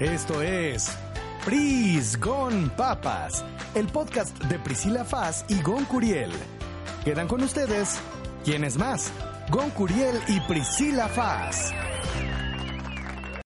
Esto 0.00 0.42
es 0.42 0.90
Pris 1.42 2.20
Gon 2.20 2.68
Papas, 2.76 3.42
el 3.74 3.86
podcast 3.86 4.38
de 4.44 4.58
Priscila 4.58 5.06
Faz 5.06 5.46
y 5.48 5.62
Gon 5.62 5.86
Curiel. 5.86 6.30
Quedan 7.02 7.26
con 7.26 7.42
ustedes, 7.42 7.98
¿quién 8.44 8.64
es 8.64 8.76
más? 8.76 9.10
Gon 9.48 9.70
Curiel 9.70 10.20
y 10.28 10.38
Priscila 10.40 11.08
Faz. 11.08 11.72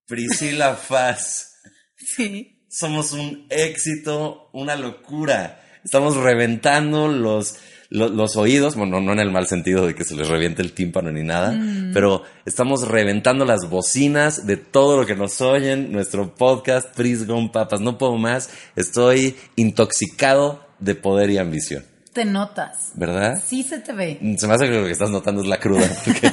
Priscila 0.08 0.74
Faz. 0.74 1.54
Sí. 1.96 2.64
Somos 2.68 3.12
un 3.12 3.46
éxito, 3.48 4.50
una 4.52 4.74
locura. 4.74 5.62
Estamos 5.84 6.16
reventando 6.16 7.06
los, 7.06 7.58
los, 7.90 8.10
los 8.12 8.36
oídos, 8.36 8.76
bueno, 8.76 9.00
no 9.00 9.12
en 9.12 9.18
el 9.18 9.30
mal 9.30 9.46
sentido 9.46 9.86
de 9.86 9.94
que 9.94 10.04
se 10.04 10.14
les 10.16 10.28
reviente 10.28 10.62
el 10.62 10.72
tímpano 10.72 11.10
ni 11.12 11.22
nada, 11.24 11.58
pero 11.92 12.22
estamos 12.46 12.86
reventando 12.88 13.44
las 13.44 13.68
bocinas 13.68 14.46
de 14.46 14.56
todo 14.56 14.96
lo 14.96 15.06
que 15.06 15.16
nos 15.16 15.40
oyen, 15.40 15.90
nuestro 15.92 16.34
podcast 16.34 16.94
Pris 16.94 17.26
Gon 17.26 17.50
Papas. 17.52 17.80
No 17.80 17.98
puedo 17.98 18.16
más, 18.16 18.50
estoy 18.76 19.36
intoxicado 19.56 20.64
de 20.78 20.94
poder 20.94 21.30
y 21.30 21.38
ambición. 21.38 21.84
Te 22.12 22.24
notas. 22.24 22.90
¿Verdad? 22.94 23.40
Sí 23.44 23.62
se 23.62 23.78
te 23.78 23.92
ve. 23.92 24.18
Se 24.38 24.46
me 24.48 24.54
hace 24.54 24.66
que 24.68 24.78
lo 24.78 24.84
que 24.84 24.90
estás 24.92 25.10
notando 25.10 25.42
es 25.42 25.48
la 25.48 25.58
cruda. 25.60 25.88
porque- 26.04 26.32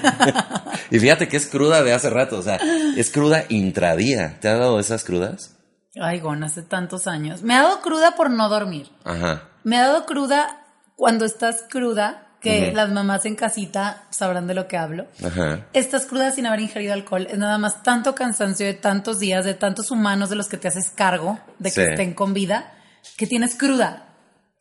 y 0.95 0.99
fíjate 0.99 1.27
que 1.27 1.37
es 1.37 1.45
cruda 1.47 1.83
de 1.83 1.93
hace 1.93 2.09
rato, 2.09 2.39
o 2.39 2.41
sea, 2.41 2.59
es 2.97 3.11
cruda 3.11 3.45
intradía. 3.49 4.39
¿Te 4.39 4.47
ha 4.47 4.55
dado 4.57 4.79
esas 4.79 5.03
crudas? 5.03 5.55
Ay, 5.99 6.19
Gon, 6.19 6.43
hace 6.43 6.63
tantos 6.63 7.05
años. 7.07 7.41
Me 7.43 7.53
ha 7.55 7.63
dado 7.63 7.81
cruda 7.81 8.15
por 8.15 8.29
no 8.31 8.49
dormir. 8.49 8.87
Ajá. 9.03 9.49
Me 9.63 9.77
ha 9.77 9.87
dado 9.87 10.05
cruda 10.05 10.66
cuando 10.97 11.23
estás 11.23 11.63
cruda, 11.69 12.23
que 12.41 12.67
Ujú. 12.67 12.75
las 12.75 12.89
mamás 12.89 13.25
en 13.25 13.35
casita 13.35 14.03
sabrán 14.11 14.45
de 14.47 14.53
lo 14.53 14.67
que 14.67 14.77
hablo. 14.77 15.07
Ajá. 15.25 15.65
Estás 15.73 16.05
cruda 16.05 16.31
sin 16.31 16.45
haber 16.45 16.59
ingerido 16.59 16.93
alcohol. 16.93 17.25
Es 17.31 17.37
nada 17.37 17.57
más 17.57 17.81
tanto 17.83 18.13
cansancio 18.13 18.65
de 18.65 18.73
tantos 18.75 19.19
días, 19.19 19.45
de 19.45 19.53
tantos 19.55 19.89
humanos 19.89 20.29
de 20.29 20.35
los 20.35 20.47
que 20.49 20.57
te 20.57 20.67
haces 20.67 20.89
cargo 20.91 21.39
de 21.59 21.69
que 21.71 21.85
Sí. 21.85 21.89
estén 21.91 22.13
con 22.13 22.33
vida, 22.33 22.73
que 23.17 23.25
tienes 23.25 23.55
cruda. 23.55 24.03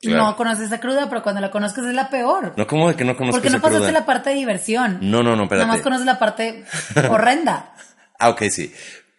Claro. 0.00 0.24
No 0.24 0.36
conoces 0.36 0.66
esa 0.66 0.78
cruda, 0.80 1.08
pero 1.08 1.22
cuando 1.22 1.40
la 1.40 1.50
conozcas 1.50 1.84
es 1.86 1.94
la 1.94 2.08
peor. 2.10 2.54
No, 2.56 2.66
¿cómo 2.66 2.88
de 2.88 2.94
que 2.96 3.04
no 3.04 3.16
conozco 3.16 3.36
Porque 3.38 3.50
no 3.50 3.60
pasaste 3.60 3.86
cruda? 3.86 4.00
la 4.00 4.06
parte 4.06 4.30
de 4.30 4.36
diversión. 4.36 4.98
No, 5.02 5.22
no, 5.22 5.34
no, 5.36 5.42
espérate. 5.44 5.66
Nada 5.66 5.76
más 5.76 5.82
conoces 5.82 6.06
la 6.06 6.18
parte 6.18 6.64
horrenda. 7.10 7.72
Ah, 8.18 8.28
ok, 8.30 8.42
sí. 8.50 8.72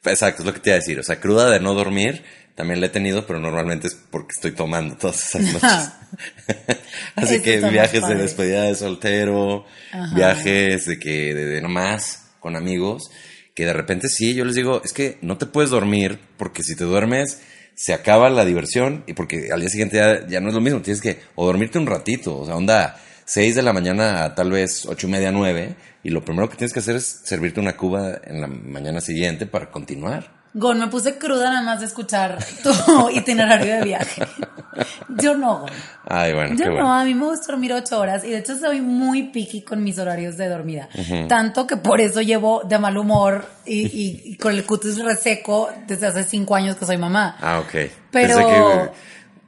Exacto, 0.03 0.41
es 0.43 0.45
lo 0.47 0.53
que 0.53 0.59
te 0.61 0.69
iba 0.69 0.75
a 0.75 0.79
decir. 0.79 0.99
O 0.99 1.03
sea, 1.03 1.19
cruda 1.19 1.49
de 1.49 1.59
no 1.59 1.73
dormir 1.73 2.23
también 2.57 2.81
la 2.81 2.87
he 2.87 2.89
tenido, 2.89 3.27
pero 3.27 3.39
normalmente 3.39 3.85
es 3.85 3.93
porque 3.93 4.33
estoy 4.33 4.51
tomando 4.51 4.97
todas 4.97 5.27
esas 5.27 5.41
noches. 5.53 5.91
Así 7.15 7.39
que 7.43 7.59
viajes 7.69 8.07
de 8.07 8.15
despedida 8.15 8.63
de 8.63 8.73
soltero, 8.73 9.63
Ajá. 9.91 10.15
viajes 10.15 10.87
de 10.87 10.97
que 10.97 11.35
de, 11.35 11.45
de 11.45 11.61
nomás 11.61 12.29
con 12.39 12.55
amigos, 12.55 13.11
que 13.53 13.65
de 13.65 13.73
repente 13.73 14.09
sí, 14.09 14.33
yo 14.33 14.43
les 14.43 14.55
digo, 14.55 14.81
es 14.83 14.91
que 14.91 15.19
no 15.21 15.37
te 15.37 15.45
puedes 15.45 15.69
dormir 15.69 16.19
porque 16.37 16.63
si 16.63 16.75
te 16.75 16.83
duermes 16.83 17.41
se 17.75 17.93
acaba 17.93 18.27
la 18.31 18.43
diversión 18.43 19.03
y 19.05 19.13
porque 19.13 19.49
al 19.53 19.59
día 19.59 19.69
siguiente 19.69 19.97
ya, 19.97 20.25
ya 20.25 20.39
no 20.39 20.47
es 20.49 20.55
lo 20.55 20.61
mismo, 20.61 20.81
tienes 20.81 20.99
que 20.99 21.19
o 21.35 21.45
dormirte 21.45 21.77
un 21.77 21.85
ratito, 21.85 22.39
o 22.39 22.45
sea, 22.47 22.55
onda 22.55 22.99
6 23.25 23.53
de 23.53 23.61
la 23.61 23.71
mañana 23.71 24.23
a 24.23 24.33
tal 24.33 24.49
vez 24.49 24.87
ocho 24.87 25.05
y 25.05 25.11
media, 25.11 25.31
9 25.31 25.75
y 26.01 26.09
lo 26.09 26.25
primero 26.25 26.49
que 26.49 26.55
tienes 26.57 26.73
que 26.73 26.79
hacer 26.79 26.95
es 26.95 27.21
servirte 27.23 27.59
una 27.59 27.77
cuba 27.77 28.19
en 28.23 28.41
la 28.41 28.47
mañana 28.47 28.99
siguiente 28.99 29.45
para 29.45 29.69
continuar. 29.69 30.36
Gon, 30.53 30.79
me 30.79 30.87
puse 30.87 31.17
cruda 31.17 31.49
nada 31.51 31.61
más 31.61 31.79
de 31.81 31.85
escuchar 31.85 32.37
tu 32.63 33.09
itinerario 33.13 33.75
de 33.75 33.83
viaje. 33.83 34.23
Yo 35.09 35.35
no, 35.35 35.59
Gon. 35.59 35.69
Ay, 36.09 36.33
bueno, 36.33 36.51
Yo 36.55 36.57
qué 36.57 36.65
no, 36.65 36.71
bueno. 36.75 36.93
a 36.93 37.03
mí 37.03 37.13
me 37.13 37.25
gusta 37.25 37.51
dormir 37.51 37.73
ocho 37.73 37.99
horas 37.99 38.23
y 38.23 38.29
de 38.29 38.37
hecho 38.39 38.57
soy 38.57 38.81
muy 38.81 39.23
picky 39.31 39.61
con 39.61 39.83
mis 39.83 39.99
horarios 39.99 40.37
de 40.37 40.47
dormida. 40.49 40.87
Tanto 41.27 41.67
que 41.67 41.77
por 41.77 41.99
eso 42.01 42.21
llevo 42.21 42.61
de 42.67 42.79
mal 42.79 42.97
humor 42.97 43.45
y, 43.65 43.81
y- 43.87 44.21
y 44.25 44.37
con 44.37 44.53
el 44.53 44.65
cutis 44.65 44.97
reseco 45.03 45.69
desde 45.87 46.07
hace 46.07 46.23
cinco 46.23 46.55
años 46.55 46.75
que 46.77 46.85
soy 46.85 46.97
mamá. 46.97 47.37
Ah, 47.41 47.59
ok. 47.59 47.91
Pero- 48.11 48.35
Pensé 48.37 48.45
que, 48.45 48.89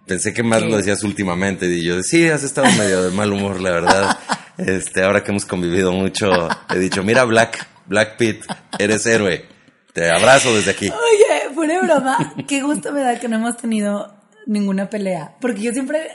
pensé 0.06 0.34
que 0.34 0.44
más 0.44 0.64
¿Qué? 0.64 0.70
lo 0.70 0.78
decías 0.78 1.04
últimamente. 1.04 1.66
Y 1.68 1.84
yo, 1.84 2.02
sí, 2.04 2.28
has 2.28 2.44
estado 2.44 2.68
medio 2.78 3.04
de 3.04 3.12
mal 3.16 3.32
humor, 3.32 3.62
la 3.62 3.72
verdad. 3.72 4.18
Este, 4.58 5.04
ahora 5.04 5.24
que 5.24 5.32
hemos 5.32 5.46
convivido 5.46 5.92
mucho, 5.94 6.28
he 6.74 6.80
dicho, 6.80 7.04
mira, 7.04 7.24
Black, 7.24 7.66
Black 7.86 8.18
Pit, 8.18 8.44
eres 8.78 9.06
héroe. 9.06 9.46
Te 9.94 10.10
abrazo 10.12 10.56
desde 10.56 10.72
aquí. 10.72 10.90
Oye, 10.90 11.54
fuera 11.54 11.74
de 11.76 11.82
broma, 11.82 12.34
qué 12.48 12.62
gusto 12.62 12.92
me 12.92 13.02
da 13.02 13.20
que 13.20 13.28
no 13.28 13.38
hemos 13.38 13.58
tenido 13.58 14.14
ninguna 14.46 14.90
pelea. 14.90 15.36
Porque 15.42 15.62
yo 15.62 15.72
siempre 15.72 16.10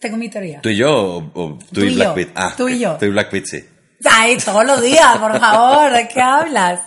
tengo 0.00 0.16
mi 0.16 0.28
teoría. 0.28 0.60
¿Tú 0.60 0.68
y 0.68 0.76
yo 0.76 0.90
o, 0.94 1.18
o 1.34 1.58
tú, 1.58 1.66
Tú 1.72 1.80
y 1.84 1.88
y 1.92 1.94
Black. 1.96 2.14
Pit? 2.14 2.28
Ah, 2.34 2.54
Tú 2.56 2.68
y 2.68 2.78
yo. 2.78 2.96
Tú 2.98 3.06
y 3.06 3.10
Black 3.10 3.30
Pit, 3.30 3.44
sí. 3.46 3.64
Ay, 4.04 4.36
todos 4.38 4.64
los 4.64 4.80
días, 4.82 5.16
por 5.18 5.38
favor, 5.40 5.90
¿de 5.90 6.06
qué 6.08 6.20
hablas? 6.20 6.80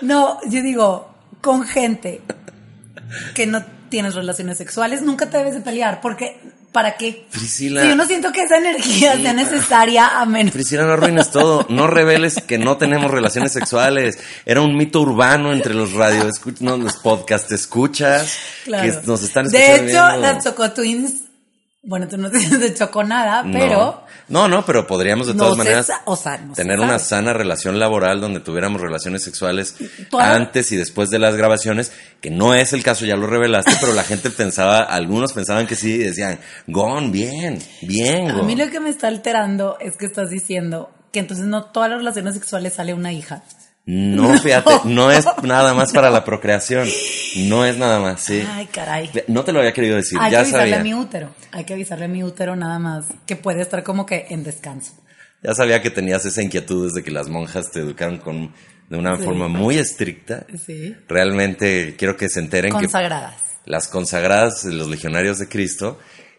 No, 0.00 0.38
yo 0.48 0.62
digo, 0.62 1.14
con 1.40 1.62
gente 1.64 2.22
que 3.34 3.46
no 3.46 3.62
tienes 3.90 4.14
relaciones 4.14 4.58
sexuales, 4.58 5.02
nunca 5.02 5.28
te 5.30 5.36
debes 5.38 5.54
de 5.54 5.60
pelear, 5.60 6.00
porque 6.00 6.40
¿para 6.74 6.96
qué? 6.96 7.24
Priscila. 7.30 7.82
Si 7.82 7.88
yo 7.88 7.94
no 7.96 8.04
siento 8.04 8.32
que 8.32 8.42
esa 8.42 8.56
energía 8.58 9.16
sea 9.16 9.32
necesaria 9.32 10.20
a 10.20 10.26
menos. 10.26 10.52
Priscila, 10.52 10.84
no 10.84 10.92
arruines 10.94 11.30
todo. 11.30 11.64
No 11.70 11.86
reveles 11.86 12.34
que 12.46 12.58
no 12.58 12.76
tenemos 12.76 13.10
relaciones 13.12 13.52
sexuales. 13.52 14.18
Era 14.44 14.60
un 14.60 14.76
mito 14.76 15.00
urbano 15.00 15.52
entre 15.52 15.72
los 15.72 15.92
radio, 15.92 16.28
no, 16.60 16.76
los 16.76 16.96
podcast 16.96 17.50
escuchas 17.52 18.36
Claro. 18.64 19.00
que 19.00 19.06
nos 19.06 19.22
están 19.22 19.46
de 19.46 19.58
escuchando. 19.76 19.92
hecho, 19.92 20.06
viendo. 20.08 20.20
las 20.32 20.44
Choco 20.44 20.70
Twins, 20.72 21.12
bueno, 21.84 22.08
tú 22.08 22.16
no 22.16 22.30
de 22.30 22.74
Choco 22.78 23.04
nada, 23.04 23.44
pero 23.52 24.04
No, 24.28 24.48
no, 24.48 24.64
pero 24.64 24.86
podríamos 24.86 25.26
de 25.26 25.34
todas 25.34 25.56
maneras 25.56 25.90
o 26.06 26.16
sea, 26.16 26.38
no 26.38 26.54
se 26.54 26.62
tener 26.62 26.80
una 26.80 26.98
sana 26.98 27.32
relación 27.32 27.78
laboral 27.78 28.20
donde 28.20 28.40
tuviéramos 28.40 28.80
relaciones 28.80 29.22
sexuales 29.22 29.76
Toda- 30.10 30.34
antes 30.34 30.72
y 30.72 30.76
después 30.76 31.10
de 31.10 31.18
las 31.18 31.36
grabaciones, 31.36 31.92
que 32.20 32.30
no 32.30 32.54
es 32.54 32.72
el 32.72 32.82
caso, 32.82 33.04
ya 33.04 33.16
lo 33.16 33.26
revelaste, 33.26 33.72
pero 33.80 33.92
la 33.92 34.02
gente 34.02 34.30
pensaba, 34.30 34.80
algunos 34.80 35.32
pensaban 35.34 35.66
que 35.66 35.76
sí, 35.76 35.94
y 35.94 35.98
decían, 35.98 36.38
Gon, 36.66 37.12
bien, 37.12 37.58
bien, 37.82 38.30
a 38.30 38.42
mí 38.42 38.56
lo 38.56 38.70
que 38.70 38.80
me 38.80 38.88
está 38.90 39.08
alterando 39.08 39.76
es 39.80 39.96
que 39.96 40.06
estás 40.06 40.30
diciendo 40.30 40.90
que 41.12 41.20
entonces 41.20 41.46
no 41.46 41.66
todas 41.66 41.90
las 41.90 41.98
relaciones 41.98 42.34
sexuales 42.34 42.74
sale 42.74 42.94
una 42.94 43.12
hija. 43.12 43.42
No, 43.86 44.38
fíjate, 44.38 44.70
no 44.84 45.10
es 45.10 45.26
nada 45.42 45.74
más 45.74 45.92
para 45.92 46.08
la 46.10 46.24
procreación, 46.24 46.88
no 47.36 47.66
es 47.66 47.76
nada 47.76 48.00
más, 48.00 48.22
sí. 48.22 48.42
Ay, 48.50 48.66
caray. 48.66 49.10
No 49.28 49.44
te 49.44 49.52
lo 49.52 49.58
había 49.58 49.74
querido 49.74 49.96
decir, 49.96 50.18
Hay 50.18 50.30
que 50.30 50.32
ya 50.32 50.40
avisarle 50.40 50.70
sabía. 50.70 50.80
a 50.80 50.82
mi 50.82 50.94
útero. 50.94 51.34
Hay 51.52 51.64
que 51.64 51.74
avisarle 51.74 52.06
a 52.06 52.08
mi 52.08 52.22
útero 52.24 52.56
nada 52.56 52.78
más 52.78 53.04
que 53.26 53.36
puede 53.36 53.60
estar 53.60 53.82
como 53.82 54.06
que 54.06 54.24
en 54.30 54.42
descanso. 54.42 54.92
Ya 55.42 55.52
sabía 55.54 55.82
que 55.82 55.90
tenías 55.90 56.24
esa 56.24 56.40
inquietud 56.40 56.86
desde 56.88 57.04
que 57.04 57.10
las 57.10 57.28
monjas 57.28 57.70
te 57.72 57.80
educaron 57.80 58.16
con, 58.16 58.54
de 58.88 58.96
una 58.96 59.18
Sí. 59.18 59.24
forma 59.24 59.48
muy 59.48 59.76
estricta. 59.76 60.46
Sí. 60.64 60.96
Realmente 61.06 61.94
quiero 61.98 62.16
que 62.16 62.30
se 62.30 62.40
enteren 62.40 62.72
que 62.72 62.84
Consagradas. 62.86 63.36
las 63.66 63.88
consagradas 63.88 64.64
los 64.64 64.88
legionarios 64.88 65.38
de 65.38 65.46
Cristo, 65.48 65.98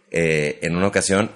eh, 0.10 0.58
en 0.64 0.76
una 0.76 0.88
ocasión 0.88 1.30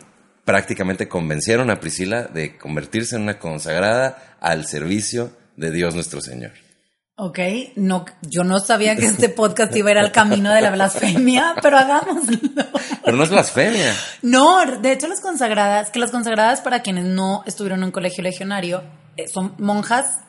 prácticamente 0.43 1.07
convencieron 1.07 1.69
a 1.69 1.79
Priscila 1.79 2.23
de 2.23 2.57
convertirse 2.57 3.15
en 3.15 3.21
una 3.21 3.37
consagrada 3.37 4.37
al 4.41 4.65
servicio 4.65 5.37
de 5.59 5.71
Dios 5.71 5.93
nuestro 5.93 6.21
Señor. 6.21 6.53
Ok, 7.15 7.39
no, 7.75 8.05
yo 8.21 8.45
no 8.45 8.59
sabía 8.59 8.95
que 8.95 9.05
este 9.05 9.27
podcast 9.27 9.75
iba 9.75 9.89
a 9.89 9.91
ir 9.91 9.97
al 9.97 10.13
camino 10.13 10.53
de 10.53 10.61
la 10.61 10.71
blasfemia, 10.71 11.55
pero 11.61 11.77
hagámoslo. 11.77 12.37
Pero 13.03 13.17
no 13.17 13.23
es 13.23 13.29
blasfemia. 13.29 13.93
No, 14.21 14.65
de 14.65 14.93
hecho 14.93 15.07
las 15.07 15.19
consagradas, 15.19 15.89
que 15.89 15.99
las 15.99 16.11
consagradas 16.11 16.61
para 16.61 16.81
quienes 16.81 17.03
no 17.03 17.43
estuvieron 17.45 17.79
en 17.79 17.85
un 17.85 17.91
colegio 17.91 18.23
legionario, 18.23 18.83
eh, 19.17 19.27
son 19.27 19.53
monjas 19.57 20.19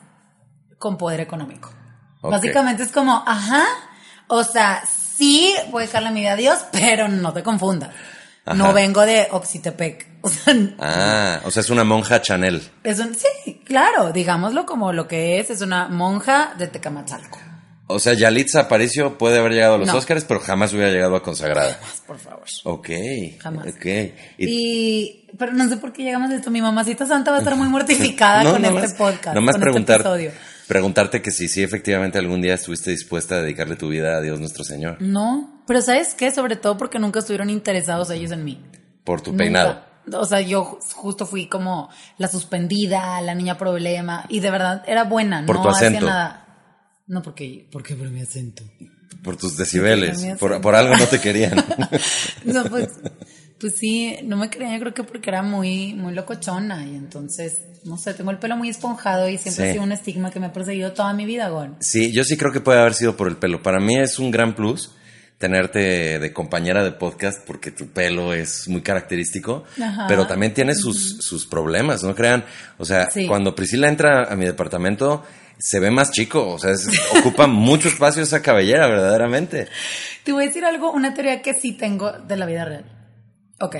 con 0.77 0.97
poder 0.97 1.21
económico. 1.21 1.73
Básicamente 2.21 2.83
es 2.83 2.91
como, 2.91 3.23
ajá, 3.25 3.63
o 4.27 4.43
sea, 4.43 4.83
sí 4.85 5.53
voy 5.71 5.83
a 5.83 5.85
dejarle 5.85 6.11
mi 6.11 6.19
vida 6.19 6.33
a 6.33 6.35
Dios, 6.35 6.59
pero 6.73 7.07
no 7.07 7.31
te 7.31 7.41
confundas. 7.41 7.91
Ajá. 8.45 8.55
No 8.57 8.73
vengo 8.73 9.01
de 9.05 9.27
Oxitepec. 9.31 10.07
O 10.23 10.29
sea, 10.29 10.53
Ah, 10.77 11.39
o 11.45 11.49
sea, 11.51 11.61
es 11.61 11.69
una 11.71 11.83
monja 11.83 12.21
Chanel. 12.21 12.61
es 12.83 12.99
un, 12.99 13.15
sí, 13.15 13.59
claro, 13.65 14.11
digámoslo 14.11 14.67
como 14.67 14.93
lo 14.93 15.07
que 15.07 15.39
es, 15.39 15.49
es 15.49 15.61
una 15.61 15.87
monja 15.87 16.53
de 16.59 16.67
Tecamachalco. 16.67 17.39
O 17.87 17.97
sea, 17.99 18.13
Yalitza 18.13 18.59
Aparicio 18.61 19.17
puede 19.17 19.39
haber 19.39 19.51
llegado 19.53 19.73
a 19.75 19.77
los 19.79 19.87
No. 19.87 19.97
Óscares, 19.97 20.23
pero 20.25 20.39
jamás 20.39 20.71
hubiera 20.73 20.91
llegado 20.91 21.15
a 21.15 21.23
consagrada. 21.23 21.77
Por 22.05 22.19
favor. 22.19 22.43
Ok. 22.65 22.89
Jamás. 23.39 23.65
Ok. 23.67 23.85
Y- 24.37 24.45
Y, 24.47 25.27
pero 25.39 25.53
no 25.53 25.67
sé 25.67 25.77
por 25.77 25.91
qué 25.91 26.03
llegamos 26.03 26.29
a 26.29 26.35
esto. 26.35 26.51
Mi 26.51 26.61
mamacita 26.61 27.05
santa 27.07 27.31
va 27.31 27.37
a 27.37 27.39
estar 27.39 27.55
muy 27.55 27.67
mortificada 27.67 28.43
No, 28.45 28.51
con 28.53 28.63
este 28.63 28.95
podcast. 28.95 29.35
nomás 29.35 29.55
con 29.55 29.61
preguntar, 29.61 30.01
Este 30.01 30.09
episodio. 30.09 30.31
Preguntarte 30.71 31.21
que 31.21 31.31
si 31.31 31.49
sí 31.49 31.61
efectivamente 31.63 32.17
algún 32.17 32.41
día 32.41 32.53
estuviste 32.53 32.91
dispuesta 32.91 33.35
a 33.35 33.41
dedicarle 33.41 33.75
tu 33.75 33.89
vida 33.89 34.15
a 34.15 34.21
Dios 34.21 34.39
nuestro 34.39 34.63
Señor 34.63 35.01
No, 35.01 35.61
pero 35.67 35.81
¿sabes 35.81 36.13
qué? 36.13 36.31
Sobre 36.31 36.55
todo 36.55 36.77
porque 36.77 36.97
nunca 36.97 37.19
estuvieron 37.19 37.49
interesados 37.49 38.09
ellos 38.09 38.31
en 38.31 38.45
mí. 38.45 38.63
por 39.03 39.19
tu 39.19 39.31
Nunca. 39.31 39.43
peinado. 39.43 39.83
O 40.13 40.25
sea, 40.25 40.39
yo 40.39 40.63
ju- 40.63 40.93
justo 40.93 41.25
fui 41.25 41.47
como 41.47 41.89
la 42.17 42.29
suspendida, 42.29 43.19
la 43.19 43.35
niña 43.35 43.57
problema, 43.57 44.25
y 44.29 44.39
de 44.39 44.49
verdad 44.49 44.81
era 44.87 45.03
buena, 45.03 45.45
Por 45.45 45.57
no 45.57 45.61
tu 45.63 45.69
hacía 45.69 45.89
nada. 45.89 46.45
No, 47.05 47.21
porque, 47.21 47.67
porque 47.69 47.93
por 47.95 48.09
mi 48.09 48.21
acento. 48.21 48.63
Por 49.23 49.35
tus 49.35 49.57
decibeles. 49.57 50.25
Por, 50.39 50.61
por 50.61 50.75
algo 50.75 50.95
no 50.95 51.05
te 51.05 51.19
querían. 51.19 51.53
No, 52.45 52.63
pues, 52.63 52.87
Pues 53.61 53.75
sí, 53.77 54.17
no 54.23 54.35
me 54.37 54.49
creía, 54.49 54.73
yo 54.73 54.79
creo 54.79 54.93
que 54.93 55.03
porque 55.03 55.29
era 55.29 55.43
muy, 55.43 55.93
muy 55.93 56.13
locochona 56.13 56.83
y 56.85 56.95
entonces, 56.95 57.59
no 57.85 57.95
sé, 57.97 58.13
tengo 58.15 58.31
el 58.31 58.39
pelo 58.39 58.57
muy 58.57 58.69
esponjado 58.69 59.29
y 59.29 59.37
siempre 59.37 59.65
Sí. 59.65 59.69
ha 59.69 59.73
sido 59.73 59.83
un 59.83 59.91
estigma 59.91 60.31
que 60.31 60.39
me 60.39 60.47
ha 60.47 60.51
perseguido 60.53 60.93
toda 60.93 61.13
mi 61.13 61.25
vida, 61.25 61.47
Gon. 61.49 61.75
Sí, 61.79 62.11
yo 62.11 62.23
sí 62.23 62.37
creo 62.37 62.51
que 62.51 62.59
puede 62.59 62.79
haber 62.79 62.95
sido 62.95 63.15
por 63.15 63.27
el 63.27 63.37
pelo. 63.37 63.61
Para 63.61 63.79
mí 63.79 63.97
es 63.99 64.17
un 64.17 64.31
gran 64.31 64.55
plus 64.55 64.91
tenerte 65.37 66.19
de 66.19 66.33
compañera 66.33 66.83
de 66.83 66.91
podcast 66.91 67.45
porque 67.45 67.71
tu 67.71 67.87
pelo 67.87 68.33
es 68.33 68.67
muy 68.67 68.81
característico, 68.81 69.63
Ajá. 69.81 70.05
pero 70.07 70.27
también 70.27 70.53
tiene 70.53 70.75
sus, 70.75 71.17
sus 71.17 71.45
problemas, 71.47 72.03
no 72.03 72.13
crean. 72.15 72.43
O 72.77 72.85
sea, 72.85 73.09
Sí. 73.09 73.27
cuando 73.27 73.55
Priscila 73.55 73.87
entra 73.87 74.23
a 74.31 74.35
mi 74.35 74.45
departamento 74.45 75.23
se 75.57 75.79
ve 75.79 75.91
más 75.91 76.11
chico, 76.11 76.47
o 76.47 76.59
sea, 76.59 76.71
es- 76.71 76.87
ocupa 77.19 77.45
mucho 77.47 77.87
espacio 77.89 78.23
esa 78.23 78.41
cabellera, 78.41 78.87
verdaderamente. 78.87 79.67
Te 80.23 80.31
voy 80.31 80.43
a 80.43 80.47
decir 80.47 80.65
algo, 80.65 80.91
una 80.91 81.13
teoría 81.13 81.41
que 81.43 81.53
sí 81.53 81.73
tengo 81.73 82.11
de 82.11 82.37
la 82.37 82.45
vida 82.45 82.65
real. 82.65 82.85
Ok. 83.61 83.75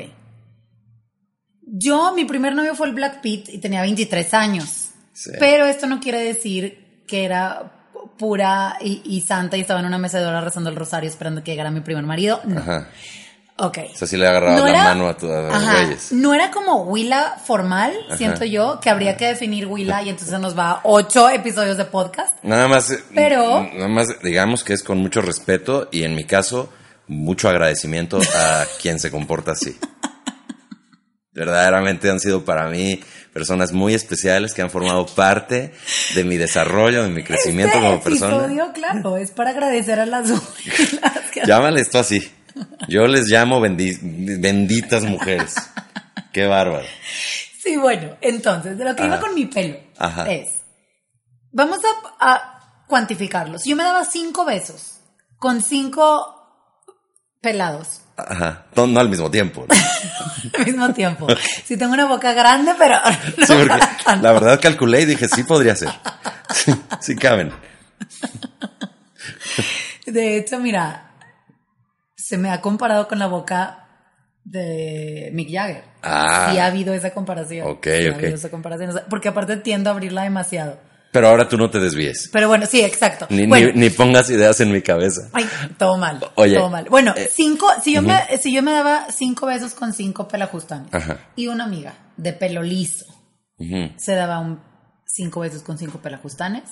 Yo, 1.64 2.14
mi 2.14 2.26
primer 2.26 2.54
novio 2.56 2.76
fue 2.76 2.88
el 2.88 2.94
Black 2.94 3.22
Pete 3.22 3.52
y 3.52 3.60
tenía 3.60 3.82
23 3.82 4.34
años. 4.34 4.90
Sí. 5.14 5.32
Pero 5.40 5.66
esto 5.66 5.88
no 5.88 6.00
quiere 6.00 6.20
decir 6.24 7.04
que 7.08 7.24
era 7.26 7.72
pura 8.18 8.78
y, 8.82 9.02
y 9.06 9.22
santa 9.22 9.58
y 9.58 9.62
estaba 9.62 9.80
en 9.80 9.86
una 9.86 9.98
mecedora 9.98 10.42
rezando 10.42 10.70
el 10.70 10.76
rosario 10.76 11.10
esperando 11.10 11.44
que 11.44 11.52
llegara 11.52 11.72
mi 11.72 11.82
primer 11.82 12.04
marido. 12.04 12.42
No. 12.46 12.60
Ajá. 12.60 12.88
Ok. 13.58 13.78
O 13.94 13.96
sea, 13.98 14.08
si 14.08 14.18
le 14.18 14.28
agarrabas 14.28 14.60
No 14.60 14.66
la 14.66 14.70
era- 14.72 14.84
mano 14.86 15.08
a 15.08 15.56
Ajá. 15.56 15.82
güeyes. 15.84 16.12
No 16.14 16.34
era 16.34 16.50
como 16.52 16.84
Willa 16.84 17.36
formal, 17.46 17.94
siento 18.18 18.44
yo, 18.44 18.80
que 18.80 18.90
habría 18.90 19.18
que 19.18 19.28
definir 19.28 19.68
Willa 19.68 20.02
y 20.02 20.10
entonces 20.10 20.40
nos 20.40 20.58
va 20.58 20.72
a 20.72 20.80
ocho 20.84 21.30
episodios 21.30 21.78
de 21.78 21.86
podcast. 21.86 22.44
Nada 22.44 22.68
más, 22.68 22.92
Pero- 23.14 23.64
nada 23.74 23.88
más 23.88 24.08
digamos 24.24 24.64
que 24.64 24.74
es 24.74 24.82
con 24.84 24.98
mucho 24.98 25.22
respeto 25.22 25.90
y 25.92 26.04
en 26.04 26.16
mi 26.16 26.24
caso 26.24 26.72
mucho 27.12 27.50
agradecimiento 27.50 28.20
a 28.36 28.66
quien 28.82 29.00
se 29.00 29.12
comporta 29.12 29.52
así. 29.52 29.78
Verdaderamente 31.34 32.10
han 32.10 32.20
sido 32.20 32.44
para 32.44 32.68
mí 32.68 33.00
personas 33.34 33.72
muy 33.72 33.94
especiales 33.94 34.54
que 34.54 34.62
han 34.62 34.70
formado 34.70 35.06
parte 35.06 35.74
de 36.14 36.24
mi 36.26 36.36
desarrollo, 36.36 37.04
de 37.04 37.10
mi 37.10 37.24
crecimiento 37.24 37.78
este 37.78 37.88
como 37.88 38.02
persona. 38.04 38.36
episodio, 38.36 38.72
claro, 38.74 39.16
es 39.18 39.32
para 39.32 39.52
agradecer 39.52 40.00
a 40.00 40.06
las 40.06 40.30
Willas 40.30 40.42
que- 41.34 41.46
Llámale 41.46 41.80
esto 41.82 42.00
así. 42.00 42.30
Yo 42.90 43.08
les 43.08 43.28
llamo 43.30 43.62
bendi- 43.62 43.98
benditas 44.42 45.04
mujeres. 45.04 45.56
Qué 46.34 46.48
bárbaro. 46.48 46.86
Sí, 47.64 47.78
bueno, 47.78 48.18
entonces, 48.20 48.78
de 48.78 48.84
lo 48.84 48.94
que 48.96 49.06
iba 49.06 49.20
con 49.20 49.34
mi 49.34 49.46
pelo 49.46 49.78
Ajá. 49.98 50.30
es, 50.30 50.50
vamos 51.52 51.80
a, 52.20 52.30
a 52.34 52.86
cuantificarlo. 52.88 53.58
Si 53.58 53.70
yo 53.70 53.76
me 53.78 53.84
daba 53.84 54.04
cinco 54.04 54.44
besos 54.44 55.00
con 55.38 55.62
cinco 55.62 56.41
pelados 57.42 58.02
Ajá. 58.18 58.66
No, 58.76 58.86
no 58.86 59.00
al 59.00 59.10
mismo 59.10 59.32
tiempo. 59.32 59.66
¿no? 59.68 59.76
al 60.60 60.66
mismo 60.66 60.94
tiempo, 60.94 61.26
si 61.66 61.76
tengo 61.76 61.94
una 61.94 62.06
boca 62.06 62.34
grande, 62.34 62.74
pero 62.78 62.96
no 63.38 63.46
Sí, 63.48 63.54
porque 63.54 63.66
para 63.68 63.98
tanto. 64.06 64.28
la 64.28 64.34
verdad 64.34 64.60
calculé 64.62 65.02
y 65.02 65.06
dije, 65.06 65.28
sí 65.28 65.44
podría 65.44 65.76
ser. 65.76 65.90
Sí, 66.54 66.72
sí 67.00 67.16
caben. 67.16 67.52
De 70.06 70.38
hecho, 70.38 70.60
mira, 70.60 71.12
se 72.16 72.38
me 72.38 72.52
ha 72.52 72.62
comparado 72.62 73.08
con 73.08 73.18
la 73.18 73.28
boca 73.28 73.88
de 74.44 75.30
Mick 75.34 75.50
Jagger. 75.52 75.84
Ah. 76.04 76.50
Sí 76.52 76.60
ha 76.60 76.66
habido 76.68 76.94
esa 76.94 77.12
comparación. 77.12 77.68
Ok, 77.68 77.86
Sí 77.88 78.08
ha 78.08 78.12
ok. 78.12 78.16
habido 78.18 78.36
esa 78.36 78.50
comparación. 78.50 78.90
O 78.90 78.94
sea, 78.94 79.06
Porque 79.10 79.30
aparte 79.30 79.58
tiendo 79.58 79.90
a 79.90 79.94
abrirla 79.94 80.24
demasiado. 80.24 80.80
Pero 81.12 81.28
ahora 81.28 81.48
tú 81.48 81.58
no 81.58 81.70
te 81.70 81.80
desvíes. 81.80 82.30
Pero 82.32 82.48
bueno, 82.48 82.66
sí, 82.66 82.82
exacto. 82.82 83.28
Ni, 83.30 83.46
bueno, 83.46 83.72
ni, 83.74 83.82
ni 83.82 83.90
pongas 83.90 84.30
ideas 84.30 84.60
en 84.62 84.72
mi 84.72 84.82
cabeza. 84.82 85.30
Ay, 85.34 85.48
todo 85.78 85.98
mal. 85.98 86.20
Oye, 86.36 86.56
todo 86.56 86.70
mal. 86.70 86.88
Bueno, 86.90 87.14
eh, 87.18 87.30
cinco, 87.34 87.68
si 87.84 87.94
yo 87.94 88.02
me, 88.02 88.18
si 88.42 88.54
yo 88.54 88.64
me 88.64 88.72
daba 88.72 89.08
cinco 89.12 89.48
besos 89.48 89.74
con 89.74 89.94
cinco 89.94 90.28
pelajustanes 90.28 90.90
y 91.36 91.48
una 91.48 91.66
amiga 91.66 91.96
de 92.18 92.34
pelo 92.34 92.64
liso 92.64 93.06
se 93.98 94.16
daba 94.16 94.40
un 94.40 94.60
cinco 95.06 95.42
besos 95.42 95.62
con 95.62 95.78
cinco 95.78 96.00
pelajustanes, 96.00 96.64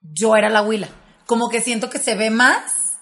yo 0.00 0.36
era 0.36 0.48
la 0.48 0.62
huila. 0.62 0.88
Como 1.26 1.48
que 1.50 1.60
siento 1.60 1.90
que 1.90 1.98
se 1.98 2.14
ve 2.14 2.30
más, 2.30 2.96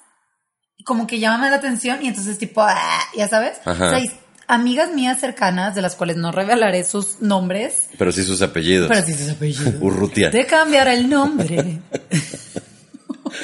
como 0.85 1.07
que 1.07 1.21
llama 1.21 1.49
la 1.49 1.57
atención 1.57 2.03
y 2.03 2.09
entonces 2.09 2.39
tipo, 2.39 2.63
ah, 2.63 3.01
ya 3.15 3.29
sabes. 3.29 3.59
Ajá. 3.65 4.01
Y 4.01 4.11
amigas 4.49 4.91
mías 4.93 5.19
cercanas, 5.21 5.75
de 5.75 5.83
las 5.83 5.95
cuales 5.97 6.17
no 6.17 6.33
revelaré 6.33 6.85
sus 6.85 7.21
nombres, 7.21 7.89
Pero 7.99 8.13
sí 8.13 8.23
sus 8.23 8.43
apellidos. 8.43 8.89
pero 8.89 9.03
sí 9.05 9.13
sus 9.13 9.31
apellidos. 9.31 9.75
Urrutia. 9.81 10.31
De 10.31 10.47
cambiar 10.47 10.89
el 10.89 11.09
nombre. 11.09 11.81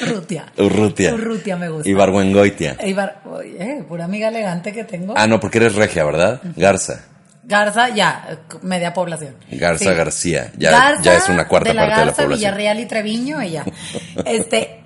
Urrutia. 0.01 0.45
Urrutia. 0.57 1.13
Urrutia 1.13 1.55
me 1.57 1.69
gusta. 1.69 1.89
Ibargüengoitia. 1.89 2.77
Ibar, 2.85 3.21
oye, 3.25 3.83
pura 3.87 4.05
amiga 4.05 4.29
elegante 4.29 4.71
que 4.73 4.83
tengo. 4.85 5.13
Ah, 5.15 5.27
no, 5.27 5.39
porque 5.39 5.57
eres 5.59 5.75
regia, 5.75 6.03
¿verdad? 6.05 6.41
Garza. 6.55 7.05
Garza, 7.45 7.89
ya, 7.89 8.39
media 8.61 8.93
población. 8.93 9.35
Garza 9.51 9.91
Sí. 9.91 9.97
García. 9.97 10.51
Ya, 10.57 10.71
Garza, 10.71 11.01
ya 11.03 11.15
es 11.17 11.27
una 11.29 11.47
cuarta 11.47 11.69
de 11.69 11.75
la 11.75 11.81
parte 11.81 11.91
de 11.93 11.99
la 11.99 12.05
Garza, 12.05 12.23
población. 12.23 12.39
Villarreal 12.39 12.79
y 12.79 12.85
Treviño, 12.85 13.41
ella. 13.41 13.65
Este, 14.25 14.81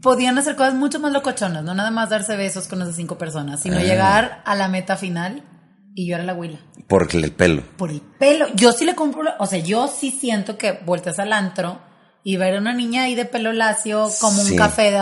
podían 0.00 0.38
hacer 0.38 0.54
cosas 0.54 0.74
mucho 0.74 1.00
más 1.00 1.12
locochonas, 1.12 1.64
no 1.64 1.74
nada 1.74 1.90
más 1.90 2.08
darse 2.08 2.36
besos 2.36 2.68
con 2.68 2.80
esas 2.82 2.94
cinco 2.94 3.18
personas, 3.18 3.60
sino 3.60 3.78
Ah. 3.78 3.82
llegar 3.82 4.42
a 4.44 4.54
la 4.54 4.68
meta 4.68 4.96
final 4.96 5.42
y 5.96 6.06
yo 6.06 6.14
era 6.14 6.22
la 6.24 6.34
huila. 6.34 6.58
Por 6.86 7.08
el 7.12 7.32
pelo. 7.32 7.62
Por 7.76 7.90
el 7.90 8.00
pelo. 8.00 8.46
Yo 8.54 8.70
sí 8.70 8.84
le 8.84 8.94
compro, 8.94 9.22
o 9.40 9.46
sea, 9.46 9.58
yo 9.58 9.88
sí 9.88 10.12
siento 10.12 10.56
que 10.56 10.72
vueltas 10.84 11.18
al 11.18 11.32
antro 11.32 11.80
y 12.22 12.36
ver 12.36 12.54
a 12.56 12.58
una 12.60 12.72
niña 12.72 13.04
ahí 13.04 13.14
de 13.16 13.24
pelo 13.24 13.52
lacio 13.52 14.08
como 14.20 14.42
Sí. 14.42 14.52
un 14.52 14.56
café 14.58 14.92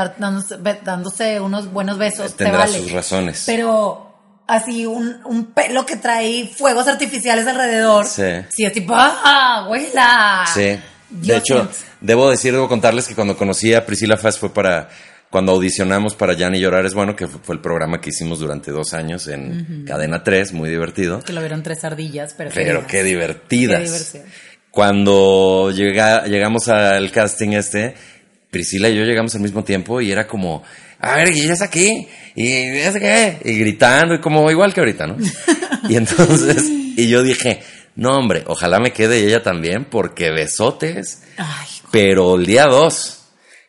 dándose, 0.82 1.40
unos 1.40 1.72
buenos 1.72 1.98
besos, 1.98 2.32
te 2.36 2.44
Tendrá 2.44 2.60
vale. 2.60 2.78
sus 2.78 2.92
razones. 2.92 3.42
Pero 3.46 4.14
así 4.46 4.86
un, 4.86 5.20
un 5.24 5.46
pelo 5.52 5.84
que 5.86 5.96
trae 5.96 6.46
fuegos 6.46 6.86
artificiales 6.88 7.46
alrededor. 7.46 8.06
Sí. 8.06 8.22
Sí, 8.48 8.64
es 8.64 8.72
tipo, 8.72 8.94
¡ah, 8.96 9.62
abuela! 9.64 10.44
Sí. 10.52 10.78
Yo 11.20 11.34
De 11.34 11.36
hecho, 11.38 11.54
siento- 11.56 11.74
debo 12.00 12.30
decir, 12.30 12.52
debo 12.52 12.68
contarles 12.68 13.06
que 13.06 13.14
cuando 13.14 13.36
conocí 13.36 13.72
a 13.74 13.84
Priscila 13.86 14.16
Faz 14.16 14.38
fue 14.38 14.52
para 14.52 14.88
cuando 15.34 15.50
audicionamos 15.50 16.14
para 16.14 16.34
Ya 16.34 16.48
ni 16.48 16.60
llorar 16.60 16.86
es 16.86 16.94
bueno, 16.94 17.16
que 17.16 17.26
fue, 17.26 17.56
el 17.56 17.60
programa 17.60 18.00
que 18.00 18.10
hicimos 18.10 18.38
durante 18.38 18.70
dos 18.70 18.94
años 18.94 19.26
en 19.26 19.84
Cadena 19.84 20.22
3, 20.22 20.52
muy 20.52 20.70
divertido. 20.70 21.24
Que 21.24 21.32
lo 21.32 21.40
vieron 21.40 21.64
tres 21.64 21.82
ardillas, 21.82 22.36
pero. 22.38 22.52
Pero 22.54 22.86
qué 22.86 23.02
divertidas. 23.02 24.10
Qué. 24.12 24.22
Cuando 24.70 25.72
llega, 25.72 26.24
llegamos 26.26 26.68
al 26.68 27.10
casting 27.10 27.48
este, 27.48 27.96
Priscila 28.48 28.88
y 28.88 28.96
yo 28.96 29.02
llegamos 29.02 29.34
al 29.34 29.40
mismo 29.40 29.64
tiempo 29.64 30.00
y 30.00 30.12
era 30.12 30.28
como, 30.28 30.62
a 31.00 31.16
ver, 31.16 31.30
y 31.36 31.50
está 31.50 31.64
aquí, 31.64 32.06
y 32.36 32.46
sé 32.46 33.00
qué, 33.00 33.38
y 33.44 33.58
gritando, 33.58 34.14
y 34.14 34.20
como 34.20 34.48
igual 34.52 34.72
que 34.72 34.82
ahorita, 34.82 35.08
¿no? 35.08 35.16
y 35.88 35.96
entonces, 35.96 36.62
y 36.96 37.08
yo 37.08 37.24
dije, 37.24 37.60
no 37.96 38.16
hombre, 38.16 38.44
ojalá 38.46 38.78
me 38.78 38.92
quede 38.92 39.26
ella 39.26 39.42
también, 39.42 39.86
porque 39.86 40.30
besotes, 40.30 41.24
Ay, 41.36 41.66
pero 41.90 42.36
el 42.36 42.46
día 42.46 42.66
dos 42.66 43.23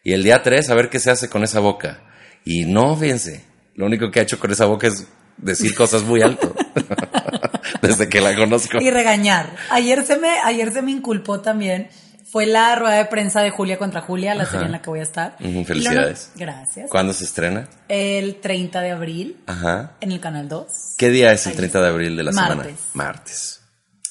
y 0.06 0.13
el 0.13 0.24
día 0.24 0.42
tres, 0.42 0.69
a 0.69 0.75
ver 0.75 0.90
qué 0.90 1.00
se 1.02 1.12
hace 1.12 1.28
con 1.30 1.44
esa 1.44 1.59
boca. 1.59 2.00
Y 2.45 2.64
no, 2.66 2.95
fíjense, 2.95 3.44
lo 3.76 3.85
único 3.88 4.09
que 4.12 4.21
ha 4.21 4.24
hecho 4.24 4.40
con 4.40 4.52
esa 4.52 4.66
boca 4.66 4.88
es 4.88 5.06
decir 5.35 5.76
cosas 5.76 6.04
muy 6.04 6.21
alto. 6.21 6.56
Desde 7.81 8.07
que 8.09 8.21
la 8.21 8.35
conozco. 8.35 8.78
y 8.80 8.90
regañar. 8.90 9.56
Ayer 9.69 10.06
se 10.06 10.18
me, 10.18 10.30
ayer 10.44 10.71
se 10.71 10.81
me 10.81 10.92
inculpó 10.92 11.42
también. 11.42 11.90
Fue 12.31 12.45
la 12.45 12.76
rueda 12.76 12.95
de 12.97 13.06
prensa 13.06 13.42
de 13.42 13.50
Julia 13.52 13.78
contra 13.78 14.02
Julia, 14.02 14.35
la 14.35 14.44
Ajá. 14.44 14.52
serie 14.54 14.66
en 14.66 14.71
la 14.74 14.81
que 14.81 14.90
voy 14.90 15.00
a 15.00 15.04
estar. 15.04 15.38
Felicidades. 15.38 16.31
gracias. 16.35 16.90
¿Cuándo 16.90 17.14
se 17.14 17.24
estrena? 17.24 17.68
El 17.88 18.35
30 18.42 18.81
de 18.81 18.92
abril 18.92 19.38
Ajá. 19.45 19.94
en 20.02 20.12
el 20.12 20.19
canal 20.19 20.50
2. 20.50 20.68
¿Qué 20.97 21.09
día 21.09 21.31
es 21.31 21.45
el 21.45 21.52
Ahí 21.52 21.57
30 21.57 21.81
de 21.81 21.88
abril 21.88 22.16
de 22.18 22.24
la 22.24 22.31
semana? 22.33 22.56
Martes. 22.56 22.76
Martes. 22.94 23.62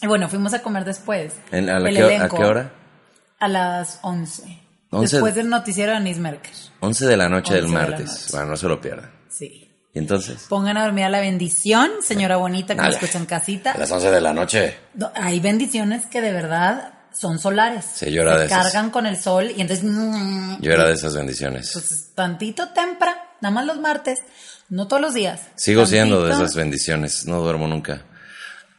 Y 0.00 0.06
bueno, 0.06 0.28
fuimos 0.28 0.54
a 0.54 0.62
comer 0.62 0.84
después. 0.84 1.34
¿En- 1.52 1.68
a, 1.68 1.78
la 1.78 1.88
El 1.88 1.96
qué, 1.96 2.16
a 2.16 2.28
qué 2.28 2.44
hora? 2.44 2.72
A 3.40 3.48
las 3.48 3.98
11. 4.02 4.58
11. 4.94 5.16
Después 5.16 5.34
del 5.34 5.48
noticiero 5.48 5.92
de 5.92 5.98
Anis 5.98 6.18
Merkel. 6.18 6.52
11 6.80 7.06
de 7.06 7.16
la 7.16 7.28
noche 7.28 7.54
del 7.54 7.64
11 7.64 7.74
de 7.76 7.82
la 7.82 7.88
martes. 7.88 8.10
noche. 8.10 8.26
Bueno, 8.32 8.46
no 8.46 8.56
se 8.56 8.68
lo 8.68 8.80
pierdan. 8.80 9.10
Sí. 9.28 9.70
¿Y 9.92 9.98
entonces? 9.98 10.46
Pongan 10.48 10.76
a 10.76 10.84
dormir 10.84 11.04
a 11.04 11.08
la 11.08 11.20
bendición, 11.20 11.90
señora 12.02 12.36
bonita 12.36 12.74
que 12.74 12.78
Dale. 12.80 12.94
nos 12.94 13.02
escucha 13.02 13.18
en 13.18 13.26
casita. 13.26 13.72
A 13.72 13.78
las 13.78 13.90
11 13.90 14.10
de 14.10 14.20
la 14.20 14.32
noche. 14.32 14.76
No, 14.94 15.10
Hay 15.14 15.38
bendiciones 15.40 16.06
que 16.06 16.20
de 16.20 16.32
verdad 16.32 16.94
son 17.12 17.38
solares. 17.38 18.00
Yo 18.00 18.22
era 18.22 18.32
Se 18.32 18.38
de 18.40 18.44
esas. 18.46 18.62
cargan 18.64 18.90
con 18.90 19.06
el 19.06 19.16
sol 19.16 19.52
y 19.56 19.60
entonces... 19.60 19.84
mm, 19.84 20.60
Yo 20.60 20.72
era 20.72 20.88
de 20.88 20.94
esas 20.94 21.14
bendiciones. 21.14 21.70
Pues 21.72 22.10
tantito 22.14 22.70
tempra, 22.70 23.36
nada 23.40 23.54
más 23.54 23.66
los 23.66 23.78
martes, 23.80 24.22
no 24.68 24.88
todos 24.88 25.00
los 25.00 25.14
días. 25.14 25.42
Sigo 25.54 25.86
siendo 25.86 26.24
de 26.24 26.32
esas 26.32 26.56
bendiciones. 26.56 27.26
No 27.26 27.40
duermo 27.40 27.68
nunca. 27.68 28.02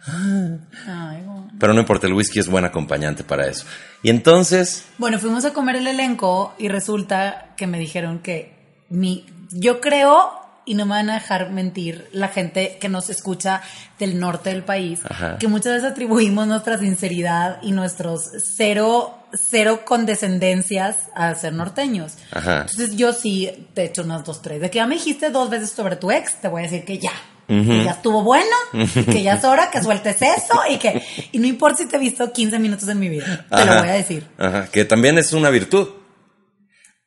Ay, 0.07 1.21
bueno. 1.25 1.50
Pero 1.59 1.74
no 1.74 1.79
importa, 1.79 2.07
el 2.07 2.13
whisky 2.13 2.39
es 2.39 2.47
buen 2.47 2.65
acompañante 2.65 3.24
para 3.24 3.47
eso. 3.47 3.65
Y 4.03 4.09
entonces, 4.09 4.85
Bueno, 4.97 5.19
fuimos 5.19 5.45
a 5.45 5.53
comer 5.53 5.77
el 5.77 5.88
elenco 5.88 6.53
y 6.57 6.67
resulta 6.67 7.53
que 7.57 7.65
me 7.67 7.79
dijeron 7.79 8.19
que 8.19 8.53
mi, 8.89 9.25
yo 9.51 9.81
creo, 9.81 10.31
y 10.65 10.75
no 10.75 10.85
me 10.85 10.91
van 10.95 11.09
a 11.09 11.15
dejar 11.15 11.51
mentir, 11.51 12.07
la 12.12 12.27
gente 12.27 12.77
que 12.79 12.89
nos 12.89 13.09
escucha 13.09 13.62
del 14.00 14.19
norte 14.19 14.50
del 14.51 14.63
país, 14.63 15.00
Ajá. 15.09 15.38
que 15.38 15.47
muchas 15.47 15.74
veces 15.74 15.91
atribuimos 15.91 16.45
nuestra 16.47 16.77
sinceridad 16.77 17.59
y 17.62 17.71
nuestros 17.71 18.29
cero, 18.43 19.17
cero 19.33 19.81
condescendencias 19.85 20.97
a 21.15 21.33
ser 21.35 21.53
norteños. 21.53 22.13
Ajá. 22.31 22.62
Entonces 22.62 22.95
yo 22.95 23.13
sí 23.13 23.69
te 23.74 23.83
he 23.83 23.85
hecho 23.85 24.03
unas 24.03 24.24
dos, 24.24 24.41
tres. 24.41 24.62
De 24.62 24.69
que 24.69 24.77
ya 24.77 24.88
me 24.88 24.95
dijiste 24.95 25.29
dos 25.29 25.50
veces 25.50 25.71
sobre 25.71 25.95
tu 25.95 26.12
ex, 26.12 26.35
te 26.41 26.47
voy 26.47 26.62
a 26.62 26.63
decir 26.63 26.83
que 26.85 27.00
ya. 27.00 27.12
Que 27.47 27.83
ya 27.83 27.91
estuvo 27.91 28.23
bueno, 28.23 28.55
que 28.93 29.21
ya 29.21 29.35
es 29.35 29.43
hora 29.43 29.69
que 29.71 29.81
sueltes 29.81 30.21
eso 30.21 30.61
y 30.69 30.77
que 30.77 31.01
y 31.31 31.39
no 31.39 31.47
importa 31.47 31.77
si 31.77 31.87
te 31.87 31.97
he 31.97 31.99
visto 31.99 32.31
15 32.31 32.59
minutos 32.59 32.87
en 32.87 32.99
mi 32.99 33.09
vida, 33.09 33.45
te 33.49 33.65
lo 33.65 33.79
voy 33.79 33.89
a 33.89 33.93
decir. 33.93 34.27
Ajá, 34.37 34.67
que 34.71 34.85
también 34.85 35.17
es 35.17 35.33
una 35.33 35.49
virtud. 35.49 35.89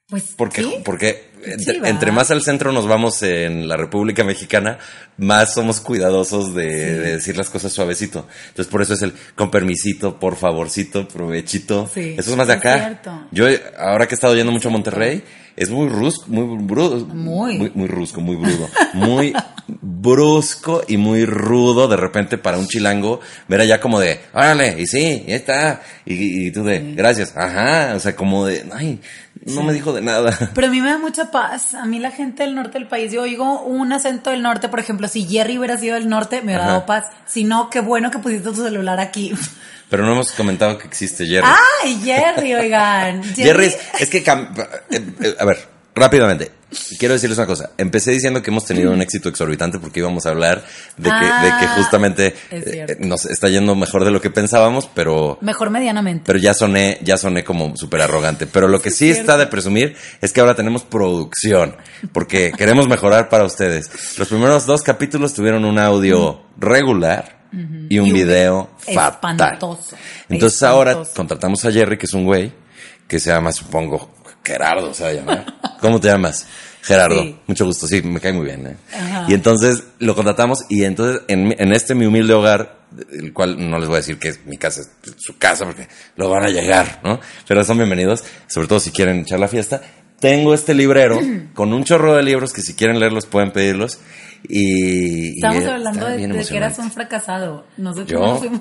Pues 0.08 0.34
Porque, 0.36 0.62
¿sí? 0.62 0.74
porque 0.84 1.27
entre, 1.44 2.12
más 2.12 2.30
al 2.30 2.42
centro 2.42 2.72
nos 2.72 2.86
vamos 2.86 3.22
en 3.22 3.68
la 3.68 3.76
República 3.76 4.24
Mexicana, 4.24 4.78
más 5.16 5.54
somos 5.54 5.80
cuidadosos 5.80 6.54
de, 6.54 6.66
de 6.66 7.12
decir 7.14 7.36
las 7.36 7.50
cosas 7.50 7.72
suavecito. 7.72 8.26
Entonces, 8.48 8.70
por 8.70 8.82
eso 8.82 8.94
es 8.94 9.02
el 9.02 9.12
con 9.34 9.50
permisito, 9.50 10.18
por 10.18 10.36
favorcito, 10.36 11.06
provechito. 11.08 11.88
Sí, 11.92 12.14
eso 12.18 12.30
es 12.30 12.36
más 12.36 12.46
de 12.46 12.54
acá. 12.54 12.78
cierto. 12.78 13.26
Yo, 13.30 13.46
ahora 13.78 14.06
que 14.06 14.14
he 14.14 14.16
estado 14.16 14.34
yendo 14.34 14.52
mucho 14.52 14.68
a 14.68 14.72
Monterrey, 14.72 15.22
es 15.58 15.70
muy 15.70 15.88
brusco, 15.88 16.24
muy 16.28 16.64
brudo. 16.64 17.04
Muy. 17.06 17.58
Muy, 17.58 17.72
muy 17.74 17.88
brusco, 17.88 18.20
muy 18.20 18.36
brudo. 18.36 18.68
Muy 18.94 19.34
brusco 19.66 20.82
y 20.86 20.96
muy 20.96 21.26
rudo 21.26 21.88
de 21.88 21.96
repente 21.96 22.38
para 22.38 22.58
un 22.58 22.68
chilango 22.68 23.20
ver 23.48 23.60
allá 23.60 23.80
como 23.80 23.98
de, 23.98 24.20
órale, 24.32 24.76
y 24.78 24.86
sí, 24.86 25.24
ya 25.26 25.34
está. 25.34 25.82
Y, 26.06 26.46
y 26.46 26.50
tú 26.52 26.62
de, 26.62 26.94
gracias, 26.94 27.36
ajá. 27.36 27.94
O 27.96 27.98
sea, 27.98 28.14
como 28.14 28.46
de, 28.46 28.66
ay, 28.72 29.00
no 29.46 29.62
me 29.62 29.72
dijo 29.72 29.92
de 29.92 30.00
nada. 30.00 30.36
Pero 30.54 30.66
a 30.66 30.70
mí 30.70 30.80
me 30.80 30.90
da 30.90 30.98
mucha 30.98 31.30
paz. 31.30 31.74
A 31.74 31.84
mí 31.86 31.98
la 31.98 32.10
gente 32.10 32.42
del 32.42 32.54
norte 32.54 32.78
del 32.78 32.88
país, 32.88 33.12
yo 33.12 33.22
oigo 33.22 33.62
un 33.62 33.92
acento 33.92 34.30
del 34.30 34.42
norte, 34.42 34.68
por 34.68 34.80
ejemplo, 34.80 35.08
si 35.08 35.26
Jerry 35.26 35.58
hubiera 35.58 35.76
sido 35.76 35.94
del 35.94 36.08
norte, 36.08 36.38
me 36.38 36.46
hubiera 36.46 36.64
Ajá. 36.64 36.72
dado 36.72 36.86
paz. 36.86 37.06
Si 37.26 37.44
no, 37.44 37.70
qué 37.70 37.80
bueno 37.80 38.10
que 38.10 38.18
pusiste 38.18 38.50
tu 38.50 38.62
celular 38.62 39.00
aquí. 39.00 39.34
Pero 39.88 40.04
no 40.04 40.12
hemos 40.12 40.32
comentado 40.32 40.76
que 40.76 40.86
existe 40.86 41.26
Jerry. 41.26 41.48
¡Ay, 41.82 42.00
Jerry, 42.04 42.54
oigan! 42.54 43.22
Jerry 43.34 43.66
es, 43.66 43.78
es 43.98 44.10
que, 44.10 44.18
eh, 44.18 44.24
eh, 44.90 45.36
a 45.38 45.44
ver, 45.44 45.66
rápidamente. 45.94 46.57
Quiero 46.98 47.14
decirles 47.14 47.38
una 47.38 47.46
cosa. 47.46 47.70
Empecé 47.78 48.10
diciendo 48.10 48.42
que 48.42 48.50
hemos 48.50 48.64
tenido 48.66 48.92
un 48.92 49.00
éxito 49.00 49.30
exorbitante 49.30 49.78
porque 49.78 50.00
íbamos 50.00 50.26
a 50.26 50.30
hablar 50.30 50.62
de 50.98 51.08
que, 51.08 51.14
de 51.14 51.48
que 51.58 51.64
Ah, 51.66 51.74
justamente 51.78 52.34
es 52.50 52.66
eh, 52.66 52.96
nos 53.00 53.24
está 53.24 53.48
yendo 53.48 53.74
mejor 53.74 54.04
de 54.04 54.10
lo 54.10 54.20
que 54.20 54.28
pensábamos, 54.30 54.88
pero, 54.94 55.38
Mejor 55.40 55.70
medianamente. 55.70 56.24
pero 56.26 56.38
ya 56.38 56.52
soné, 56.52 56.98
ya 57.02 57.16
soné 57.16 57.42
como 57.42 57.74
súper 57.76 58.02
arrogante. 58.02 58.46
Pero 58.46 58.68
lo 58.68 58.82
que 58.82 58.90
sí 58.90 59.08
está 59.10 59.38
de 59.38 59.46
presumir 59.46 59.96
es 60.20 60.32
que 60.34 60.40
ahora 60.40 60.54
tenemos 60.54 60.82
producción, 60.82 61.74
porque 62.12 62.52
queremos 62.56 62.86
mejorar 62.86 63.30
para 63.30 63.44
ustedes. 63.44 63.90
Los 64.18 64.28
primeros 64.28 64.66
dos 64.66 64.82
capítulos 64.82 65.32
tuvieron 65.32 65.64
un 65.64 65.78
audio 65.78 66.42
regular 66.58 67.38
y 67.50 67.56
un 67.56 67.86
Y 67.88 67.98
un 68.00 68.12
video 68.12 68.70
fatal. 68.78 69.12
espantoso. 69.12 69.96
Entonces 70.28 70.62
ahora 70.62 70.98
contratamos 71.16 71.64
a 71.64 71.72
Jerry, 71.72 71.96
que 71.96 72.04
es 72.04 72.12
un 72.12 72.24
güey, 72.24 72.52
que 73.06 73.18
se 73.18 73.30
llama, 73.30 73.52
supongo, 73.52 74.10
Gerardo, 74.48 74.94
se 74.94 75.02
va 75.04 75.10
a 75.10 75.12
llamar. 75.12 75.46
¿Cómo 75.80 76.00
te 76.00 76.08
llamas? 76.08 76.46
Gerardo, 76.80 77.22
Sí. 77.22 77.36
mucho 77.46 77.66
gusto, 77.66 77.86
sí, 77.86 78.00
me 78.00 78.18
cae 78.18 78.32
muy 78.32 78.46
bien. 78.46 78.66
¿eh? 78.66 78.76
Y 79.28 79.34
entonces 79.34 79.82
lo 79.98 80.14
contratamos 80.14 80.64
y 80.70 80.84
entonces 80.84 81.20
en, 81.28 81.54
en 81.58 81.72
este 81.72 81.94
mi 81.94 82.06
humilde 82.06 82.32
hogar, 82.32 82.78
el 83.12 83.34
cual 83.34 83.68
no 83.68 83.78
les 83.78 83.88
voy 83.88 83.96
a 83.96 83.98
decir 83.98 84.18
que 84.18 84.28
es 84.28 84.46
mi 84.46 84.56
casa, 84.56 84.80
es 84.80 84.90
su 85.18 85.36
casa, 85.36 85.66
porque 85.66 85.86
lo 86.16 86.30
van 86.30 86.44
a 86.44 86.48
llegar, 86.48 87.00
¿no? 87.04 87.20
Pero 87.46 87.62
son 87.62 87.76
bienvenidos, 87.76 88.24
sobre 88.46 88.68
todo 88.68 88.80
si 88.80 88.90
quieren 88.90 89.20
echar 89.20 89.38
la 89.38 89.48
fiesta. 89.48 89.82
Tengo 90.18 90.54
este 90.54 90.72
librero 90.72 91.20
con 91.54 91.74
un 91.74 91.84
chorro 91.84 92.14
de 92.16 92.22
libros 92.22 92.54
que 92.54 92.62
si 92.62 92.74
quieren 92.74 92.98
leerlos 92.98 93.26
pueden 93.26 93.52
pedirlos. 93.52 93.98
Y, 94.48 95.34
Estamos 95.36 95.66
hablando 95.66 96.06
de, 96.06 96.46
que 96.48 96.56
eras 96.56 96.78
un 96.78 96.90
fracasado. 96.90 97.66
No 97.76 97.92
sé 97.92 98.06
¿Yo? 98.06 98.36
fuimos. 98.38 98.60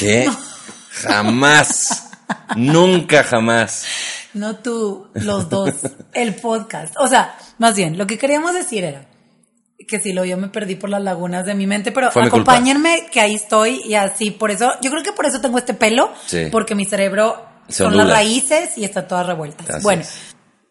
¿Qué? 0.00 0.28
Jamás. 0.90 2.08
Nunca 2.56 3.22
jamás. 3.24 3.84
No 4.34 4.56
tú, 4.56 5.08
los 5.14 5.48
dos, 5.48 5.74
el 6.12 6.34
podcast. 6.36 6.94
O 6.98 7.08
sea, 7.08 7.36
más 7.58 7.74
bien, 7.76 7.98
lo 7.98 8.06
que 8.06 8.18
queríamos 8.18 8.54
decir 8.54 8.84
era 8.84 9.06
que 9.88 9.98
si 9.98 10.12
lo 10.12 10.24
yo 10.24 10.36
me 10.36 10.48
perdí 10.48 10.76
por 10.76 10.88
las 10.90 11.02
lagunas 11.02 11.44
de 11.46 11.54
mi 11.54 11.66
mente, 11.66 11.90
pero 11.90 12.10
Fue 12.12 12.22
acompáñenme 12.24 13.06
que 13.10 13.20
ahí 13.20 13.34
estoy 13.34 13.80
y 13.84 13.94
así, 13.94 14.30
por 14.30 14.50
eso, 14.50 14.70
yo 14.82 14.90
creo 14.90 15.02
que 15.02 15.12
por 15.12 15.26
eso 15.26 15.40
tengo 15.40 15.58
este 15.58 15.74
pelo, 15.74 16.12
Sí. 16.26 16.46
porque 16.52 16.74
mi 16.74 16.84
cerebro 16.84 17.44
son 17.68 17.96
las 17.96 18.08
raíces 18.08 18.76
y 18.78 18.84
están 18.84 19.08
todas 19.08 19.26
revueltas. 19.26 19.82
Bueno. 19.82 20.02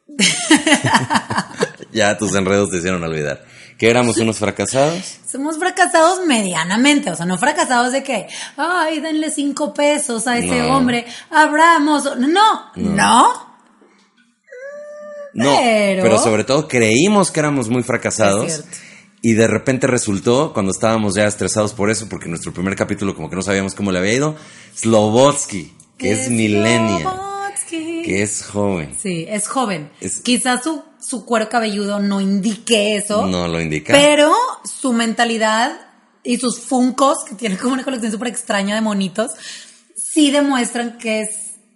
Ya 1.91 2.17
tus 2.17 2.35
enredos 2.35 2.69
te 2.69 2.77
hicieron 2.77 3.03
olvidar. 3.03 3.43
Que 3.77 3.89
éramos 3.89 4.17
unos 4.17 4.37
fracasados. 4.37 5.17
somos 5.29 5.57
fracasados 5.57 6.19
medianamente, 6.27 7.09
o 7.09 7.15
sea, 7.15 7.25
no 7.25 7.37
fracasados 7.37 7.93
de 7.93 8.03
que, 8.03 8.27
ay, 8.57 8.99
denle 8.99 9.31
cinco 9.31 9.73
pesos 9.73 10.27
a 10.27 10.37
ese 10.37 10.59
No. 10.63 10.77
hombre, 10.77 11.05
abramos, 11.31 12.03
no, 12.17 12.27
no, 12.27 12.71
No, 12.75 13.48
Pero- 15.33 16.03
pero, 16.03 16.19
sobre 16.19 16.43
todo 16.43 16.67
creímos 16.67 17.31
que 17.31 17.39
éramos 17.39 17.69
muy 17.69 17.81
Es 17.81 17.87
fracasados. 17.87 18.63
Y 19.21 19.33
de 19.33 19.47
repente 19.47 19.85
resultó, 19.85 20.53
cuando 20.53 20.71
estábamos 20.71 21.15
ya 21.15 21.27
estresados 21.27 21.73
por 21.73 21.89
eso, 21.89 22.07
porque 22.07 22.29
nuestro 22.29 22.53
primer 22.53 22.75
capítulo 22.77 23.13
como 23.15 23.29
que 23.29 23.35
no 23.35 23.41
sabíamos 23.41 23.75
cómo 23.75 23.91
le 23.91 23.99
había 23.99 24.13
ido, 24.13 24.35
Slobotsky, 24.75 25.73
que 25.97 26.11
es 26.13 26.29
millennial, 26.29 27.01
Slobodsky. 27.01 28.01
que 28.05 28.21
es 28.21 28.45
joven. 28.45 28.95
Sí, 28.97 29.25
es 29.27 29.47
joven. 29.49 29.91
Es- 29.99 30.21
Quizás 30.21 30.63
su, 30.63 30.81
su 31.05 31.25
cuero 31.25 31.49
cabelludo 31.49 31.99
no 31.99 32.21
indique 32.21 32.95
eso. 32.95 33.27
No 33.27 33.47
lo 33.49 33.59
indica. 33.59 33.91
Pero 33.93 34.33
su 34.63 34.93
mentalidad 34.93 35.77
y 36.23 36.37
sus 36.37 36.59
funcos, 36.61 37.17
que 37.27 37.35
tiene 37.35 37.57
como 37.57 37.73
una 37.73 37.83
colección 37.83 38.11
súper 38.13 38.29
extraña 38.29 38.75
de 38.75 38.81
monitos, 38.81 39.31
sí 39.95 40.31
demuestran 40.31 40.97
que 40.97 41.21
es. 41.23 41.29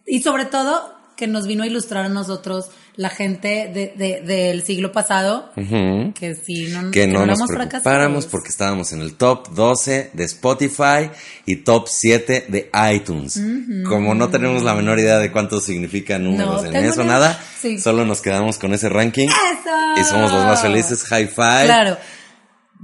Y 0.07 0.21
sobre 0.21 0.45
todo, 0.45 0.93
que 1.17 1.27
nos 1.27 1.45
vino 1.45 1.63
a 1.63 1.67
ilustrar 1.67 2.05
a 2.05 2.09
nosotros, 2.09 2.69
la 2.95 3.09
gente 3.09 3.71
de, 3.73 3.93
de- 3.95 4.21
del 4.21 4.61
siglo 4.63 4.91
pasado, 4.91 5.51
que 5.55 6.35
sí, 6.35 6.67
no, 6.67 6.91
que 6.91 7.07
no 7.07 7.25
nos 7.25 7.41
preocupáramos 7.47 8.27
porque 8.27 8.49
estábamos 8.49 8.91
en 8.93 9.01
el 9.01 9.15
top 9.15 9.49
12 9.55 10.11
de 10.13 10.23
Spotify 10.25 11.09
y 11.45 11.57
top 11.63 11.87
7 11.87 12.45
de 12.49 12.69
iTunes. 12.93 13.41
Como 13.89 14.13
no 14.13 14.29
tenemos 14.29 14.61
la 14.63 14.75
menor 14.75 14.99
idea 14.99 15.17
de 15.17 15.31
cuánto 15.31 15.59
significan 15.59 16.23
números 16.23 16.63
No, 16.63 16.69
en 16.69 16.75
eso, 16.85 17.01
una- 17.01 17.13
nada, 17.13 17.39
sí. 17.59 17.79
solo 17.79 18.05
nos 18.05 18.21
quedamos 18.21 18.59
con 18.59 18.73
ese 18.73 18.89
ranking 18.89 19.27
¡Eso! 19.27 20.01
y 20.01 20.03
somos 20.03 20.31
los 20.31 20.43
más 20.45 20.61
felices. 20.61 21.03
High 21.05 21.27
five. 21.27 21.65
Claro. 21.65 21.97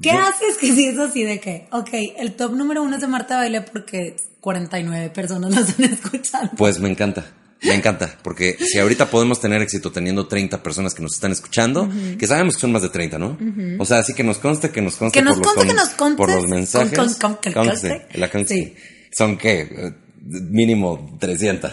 ¿Qué 0.01 0.09
Yo- 0.13 0.19
haces 0.19 0.57
que 0.59 0.73
si 0.73 0.85
es 0.87 0.97
así 0.97 1.23
de 1.23 1.39
que, 1.39 1.67
ok, 1.71 1.89
el 2.17 2.33
top 2.33 2.53
número 2.53 2.81
uno 2.81 2.95
es 2.95 3.01
de 3.01 3.07
Marta 3.07 3.35
Baile 3.35 3.61
porque 3.61 4.15
49 4.39 5.09
personas 5.09 5.51
nos 5.53 5.69
están 5.69 5.85
escuchando? 5.93 6.51
Pues 6.57 6.79
me 6.79 6.89
encanta. 6.89 7.25
Me 7.61 7.73
encanta, 7.75 8.17
porque 8.23 8.57
si 8.57 8.79
ahorita 8.79 9.09
podemos 9.09 9.41
tener 9.41 9.61
éxito 9.61 9.91
teniendo 9.91 10.27
30 10.27 10.63
personas 10.63 10.93
que 10.93 11.01
nos 11.03 11.13
están 11.15 11.31
escuchando, 11.33 11.89
que 12.17 12.25
sabemos 12.25 12.55
que 12.55 12.61
son 12.61 12.71
más 12.71 12.81
de 12.81 12.89
30, 12.89 13.19
¿no? 13.19 13.37
O 13.79 13.85
sea, 13.85 13.99
así 13.99 14.13
que 14.13 14.23
nos 14.23 14.37
conste, 14.37 14.69
que 14.71 14.81
nos 14.81 14.95
conste 14.95 15.19
Que 15.19 15.23
nos 15.25 15.37
por, 15.39 15.45
los, 15.45 15.53
conste, 15.55 15.67
que 15.67 15.73
nos 15.75 15.89
contes. 15.89 16.17
por 16.17 16.31
los 16.33 16.47
mensajes. 16.47 16.97
Con- 16.97 17.13
con- 17.15 17.35
con- 17.53 17.53
Conste, 17.65 18.07
la 18.13 18.29
conste. 18.31 18.53
Sí. 18.55 18.75
Son 19.11 19.37
que 19.37 19.93
mínimo 20.23 21.17
300. 21.19 21.71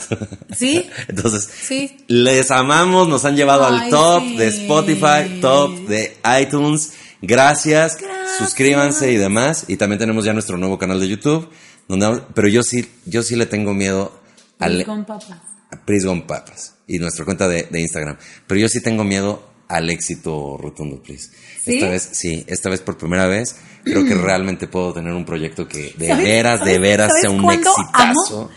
Sí. 0.57 0.89
Entonces, 1.09 1.49
Sí. 1.63 1.97
les 2.09 2.51
amamos, 2.51 3.09
nos 3.09 3.25
han 3.25 3.37
llevado 3.37 3.65
al 3.67 3.89
top 3.91 4.23
sí. 4.23 4.37
de 4.37 4.47
Spotify, 4.49 5.41
top 5.41 5.87
de 5.89 6.17
iTunes. 6.41 6.93
Gracias, 7.23 7.97
Gracias. 7.97 8.39
suscríbanse 8.39 9.13
y 9.13 9.17
demás. 9.17 9.65
Y 9.69 9.77
también 9.77 9.99
tenemos 9.99 10.25
ya 10.25 10.33
nuestro 10.33 10.57
nuevo 10.59 10.79
canal 10.79 11.01
de 11.01 11.09
YouTube, 11.09 11.49
donde 11.89 12.23
pero 12.35 12.49
yo 12.49 12.63
sí, 12.63 12.89
yo 13.05 13.23
sí 13.23 13.37
le 13.37 13.47
tengo 13.47 13.73
miedo 13.75 14.21
al 14.59 14.85
Con 14.85 15.05
papas. 15.05 15.39
Prisgon 15.85 16.27
Papas 16.27 16.75
y 16.87 16.99
nuestra 16.99 17.25
cuenta 17.25 17.49
de, 17.49 17.65
de 17.65 17.81
Instagram. 17.81 18.17
Pero 18.47 18.61
yo 18.61 18.69
sí 18.69 18.81
tengo 18.83 19.05
miedo 19.05 19.49
al 19.69 19.91
éxito 19.91 20.57
rotundo, 20.61 21.03
please. 21.03 21.31
¿Sí? 21.65 21.75
Esta 21.75 21.89
vez, 21.89 22.09
sí, 22.13 22.45
esta 22.47 22.71
vez 22.71 22.81
por 22.81 22.97
primera 22.97 23.27
vez, 23.27 23.57
creo 23.85 24.05
que 24.05 24.15
realmente 24.15 24.69
puedo 24.69 24.93
tener 24.93 25.13
un 25.13 25.25
proyecto 25.25 25.67
que 25.67 25.93
de 25.99 26.09
¿Sabes- 26.09 26.25
veras, 26.25 26.65
de 26.65 26.79
veras 26.79 27.13
sea 27.21 27.31
un 27.31 27.45
exitazo. 27.51 27.83
amo? 27.93 28.51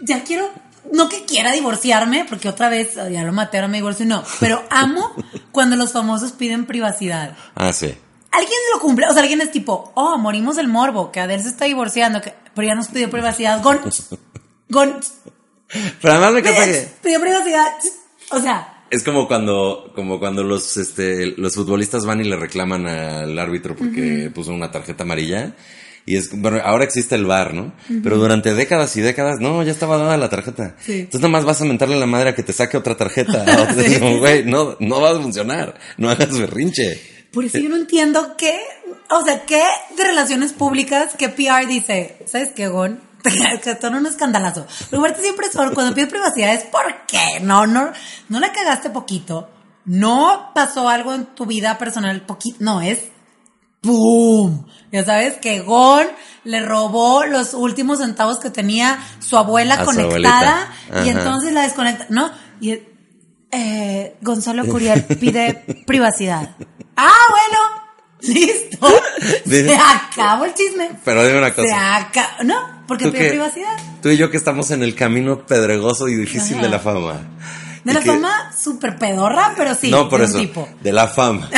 Ya 0.00 0.24
quiero, 0.24 0.48
no 0.92 1.08
que 1.08 1.24
quiera 1.24 1.52
divorciarme, 1.52 2.24
porque 2.28 2.48
otra 2.48 2.68
vez 2.70 2.94
ya 2.94 3.22
lo 3.24 3.32
maté, 3.32 3.58
ahora 3.58 3.68
me 3.68 3.78
divorcio, 3.78 4.06
no, 4.06 4.22
pero 4.40 4.62
amo 4.70 5.12
cuando 5.52 5.76
los 5.76 5.92
famosos 5.92 6.32
piden 6.32 6.64
privacidad. 6.66 7.36
Ah, 7.54 7.72
sí. 7.72 7.94
Alguien 8.30 8.58
lo 8.74 8.80
cumple, 8.80 9.06
o 9.08 9.12
sea, 9.12 9.22
alguien 9.22 9.40
es 9.40 9.50
tipo, 9.50 9.92
oh, 9.94 10.18
morimos 10.18 10.56
del 10.56 10.68
morbo, 10.68 11.10
que 11.12 11.20
Adele 11.20 11.42
se 11.42 11.48
está 11.48 11.64
divorciando, 11.66 12.20
que, 12.20 12.34
pero 12.54 12.68
ya 12.68 12.74
nos 12.74 12.88
pidió 12.88 13.10
privacidad. 13.10 13.62
Gon, 13.62 13.80
Gon, 14.68 14.96
Pero 15.68 16.14
además 16.14 16.32
me 16.32 16.38
encanta 16.40 16.64
que 16.64 17.18
privacidad. 17.18 17.66
O 18.30 18.40
sea, 18.40 18.76
es 18.90 19.02
como 19.02 19.26
cuando, 19.26 19.92
como 19.94 20.18
cuando 20.18 20.44
los, 20.44 20.76
este, 20.76 21.34
los 21.36 21.54
futbolistas 21.54 22.06
van 22.06 22.20
y 22.20 22.24
le 22.24 22.36
reclaman 22.36 22.86
al 22.86 23.38
árbitro 23.38 23.74
porque 23.74 24.30
puso 24.34 24.52
una 24.52 24.70
tarjeta 24.70 25.02
amarilla. 25.02 25.54
Y 26.08 26.16
es, 26.16 26.30
bueno, 26.40 26.60
ahora 26.62 26.84
existe 26.84 27.16
el 27.16 27.26
VAR, 27.26 27.52
¿no? 27.52 27.72
Pero 28.04 28.16
durante 28.16 28.54
décadas 28.54 28.96
y 28.96 29.00
décadas, 29.00 29.40
no, 29.40 29.60
ya 29.64 29.72
estaba 29.72 29.98
dada 29.98 30.16
la 30.16 30.30
tarjeta. 30.30 30.76
Sí. 30.78 31.00
Entonces 31.00 31.20
nomás 31.20 31.44
vas 31.44 31.60
a 31.60 31.64
mentarle 31.64 31.96
a 31.96 31.98
la 31.98 32.06
madre 32.06 32.30
a 32.30 32.34
que 32.36 32.44
te 32.44 32.52
saque 32.52 32.76
otra 32.76 32.96
tarjeta. 32.96 33.44
O 33.68 33.74
sea, 33.74 33.84
es 33.84 33.98
como, 33.98 34.18
güey, 34.18 34.44
no, 34.44 34.76
no 34.78 35.00
va 35.00 35.10
a 35.10 35.20
funcionar. 35.20 35.76
No 35.96 36.08
hagas 36.08 36.38
berrinche. 36.38 37.00
por 37.32 37.44
eso 37.44 37.58
yo 37.58 37.68
no 37.68 37.76
entiendo 37.76 38.36
qué, 38.38 38.56
o 39.10 39.24
sea, 39.24 39.44
qué 39.46 39.64
de 39.96 40.04
relaciones 40.04 40.52
públicas, 40.52 41.14
qué 41.18 41.28
PR 41.28 41.66
dice, 41.66 42.18
¿sabes 42.26 42.50
qué, 42.54 42.68
Gon? 42.68 43.00
son 43.80 43.94
un 43.94 44.06
escandalazo. 44.06 44.66
Pero 44.90 45.02
aparte 45.02 45.22
siempre 45.22 45.50
son, 45.50 45.74
cuando 45.74 45.94
pides 45.94 46.10
privacidad 46.10 46.54
es 46.54 46.64
porque 46.64 47.40
no, 47.40 47.66
no, 47.66 47.90
no 48.28 48.40
la 48.40 48.52
cagaste 48.52 48.90
poquito, 48.90 49.50
no 49.84 50.50
pasó 50.54 50.88
algo 50.88 51.14
en 51.14 51.26
tu 51.26 51.46
vida 51.46 51.78
personal 51.78 52.22
poquito, 52.22 52.58
no, 52.60 52.80
es 52.80 53.04
¡pum! 53.80 54.66
Ya 54.92 55.04
sabes 55.04 55.36
que 55.36 55.60
Gon 55.60 56.06
le 56.44 56.60
robó 56.64 57.24
los 57.24 57.54
últimos 57.54 57.98
centavos 57.98 58.38
que 58.38 58.50
tenía 58.50 58.98
su 59.20 59.36
abuela 59.36 59.74
A 59.74 59.84
conectada 59.84 60.72
y 61.04 61.08
entonces 61.08 61.52
la 61.52 61.62
desconecta, 61.62 62.06
¿no? 62.08 62.30
Y 62.60 62.78
eh, 63.50 64.16
Gonzalo 64.20 64.66
Curiel 64.66 65.04
pide 65.04 65.84
privacidad. 65.86 66.56
Ah, 66.96 67.26
bueno, 67.30 67.85
listo. 68.34 68.88
Se 69.46 69.74
acabó 69.76 70.44
el 70.44 70.54
chisme. 70.54 70.90
Pero 71.04 71.24
dime 71.26 71.38
una 71.38 71.48
Se 71.48 71.54
cosa. 71.54 71.96
acabó. 71.96 72.44
No, 72.44 72.84
porque 72.86 73.04
¿Tú 73.06 73.12
pide 73.12 73.22
qué? 73.24 73.28
privacidad. 73.30 73.76
Tú 74.02 74.08
y 74.10 74.16
yo 74.16 74.30
que 74.30 74.36
estamos 74.36 74.70
en 74.70 74.82
el 74.82 74.94
camino 74.94 75.46
pedregoso 75.46 76.08
y 76.08 76.14
difícil 76.14 76.54
Ajá. 76.54 76.62
de 76.64 76.68
la 76.70 76.78
fama. 76.78 77.20
De 77.84 77.92
Y 77.92 77.94
la 77.94 78.00
que- 78.00 78.06
fama 78.06 78.52
súper 78.56 78.96
pedorra, 78.96 79.54
pero 79.56 79.74
sí. 79.74 79.90
no, 79.90 80.08
por 80.08 80.20
de 80.20 80.26
un 80.26 80.30
eso. 80.30 80.38
tipo. 80.40 80.68
De 80.82 80.92
la 80.92 81.06
fama. 81.08 81.48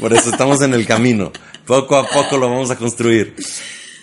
Por 0.00 0.12
eso 0.12 0.30
estamos 0.30 0.60
en 0.62 0.74
el 0.74 0.86
camino. 0.86 1.32
Poco 1.66 1.96
a 1.96 2.06
poco 2.08 2.38
lo 2.38 2.48
vamos 2.48 2.70
a 2.70 2.76
construir. 2.76 3.36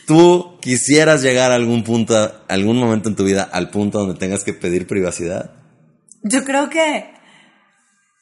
¿Tú 0.05 0.57
quisieras 0.61 1.21
llegar 1.21 1.51
a 1.51 1.55
algún 1.55 1.83
punto, 1.83 2.43
algún 2.47 2.77
momento 2.77 3.09
en 3.09 3.15
tu 3.15 3.23
vida, 3.23 3.47
al 3.51 3.69
punto 3.69 3.99
donde 3.99 4.15
tengas 4.19 4.43
que 4.43 4.53
pedir 4.53 4.87
privacidad? 4.87 5.51
Yo 6.23 6.43
creo 6.43 6.69
que. 6.69 7.13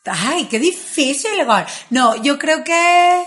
Ay, 0.06 0.46
qué 0.46 0.60
difícil, 0.60 1.30
Gon. 1.46 1.64
No, 1.90 2.22
yo 2.24 2.38
creo 2.40 2.64
que. 2.64 3.24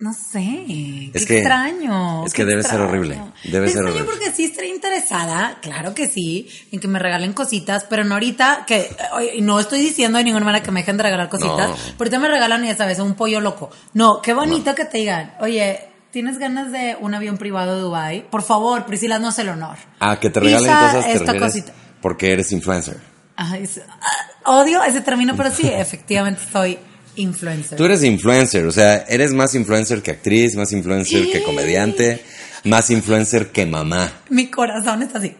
No 0.00 0.12
sé. 0.12 0.64
Qué 0.68 1.10
Es 1.12 1.26
que- 1.26 1.38
extraño. 1.38 2.24
es 2.24 2.32
qué 2.32 2.42
que 2.42 2.44
debe 2.46 2.62
ser 2.62 2.80
horrible, 2.80 3.16
debe 3.42 3.66
Qué 3.66 3.72
ser 3.72 3.82
extraño 3.82 3.88
horrible. 3.90 4.04
porque 4.04 4.30
sí 4.30 4.44
estaría 4.44 4.72
interesada, 4.72 5.58
claro 5.60 5.92
que 5.92 6.06
sí, 6.06 6.48
en 6.70 6.78
que 6.78 6.86
me 6.86 7.00
regalen 7.00 7.32
cositas, 7.32 7.84
pero 7.90 8.04
no 8.04 8.14
ahorita 8.14 8.64
que. 8.64 8.94
no 9.40 9.58
estoy 9.58 9.80
diciendo 9.80 10.18
de 10.18 10.24
ninguna 10.24 10.44
manera 10.44 10.62
que 10.62 10.70
me 10.70 10.80
dejen 10.80 10.98
de 10.98 11.02
regalar 11.02 11.28
cositas. 11.28 11.70
No. 11.70 11.74
pero 11.76 11.94
ahorita 11.98 12.18
me 12.20 12.28
regalan, 12.28 12.64
ya 12.64 12.76
sabes, 12.76 13.00
un 13.00 13.14
pollo 13.14 13.40
loco. 13.40 13.70
No, 13.92 14.22
qué 14.22 14.32
bonito 14.34 14.74
que 14.74 14.84
te 14.84 14.98
digan, 14.98 15.34
oye. 15.40 15.80
¿Tienes 16.10 16.38
ganas 16.38 16.72
de 16.72 16.96
un 16.98 17.14
avión 17.14 17.36
privado 17.36 17.74
de 17.76 17.82
Dubai? 17.82 18.30
Por 18.30 18.42
favor, 18.42 18.86
Priscila, 18.86 19.18
no 19.18 19.28
es 19.28 19.38
el 19.40 19.50
honor. 19.50 19.76
Ah, 20.00 20.18
que 20.18 20.30
te 20.30 20.40
regalen 20.40 20.64
Pisa 20.64 20.86
cosas, 20.86 21.04
te 21.04 21.12
esta 21.12 21.38
cosita. 21.38 21.72
porque 22.00 22.32
eres 22.32 22.50
influencer. 22.50 22.96
Ay, 23.36 23.64
es- 23.64 23.82
ah, 23.86 24.50
odio 24.50 24.82
ese 24.82 25.02
término, 25.02 25.36
pero 25.36 25.50
sí, 25.50 25.68
efectivamente 25.70 26.40
soy 26.50 26.78
influencer. 27.18 27.76
Tú 27.76 27.84
eres 27.84 28.02
influencer, 28.02 28.64
o 28.66 28.72
sea, 28.72 29.04
eres 29.08 29.32
más 29.32 29.54
influencer 29.54 30.02
que 30.02 30.12
actriz, 30.12 30.54
más 30.56 30.72
influencer 30.72 31.30
que 31.30 31.42
comediante, 31.42 32.22
más 32.64 32.90
influencer 32.90 33.48
que 33.48 33.66
mamá. 33.66 34.12
Mi 34.30 34.48
corazón 34.48 35.02
está 35.02 35.18
así. 35.18 35.34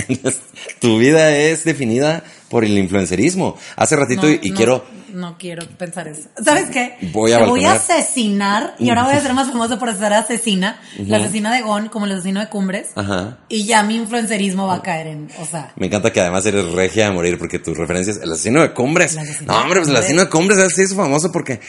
tu 0.80 0.98
vida 0.98 1.36
es 1.36 1.64
definida 1.64 2.22
por 2.48 2.64
el 2.64 2.76
influencerismo. 2.76 3.56
Hace 3.76 3.96
ratito 3.96 4.22
No, 4.22 4.30
y, 4.30 4.40
y 4.42 4.50
no, 4.50 4.56
quiero 4.56 4.84
No 5.12 5.36
quiero 5.38 5.66
pensar 5.78 6.08
eso. 6.08 6.28
¿Sabes 6.42 6.70
qué? 6.70 6.96
Voy 7.12 7.32
a 7.32 7.38
Te 7.38 7.44
voy 7.46 7.64
a 7.64 7.72
asesinar 7.72 8.74
y 8.78 8.88
ahora 8.88 9.04
voy 9.04 9.14
a 9.14 9.20
ser 9.20 9.34
más 9.34 9.48
famosa 9.48 9.78
por 9.78 9.94
ser 9.96 10.12
asesina. 10.12 10.80
La 10.98 11.18
asesina 11.18 11.54
de 11.54 11.62
Gon, 11.62 11.88
como 11.88 12.06
el 12.06 12.12
asesino 12.12 12.40
de 12.40 12.48
Cumbres. 12.48 12.90
Ajá. 12.94 13.38
Y 13.48 13.64
ya 13.64 13.82
mi 13.82 13.96
influencerismo 13.96 14.66
va 14.66 14.76
a 14.76 14.82
caer 14.82 15.08
en. 15.08 15.28
O 15.40 15.46
sea. 15.46 15.72
Me 15.76 15.86
encanta 15.86 16.12
que 16.12 16.20
además 16.20 16.46
eres 16.46 16.72
regia 16.72 17.08
a 17.08 17.12
morir 17.12 17.38
porque 17.38 17.58
tus 17.58 17.76
referencias, 17.76 18.20
el 18.22 18.32
asesino 18.32 18.62
de 18.62 18.72
Cumbres. 18.72 19.16
Asesino 19.16 19.52
No, 19.52 19.58
de 19.58 19.62
hombre, 19.64 19.80
pues 19.80 19.90
el 19.90 19.96
asesino 19.96 20.22
de 20.22 20.28
Cumbres 20.28 20.72
se 20.74 20.82
hizo 20.82 20.96
famoso 20.96 21.30
porque 21.30 21.60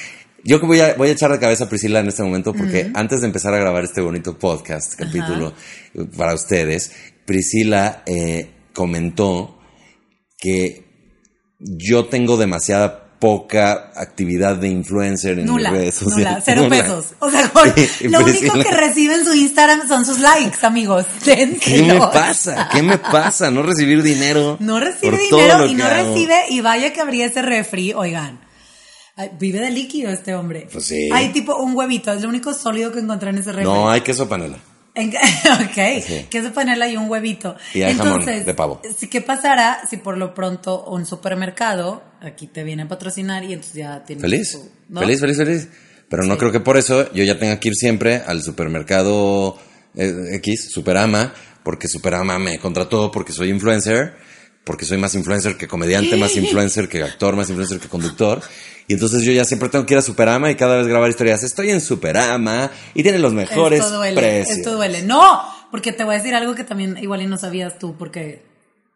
yo 0.44 0.60
que 0.60 0.66
voy 0.66 0.80
a, 0.82 0.96
voy 0.96 1.10
a 1.10 1.12
echar 1.12 1.32
de 1.32 1.40
cabeza 1.40 1.66
a 1.66 1.70
Priscila 1.70 2.00
en 2.00 2.08
este 2.08 2.22
momento 2.22 2.54
porque 2.54 2.92
antes 2.94 3.22
de 3.22 3.28
empezar 3.28 3.54
a 3.54 3.58
grabar 3.58 3.84
este 3.84 4.02
bonito 4.02 4.38
podcast, 4.38 4.96
capítulo 4.96 5.54
para 6.18 6.34
ustedes, 6.34 6.92
Priscila 7.26 8.04
eh, 8.06 8.50
comentó 8.74 9.60
que 10.38 10.84
yo 11.60 12.06
tengo 12.06 12.36
demasiada 12.36 13.03
poca 13.24 13.94
actividad 13.96 14.58
de 14.58 14.68
influencer 14.68 15.40
en 15.40 15.46
Nula, 15.46 15.70
redes 15.70 15.96
sociales. 15.96 16.28
nula, 16.28 16.42
cero 16.44 16.64
Nula. 16.64 16.76
pesos. 16.84 17.06
O 17.20 17.30
sea, 17.32 17.44
lo 17.54 17.62
Priscila- 17.74 18.20
único 18.20 18.54
que 18.62 18.72
recibe 18.72 19.14
en 19.16 19.24
su 19.24 19.34
Instagram 19.34 19.88
son 19.88 20.04
sus 20.06 20.20
likes, 20.20 20.58
amigos. 20.66 21.06
¿Qué 21.24 21.84
me 21.88 22.00
pasa? 22.00 22.68
¿Qué 22.70 22.84
me 22.84 22.98
pasa? 22.98 23.50
No 23.50 23.64
recibir 23.64 24.04
dinero. 24.04 24.58
No 24.60 24.78
recibe 24.82 25.18
dinero 25.18 25.66
y 25.68 25.74
no 25.74 25.86
hago. 25.86 26.14
recibe, 26.14 26.36
y 26.50 26.60
vaya 26.60 26.92
que 26.92 27.00
abría 27.00 27.26
ese 27.28 27.42
refri, 27.42 27.94
oigan. 27.94 28.42
ay, 29.16 29.32
Vive 29.40 29.62
de 29.62 29.70
líquido 29.72 30.12
este 30.12 30.36
hombre. 30.36 30.68
Pues 30.70 30.84
sí. 30.84 31.10
Hay 31.14 31.30
tipo 31.30 31.56
un 31.56 31.78
huevito, 31.78 32.12
es 32.12 32.22
lo 32.22 32.28
único 32.28 32.54
sólido 32.54 32.92
que 32.92 33.00
encontré 33.00 33.30
en 33.30 33.38
ese 33.38 33.54
refri. 33.54 33.64
No, 33.64 33.90
hay 33.90 34.02
queso 34.02 34.28
panela. 34.28 34.58
Ok, 34.96 36.04
Sí. 36.06 36.28
queso 36.30 36.54
panela 36.54 36.88
y 36.88 36.98
un 36.98 37.10
huevito. 37.10 37.56
Y 37.74 37.82
hay 37.82 37.96
jamón 37.96 38.20
Entonces, 38.22 38.46
de 38.46 38.54
pavo. 38.54 38.82
¿qué 39.10 39.22
pasará 39.22 39.82
si 39.90 39.98
por 39.98 40.18
lo 40.18 40.34
pronto 40.34 40.86
un 40.86 41.06
supermercado 41.06 42.04
aquí 42.22 42.48
te 42.48 42.64
viene 42.64 42.84
a 42.84 42.88
patrocinar 42.88 43.44
y 43.44 43.54
entonces 43.54 43.74
ya 43.76 44.04
tienes 44.06 44.22
Feliz, 44.22 44.52
tu- 44.52 44.70
¿no? 44.90 45.00
feliz, 45.02 45.20
feliz, 45.20 45.38
feliz. 45.38 45.68
Pero 46.10 46.24
no 46.24 46.38
creo 46.38 46.52
que 46.52 46.60
por 46.60 46.78
eso 46.78 47.12
yo 47.14 47.24
ya 47.24 47.40
tenga 47.40 47.60
que 47.60 47.70
ir 47.70 47.76
siempre 47.76 48.22
al 48.26 48.44
supermercado 48.44 49.58
eh, 49.96 50.14
X, 50.36 50.70
Superama, 50.72 51.34
porque 51.64 51.88
Superama 51.88 52.38
me 52.40 52.60
contrató 52.60 53.10
porque 53.12 53.32
soy 53.34 53.50
influencer, 53.50 54.14
porque 54.64 54.86
soy 54.86 54.98
más 54.98 55.16
influencer 55.16 55.58
que 55.58 55.68
comediante, 55.68 56.16
más 56.16 56.36
influencer 56.38 56.88
que 56.88 57.04
actor, 57.04 57.36
más 57.36 57.50
influencer 57.50 57.80
que 57.80 57.88
conductor. 57.88 58.42
Y 58.88 58.94
entonces 58.94 59.24
yo 59.24 59.32
ya 59.32 59.46
siempre 59.46 59.70
tengo 59.70 59.86
que 59.86 59.94
ir 59.94 59.98
a 59.98 60.02
Superama 60.02 60.52
y 60.52 60.56
cada 60.56 60.78
vez 60.78 60.88
grabar 60.88 61.10
historias. 61.10 61.44
Estoy 61.44 61.70
en 61.72 61.82
Superama 61.82 62.70
y 62.94 63.04
tiene 63.04 63.20
los 63.20 63.34
mejores 63.34 63.80
esto 63.80 63.98
duele, 63.98 64.20
precios. 64.20 64.58
Esto 64.58 64.76
duele. 64.76 65.04
No, 65.04 65.42
porque 65.72 65.92
te 65.92 66.04
voy 66.04 66.16
a 66.16 66.18
decir 66.18 66.36
algo 66.36 66.54
que 66.56 66.64
también 66.64 66.98
igual 67.02 67.22
y 67.22 67.28
no 67.28 67.38
sabías 67.38 67.80
tú 67.80 67.96
porque 67.98 68.44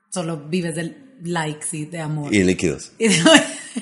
solo 0.09 0.37
vives 0.37 0.75
de 0.75 0.95
likes 1.23 1.67
y 1.71 1.85
de 1.85 1.99
amor. 1.99 2.33
Y 2.33 2.43
líquidos. 2.43 2.91
Y 2.99 3.07
de 3.09 3.23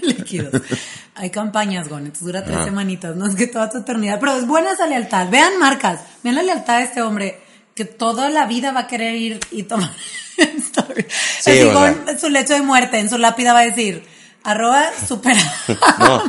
líquidos. 0.02 0.62
Hay 1.16 1.30
campañas, 1.30 1.88
Gon, 1.88 2.00
entonces 2.00 2.26
dura 2.26 2.44
tres 2.44 2.66
semanitas, 2.66 3.16
no 3.16 3.26
es 3.26 3.36
que 3.36 3.48
toda 3.48 3.70
tu 3.70 3.78
eternidad, 3.78 4.20
pero 4.20 4.36
es 4.36 4.46
buena 4.46 4.74
esa 4.74 4.86
lealtad. 4.86 5.30
Vean 5.30 5.58
marcas, 5.58 6.02
vean 6.22 6.36
la 6.36 6.44
lealtad 6.44 6.80
de 6.80 6.84
este 6.84 7.02
hombre, 7.02 7.40
que 7.76 7.84
toda 7.84 8.30
la 8.30 8.48
vida 8.48 8.72
va 8.72 8.82
a 8.82 8.88
querer 8.88 9.16
ir 9.16 9.40
y 9.52 9.64
tomar 9.64 9.92
story. 10.38 11.06
Sí, 11.42 11.52
Así 11.52 11.60
sea. 11.60 12.18
su 12.18 12.30
lecho 12.30 12.54
de 12.54 12.62
muerte, 12.62 13.00
en 13.00 13.10
su 13.10 13.18
lápida 13.18 13.52
va 13.52 13.60
a 13.60 13.66
decir, 13.66 14.04
arroba 14.44 14.86
super. 15.08 15.36
No, 16.00 16.24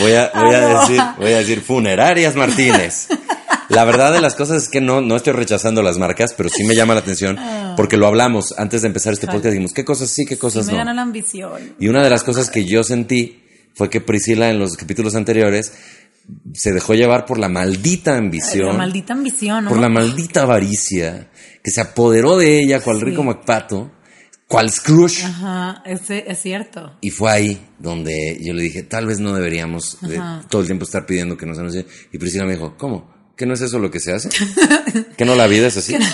voy 0.00 0.12
a, 0.12 0.30
voy 0.34 0.54
a 0.54 0.80
decir, 0.80 1.00
voy 1.16 1.32
a 1.32 1.38
decir 1.38 1.62
funerarias 1.62 2.36
Martínez. 2.36 3.08
La 3.70 3.84
verdad 3.84 4.12
de 4.12 4.20
las 4.20 4.34
cosas 4.34 4.64
es 4.64 4.68
que 4.68 4.82
no, 4.82 5.00
no 5.00 5.16
estoy 5.16 5.32
rechazando 5.32 5.82
las 5.82 5.96
marcas, 5.96 6.34
pero 6.34 6.50
sí 6.50 6.64
me 6.64 6.74
llama 6.74 6.92
la 6.92 7.00
atención 7.00 7.38
porque 7.76 7.96
lo 7.96 8.06
hablamos 8.06 8.54
antes 8.58 8.82
de 8.82 8.88
empezar 8.88 9.14
este 9.14 9.26
podcast. 9.26 9.46
Dijimos, 9.46 9.72
¿qué 9.72 9.86
cosas 9.86 10.10
sí, 10.10 10.26
qué 10.26 10.36
cosas 10.36 10.66
me 10.66 10.72
gana 10.72 10.90
no? 10.90 10.96
la 10.96 11.02
ambición. 11.02 11.76
Y 11.78 11.88
una 11.88 12.02
de 12.02 12.10
las 12.10 12.22
cosas 12.22 12.50
que 12.50 12.66
yo 12.66 12.84
sentí 12.84 13.42
fue 13.74 13.88
que 13.88 14.02
Priscila 14.02 14.50
en 14.50 14.58
los 14.58 14.76
capítulos 14.76 15.14
anteriores 15.14 15.72
se 16.54 16.72
dejó 16.72 16.94
llevar 16.94 17.24
por 17.26 17.38
la 17.38 17.48
maldita 17.48 18.16
ambición, 18.16 18.68
La 18.68 18.72
maldita 18.74 19.12
ambición, 19.12 19.64
¿no? 19.64 19.70
por 19.70 19.78
la 19.78 19.88
maldita 19.88 20.42
avaricia, 20.42 21.30
que 21.62 21.70
se 21.70 21.80
apoderó 21.80 22.36
de 22.36 22.60
ella 22.60 22.80
cual 22.80 22.98
Sí. 22.98 23.04
rico 23.04 23.22
MacPato, 23.22 23.92
cual 24.46 24.70
Scrooge. 24.70 25.24
Ajá, 25.24 25.82
ese, 25.84 26.24
es 26.26 26.40
cierto. 26.40 26.96
Y 27.00 27.10
fue 27.10 27.30
ahí 27.30 27.66
donde 27.78 28.38
yo 28.40 28.52
le 28.54 28.62
dije, 28.62 28.82
tal 28.82 29.06
vez 29.06 29.18
no 29.20 29.34
deberíamos 29.34 29.98
eh, 30.08 30.20
todo 30.48 30.60
el 30.62 30.66
tiempo 30.66 30.84
estar 30.84 31.06
pidiendo 31.06 31.36
que 31.36 31.46
nos 31.46 31.58
anuncie. 31.58 31.86
Y 32.12 32.18
Priscila 32.18 32.44
me 32.44 32.52
dijo, 32.52 32.76
¿cómo? 32.78 33.12
¿Que 33.36 33.46
no 33.46 33.54
es 33.54 33.60
eso 33.62 33.78
lo 33.78 33.90
que 33.90 34.00
se 34.00 34.12
hace? 34.12 34.28
¿Que 35.16 35.24
no 35.24 35.34
la 35.34 35.46
vida 35.46 35.66
es 35.66 35.76
así? 35.76 35.96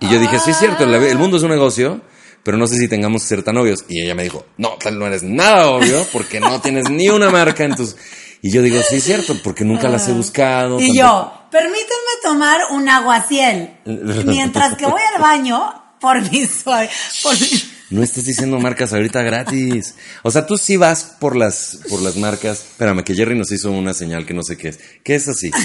Y 0.00 0.08
yo 0.10 0.18
dije, 0.20 0.38
sí 0.38 0.50
es 0.50 0.58
cierto, 0.58 0.84
el 0.84 1.18
mundo 1.18 1.38
es 1.38 1.44
un 1.44 1.50
negocio, 1.50 2.02
pero 2.42 2.58
no 2.58 2.66
sé 2.66 2.76
si 2.76 2.88
tengamos 2.88 3.22
que 3.22 3.28
ser 3.28 3.42
tan 3.42 3.56
obvios. 3.56 3.86
Y 3.88 4.02
ella 4.02 4.14
me 4.14 4.24
dijo, 4.24 4.44
no, 4.58 4.70
tal 4.78 4.98
no 4.98 5.06
eres 5.06 5.22
nada 5.22 5.68
obvio 5.68 6.06
porque 6.12 6.40
no 6.40 6.60
tienes 6.60 6.90
ni 6.90 7.08
una 7.08 7.30
marca 7.30 7.64
en 7.64 7.74
tus... 7.74 7.96
Y 8.42 8.50
yo 8.50 8.62
digo, 8.62 8.80
sí 8.88 8.96
es 8.96 9.04
cierto, 9.04 9.34
porque 9.44 9.64
nunca 9.64 9.88
las 9.88 10.08
he 10.08 10.12
buscado. 10.12 10.78
Y 10.80 10.88
tampoco". 10.96 10.98
yo, 10.98 11.48
permítanme 11.50 12.12
tomar 12.22 12.60
un 12.70 12.88
aguaciel 12.88 13.70
mientras 14.26 14.76
que 14.76 14.86
voy 14.86 15.00
al 15.14 15.20
baño 15.22 15.72
por 16.00 16.20
mi 16.30 16.46
suave. 16.46 16.90
Por 17.22 17.40
mi- 17.40 17.48
No 17.90 18.02
estés 18.02 18.24
diciendo 18.26 18.58
marcas 18.58 18.92
ahorita 18.92 19.22
gratis. 19.22 19.94
O 20.22 20.30
sea, 20.30 20.46
tú 20.46 20.56
sí 20.58 20.76
vas 20.76 21.04
por 21.20 21.36
las, 21.36 21.78
por 21.88 22.02
las 22.02 22.16
marcas. 22.16 22.58
Espérame, 22.60 23.02
que 23.04 23.14
Jerry 23.14 23.36
nos 23.38 23.52
hizo 23.52 23.70
una 23.70 23.94
señal 23.94 24.26
que 24.26 24.34
no 24.34 24.42
sé 24.42 24.56
qué 24.56 24.68
es. 24.68 24.78
¿Qué 25.04 25.14
es 25.14 25.28
así? 25.28 25.50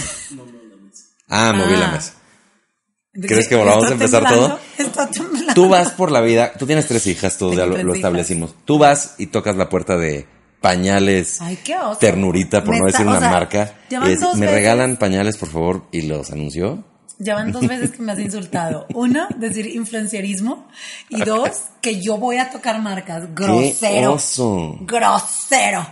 Ah, 1.32 1.54
moví 1.54 1.76
la 1.76 1.90
Ah. 1.90 1.92
mesa. 1.92 2.14
¿Crees 3.14 3.48
que 3.48 3.56
volvamos 3.56 3.84
¿Está 3.84 3.94
a 3.94 3.98
empezar 3.98 4.24
temblando? 4.24 4.48
todo? 4.48 4.60
Está 4.88 5.10
temblando. 5.12 5.54
Tú 5.54 5.70
vas 5.70 5.90
por 5.92 6.12
la 6.12 6.22
vida, 6.22 6.54
tú 6.58 6.66
tienes 6.66 6.88
tres 6.88 7.06
hijas, 7.08 7.38
tú 7.38 7.50
Tengo 7.52 7.62
ya 7.62 7.68
lo, 7.68 7.84
lo 7.84 7.94
establecimos. 7.94 8.56
Tú 8.66 8.78
vas 8.80 9.16
y 9.18 9.28
tocas 9.28 9.56
la 9.56 9.70
puerta 9.70 9.98
de 9.98 10.26
pañales, 10.62 11.42
Ay, 11.42 11.58
qué 11.64 11.76
oso. 11.78 11.98
ternurita, 12.00 12.64
por 12.64 12.78
no 12.78 12.86
decir 12.86 13.06
una 13.08 13.20
sea, 13.20 13.30
marca. 13.32 13.74
Es, 13.90 14.00
¿Me 14.00 14.08
veces. 14.08 14.52
regalan 14.52 14.98
pañales, 14.98 15.38
por 15.38 15.50
favor? 15.50 15.86
Y 15.92 16.04
los 16.04 16.32
anunció. 16.32 16.84
Ya 17.22 17.36
van 17.36 17.52
dos 17.52 17.68
veces 17.68 17.92
que 17.92 18.02
me 18.02 18.14
has 18.14 18.20
insultado. 18.20 18.86
Uno, 18.94 19.28
decir 19.38 19.68
influenciarismo. 19.68 20.68
Y 21.10 21.22
dos, 21.24 21.50
que 21.82 22.00
yo 22.02 22.18
voy 22.18 22.38
a 22.38 22.50
tocar 22.50 22.82
marcas. 22.82 23.34
Grosero. 23.36 24.14
oso! 24.14 24.78
Grosero. 24.82 25.86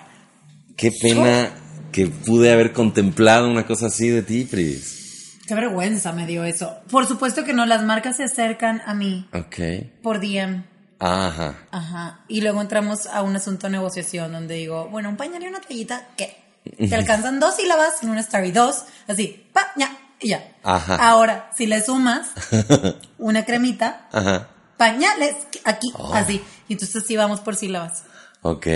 Qué 0.77 0.91
pena 0.91 1.49
que 1.91 2.07
pude 2.07 2.51
haber 2.51 2.71
contemplado 2.71 3.49
una 3.49 3.65
cosa 3.65 3.87
así 3.87 4.07
de 4.09 4.21
ti, 4.21 4.45
Pris. 4.45 5.39
Qué 5.47 5.55
vergüenza 5.55 6.11
me 6.13 6.25
dio 6.27 6.43
eso. 6.43 6.75
Por 6.91 7.05
supuesto 7.07 7.43
que 7.43 7.53
no, 7.53 7.65
las 7.65 7.83
marcas 7.83 8.17
se 8.17 8.23
acercan 8.25 8.81
a 8.85 8.93
mí 8.93 9.27
Ok. 9.33 9.55
por 10.03 10.19
DM. 10.19 10.63
Ajá. 10.99 11.55
Ajá. 11.71 12.19
Y 12.27 12.41
luego 12.41 12.61
entramos 12.61 13.05
a 13.07 13.21
un 13.21 13.35
asunto 13.35 13.67
de 13.67 13.71
negociación 13.71 14.31
donde 14.31 14.55
digo, 14.55 14.87
bueno, 14.89 15.09
un 15.09 15.17
pañal 15.17 15.43
y 15.43 15.47
una 15.47 15.61
toallita, 15.61 16.07
¿qué? 16.17 16.43
Te 16.89 16.95
alcanzan 16.95 17.39
dos 17.39 17.55
sílabas 17.55 18.01
en 18.03 18.09
una 18.09 18.21
story, 18.21 18.51
dos, 18.51 18.83
así, 19.07 19.47
pa, 19.53 19.71
ña, 19.77 19.95
y 20.19 20.29
ya. 20.29 20.51
Ajá. 20.63 20.95
Ahora, 21.09 21.49
si 21.55 21.65
le 21.65 21.81
sumas 21.81 22.29
una 23.17 23.45
cremita, 23.45 24.07
Ajá. 24.11 24.49
pañales, 24.77 25.35
aquí, 25.63 25.87
Oh. 25.95 26.13
así. 26.13 26.43
Y 26.67 26.73
entonces 26.73 27.05
sí 27.07 27.15
vamos 27.15 27.39
por 27.41 27.55
sílabas. 27.55 28.03
Ok. 28.41 28.67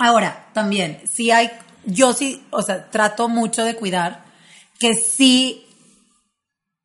Ahora, 0.00 0.48
también, 0.52 1.00
si 1.10 1.30
hay, 1.30 1.50
yo 1.84 2.12
sí, 2.12 2.44
o 2.50 2.62
sea, 2.62 2.88
trato 2.90 3.28
mucho 3.28 3.64
de 3.64 3.76
cuidar 3.76 4.24
que 4.80 4.94
sí 4.94 5.64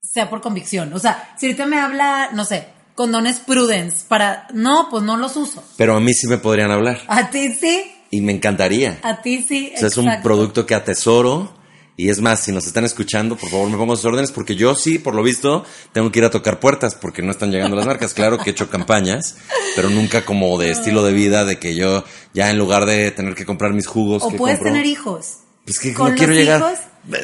sea 0.01 0.29
por 0.29 0.41
convicción. 0.41 0.93
O 0.93 0.99
sea, 0.99 1.33
si 1.39 1.47
ahorita 1.47 1.65
me 1.65 1.79
habla, 1.79 2.29
no 2.33 2.45
sé, 2.45 2.67
condones 2.95 3.39
Prudence 3.39 4.05
para, 4.07 4.47
no, 4.53 4.87
pues 4.89 5.03
no 5.03 5.17
los 5.17 5.35
uso. 5.37 5.63
Pero 5.77 5.95
a 5.95 5.99
mí 5.99 6.13
sí 6.13 6.27
me 6.27 6.37
podrían 6.37 6.71
hablar. 6.71 7.01
A 7.07 7.29
ti 7.29 7.53
sí, 7.53 7.91
Y 8.11 8.21
me 8.21 8.31
encantaría. 8.33 8.99
a 9.03 9.21
ti 9.21 9.43
sí. 9.47 9.71
O 9.75 9.79
sea, 9.79 9.87
es 9.87 9.97
un 9.97 10.09
producto 10.21 10.65
que 10.65 10.75
atesoro. 10.75 11.61
Y 11.95 12.09
es 12.09 12.21
más, 12.21 12.39
si 12.39 12.51
nos 12.51 12.65
están 12.65 12.85
escuchando, 12.85 13.35
por 13.35 13.49
favor 13.49 13.69
me 13.69 13.77
pongan 13.77 13.95
sus 13.97 14.05
órdenes, 14.05 14.31
porque 14.31 14.55
yo 14.55 14.73
sí, 14.73 14.97
por 14.97 15.13
lo 15.13 15.21
visto, 15.21 15.63
tengo 15.91 16.11
que 16.11 16.17
ir 16.19 16.25
a 16.25 16.31
tocar 16.31 16.59
puertas 16.59 16.95
porque 16.95 17.21
no 17.21 17.29
están 17.29 17.51
llegando 17.51 17.75
las 17.75 17.85
marcas. 17.85 18.15
Claro 18.15 18.39
que 18.39 18.49
he 18.49 18.53
hecho 18.53 18.67
campañas, 18.67 19.35
pero 19.75 19.91
nunca 19.91 20.25
como 20.25 20.57
de 20.57 20.71
estilo 20.71 21.03
de 21.03 21.13
vida, 21.13 21.45
de 21.45 21.59
que 21.59 21.75
yo 21.75 22.03
ya 22.33 22.49
en 22.49 22.57
lugar 22.57 22.87
de 22.87 23.11
tener 23.11 23.35
que 23.35 23.45
comprar 23.45 23.73
mis 23.73 23.85
jugos. 23.85 24.23
O 24.23 24.29
que 24.29 24.37
puedes 24.37 24.57
compro, 24.57 24.73
tener 24.73 24.87
hijos. 24.87 25.37
Pues 25.65 25.79
que 25.79 25.93
Con 25.93 26.09
no 26.11 26.17
quiero 26.17 26.33
llegar. 26.33 26.75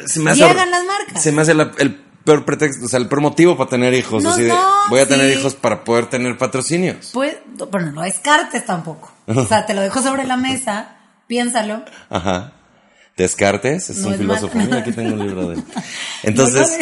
Se 0.06 0.20
me 0.20 0.30
hace 0.30 0.46
llegan 0.46 0.70
las 0.70 0.84
marcas. 0.84 1.20
Se 1.20 1.32
me 1.32 1.42
hace 1.42 1.54
la- 1.54 1.72
el 1.78 2.00
peor 2.24 2.44
pretexto, 2.44 2.86
o 2.86 2.88
sea, 2.88 2.98
el 2.98 3.08
peor 3.08 3.22
motivo 3.22 3.56
para 3.56 3.70
tener 3.70 3.94
hijos. 3.94 4.22
No, 4.22 4.30
así 4.30 4.42
de, 4.42 4.48
no, 4.48 4.60
voy 4.88 5.00
a 5.00 5.08
tener 5.08 5.36
hijos 5.36 5.54
para 5.54 5.84
poder 5.84 6.06
tener 6.06 6.36
patrocinios. 6.36 7.10
Pues, 7.12 7.36
bueno, 7.70 7.92
no 7.92 8.02
descartes 8.02 8.64
tampoco. 8.64 9.12
O 9.26 9.46
sea, 9.46 9.66
te 9.66 9.74
lo 9.74 9.80
dejo 9.80 10.02
sobre 10.02 10.24
la 10.24 10.36
mesa, 10.36 10.96
piénsalo. 11.26 11.84
Ajá. 12.08 12.52
Descartes, 13.16 13.90
es 13.90 13.98
No 13.98 14.08
un 14.08 14.14
es 14.14 14.20
filósofo. 14.20 14.56
Mira, 14.56 14.78
aquí 14.78 14.92
tengo 14.92 15.12
un 15.12 15.26
libro 15.26 15.48
de 15.48 15.56
él. 15.56 15.64
Entonces, 16.22 16.78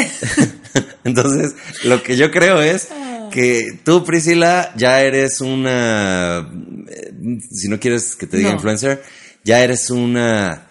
entonces, 1.04 1.54
lo 1.84 2.02
que 2.02 2.16
yo 2.16 2.30
creo 2.30 2.60
es 2.60 2.88
que 3.30 3.80
tú, 3.84 4.04
Priscila, 4.04 4.72
ya 4.76 5.00
eres 5.00 5.40
una, 5.40 6.48
eh, 6.88 7.12
si 7.50 7.68
no 7.68 7.80
quieres 7.80 8.16
que 8.16 8.26
te 8.26 8.36
diga 8.36 8.50
influencer, 8.50 9.02
ya 9.44 9.60
eres 9.60 9.90
una, 9.90 10.68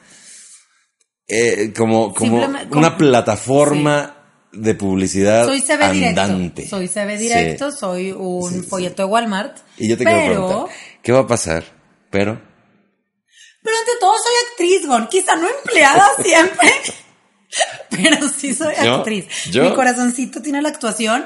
eh, 1.28 1.74
como, 1.76 2.14
como 2.14 2.48
una 2.72 2.98
plataforma 2.98 4.17
de 4.52 4.74
publicidad 4.76 5.46
Soy 5.46 5.62
CB 5.62 5.84
andante. 5.84 6.62
directo. 6.64 6.78
Soy 6.78 6.88
CB 6.88 7.18
Sí. 7.18 7.24
directo, 7.24 7.72
soy 7.72 8.12
un 8.12 8.64
folleto 8.64 9.04
de 9.04 9.08
Walmart. 9.10 9.58
Y 9.78 9.88
yo 9.90 9.98
te 9.98 10.04
pero, 10.04 10.18
quiero 10.18 10.48
preguntar, 10.48 10.76
¿qué 11.04 11.12
va 11.12 11.20
a 11.20 11.28
pasar? 11.28 11.64
Pero, 12.10 12.42
Pero 13.64 13.78
ante 13.78 13.92
todo 14.00 14.14
soy 14.18 14.34
actriz, 14.52 14.88
Gon. 14.88 15.08
Quizá 15.08 15.36
no 15.36 15.48
empleada 15.50 16.08
siempre. 16.24 16.70
pero 17.90 18.28
sí 18.30 18.54
soy 18.54 18.74
Yo- 18.84 18.96
actriz. 18.96 19.26
yo- 19.52 19.64
Mi 19.64 19.74
corazoncito 19.76 20.42
tiene 20.42 20.62
la 20.62 20.70
actuación 20.70 21.26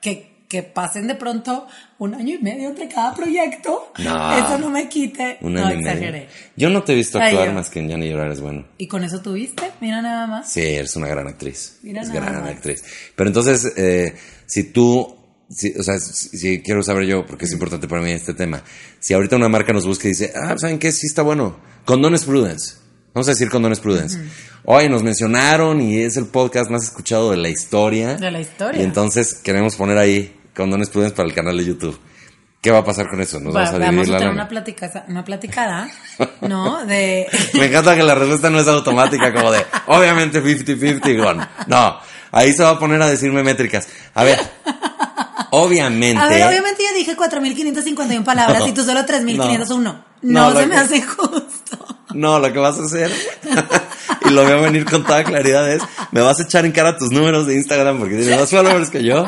que, 0.00 0.31
que 0.52 0.62
pasen 0.62 1.06
de 1.06 1.14
pronto 1.14 1.66
un 1.98 2.14
año 2.14 2.36
y 2.38 2.42
medio 2.42 2.68
entre 2.68 2.86
cada 2.86 3.14
proyecto. 3.14 3.90
No. 4.04 4.32
Eso 4.38 4.58
no 4.58 4.68
me 4.68 4.86
quite. 4.86 5.38
un 5.40 5.54
no 5.54 5.64
año 5.64 5.78
exageré. 5.78 6.10
medio. 6.12 6.28
Yo 6.56 6.68
no 6.68 6.82
te 6.82 6.92
he 6.92 6.94
visto 6.94 7.18
actuar 7.18 7.54
más 7.54 7.70
que 7.70 7.78
en 7.80 7.88
Ya 7.88 7.96
ni 7.96 8.10
llorar 8.10 8.30
es 8.30 8.42
bueno. 8.42 8.66
Y 8.76 8.86
con 8.86 9.02
eso 9.02 9.22
tuviste, 9.22 9.70
mira 9.80 10.02
nada 10.02 10.26
más. 10.26 10.52
Sí, 10.52 10.60
eres 10.60 10.94
una 10.96 11.08
gran 11.08 11.26
actriz. 11.26 11.78
Mira 11.82 12.02
es 12.02 12.08
nada 12.08 12.20
gran 12.20 12.40
más. 12.42 12.50
actriz. 12.50 12.84
Pero 13.16 13.28
entonces, 13.30 13.72
eh, 13.78 14.14
si 14.44 14.64
tú, 14.64 15.16
si- 15.48 15.72
o 15.78 15.82
sea, 15.82 15.96
si, 15.98 16.36
si 16.36 16.60
quiero 16.60 16.82
saber 16.82 17.06
yo, 17.06 17.24
porque 17.24 17.46
es 17.46 17.52
importante 17.52 17.88
para 17.88 18.02
mí 18.02 18.10
este 18.10 18.34
tema, 18.34 18.62
si 19.00 19.14
ahorita 19.14 19.36
una 19.36 19.48
marca 19.48 19.72
nos 19.72 19.86
busca 19.86 20.06
y 20.06 20.10
dice, 20.10 20.34
ah, 20.36 20.54
¿saben 20.58 20.78
qué? 20.78 20.92
Sí 20.92 21.06
está 21.06 21.22
bueno. 21.22 21.56
Condones 21.86 22.24
Prudence. 22.24 22.74
Vamos 23.14 23.26
a 23.28 23.32
decir 23.32 23.48
Condones 23.50 23.80
Prudence. 23.80 24.18
Hoy 24.64 24.88
nos 24.88 25.02
mencionaron 25.02 25.80
y 25.80 25.98
es 25.98 26.16
el 26.16 26.26
podcast 26.26 26.70
más 26.70 26.84
escuchado 26.84 27.30
de 27.30 27.36
la 27.38 27.48
historia. 27.48 28.16
De 28.16 28.30
la 28.30 28.40
historia. 28.40 28.80
Y 28.80 28.84
entonces 28.84 29.34
queremos 29.34 29.76
poner 29.76 29.98
ahí 29.98 30.34
Condones 30.54 30.90
Prudence 30.90 31.14
para 31.16 31.28
el 31.28 31.34
canal 31.34 31.56
de 31.56 31.64
YouTube. 31.64 31.98
¿Qué 32.60 32.70
va 32.70 32.78
a 32.78 32.84
pasar 32.84 33.08
con 33.10 33.20
eso? 33.20 33.40
¿Nos 33.40 33.54
Va- 33.56 33.64
vamos 33.64 33.74
a 33.74 33.78
vamos 33.78 34.08
a 34.08 34.12
la 34.12 34.18
tener 34.18 34.32
una 34.32 34.48
platicada, 34.48 35.04
una 35.08 35.24
platicada, 35.24 35.90
¿no? 36.42 36.84
De 36.86 37.26
Me 37.54 37.66
encanta 37.66 37.96
que 37.96 38.02
la 38.04 38.14
respuesta 38.14 38.50
no 38.50 38.60
es 38.60 38.68
automática, 38.68 39.32
como 39.32 39.50
de, 39.50 39.64
obviamente 39.86 40.40
50-50, 40.42 41.16
Gon. 41.22 41.40
No, 41.66 41.98
ahí 42.30 42.52
se 42.52 42.62
va 42.62 42.70
a 42.70 42.78
poner 42.78 43.02
a 43.02 43.08
decirme 43.08 43.42
métricas. 43.42 43.88
A 44.14 44.22
ver, 44.22 44.38
obviamente. 45.50 46.20
A 46.20 46.28
ver, 46.28 46.46
obviamente 46.46 46.82
yo 46.88 46.96
dije 46.96 47.16
4.551 47.16 48.24
palabras 48.24 48.60
No. 48.60 48.68
y 48.68 48.72
tú 48.72 48.84
solo 48.84 49.00
3.501. 49.00 49.66
No, 49.82 50.04
No, 50.22 50.50
lo 50.50 50.60
se 50.60 50.66
me 50.66 50.74
que- 50.74 50.80
hace 50.80 51.02
justo. 51.02 51.86
No, 52.14 52.38
lo 52.38 52.52
que 52.52 52.58
vas 52.58 52.78
a 52.78 52.82
hacer, 52.84 53.10
y 54.26 54.30
lo 54.30 54.42
voy 54.42 54.52
a 54.52 54.56
venir 54.56 54.84
con 54.84 55.02
toda 55.02 55.24
claridad, 55.24 55.68
es, 55.72 55.82
me 56.10 56.20
vas 56.20 56.38
a 56.38 56.42
echar 56.42 56.64
en 56.66 56.72
cara 56.72 56.96
tus 56.98 57.10
números 57.10 57.46
de 57.46 57.54
Instagram 57.54 57.98
porque 57.98 58.16
tienes 58.16 58.38
más 58.38 58.50
followers 58.50 58.90
que 58.90 59.02
yo. 59.02 59.26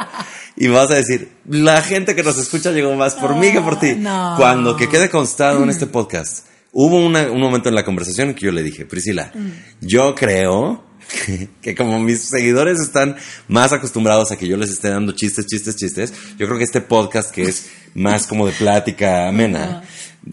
Y 0.56 0.68
me 0.68 0.74
vas 0.74 0.90
a 0.90 0.94
decir, 0.94 1.30
la 1.48 1.82
gente 1.82 2.14
que 2.14 2.22
nos 2.22 2.38
escucha 2.38 2.70
llegó 2.70 2.94
más 2.94 3.14
por 3.14 3.34
mí 3.36 3.50
que 3.52 3.60
por 3.60 3.78
ti. 3.80 3.94
No. 3.98 4.34
Cuando 4.36 4.76
que 4.76 4.88
quede 4.88 5.10
constado 5.10 5.62
en 5.64 5.70
este 5.70 5.86
podcast, 5.86 6.46
hubo 6.72 6.96
una- 7.04 7.30
un 7.30 7.40
momento 7.40 7.68
en 7.68 7.74
la 7.74 7.84
conversación 7.84 8.28
en 8.30 8.34
que 8.34 8.46
yo 8.46 8.52
le 8.52 8.62
dije, 8.62 8.84
Priscila, 8.86 9.32
yo 9.80 10.14
creo 10.14 10.84
que, 11.26 11.48
que 11.60 11.74
como 11.74 11.98
mis 11.98 12.20
seguidores 12.28 12.80
están 12.80 13.16
más 13.48 13.72
acostumbrados 13.72 14.30
a 14.30 14.36
que 14.36 14.46
yo 14.48 14.56
les 14.56 14.70
esté 14.70 14.90
dando 14.90 15.12
chistes, 15.12 15.46
chistes, 15.46 15.76
chistes, 15.76 16.12
yo 16.38 16.46
creo 16.46 16.56
que 16.58 16.64
este 16.64 16.80
podcast 16.80 17.30
que 17.32 17.42
es 17.42 17.66
más 17.94 18.26
como 18.26 18.46
de 18.46 18.52
plática 18.52 19.28
amena, 19.28 19.82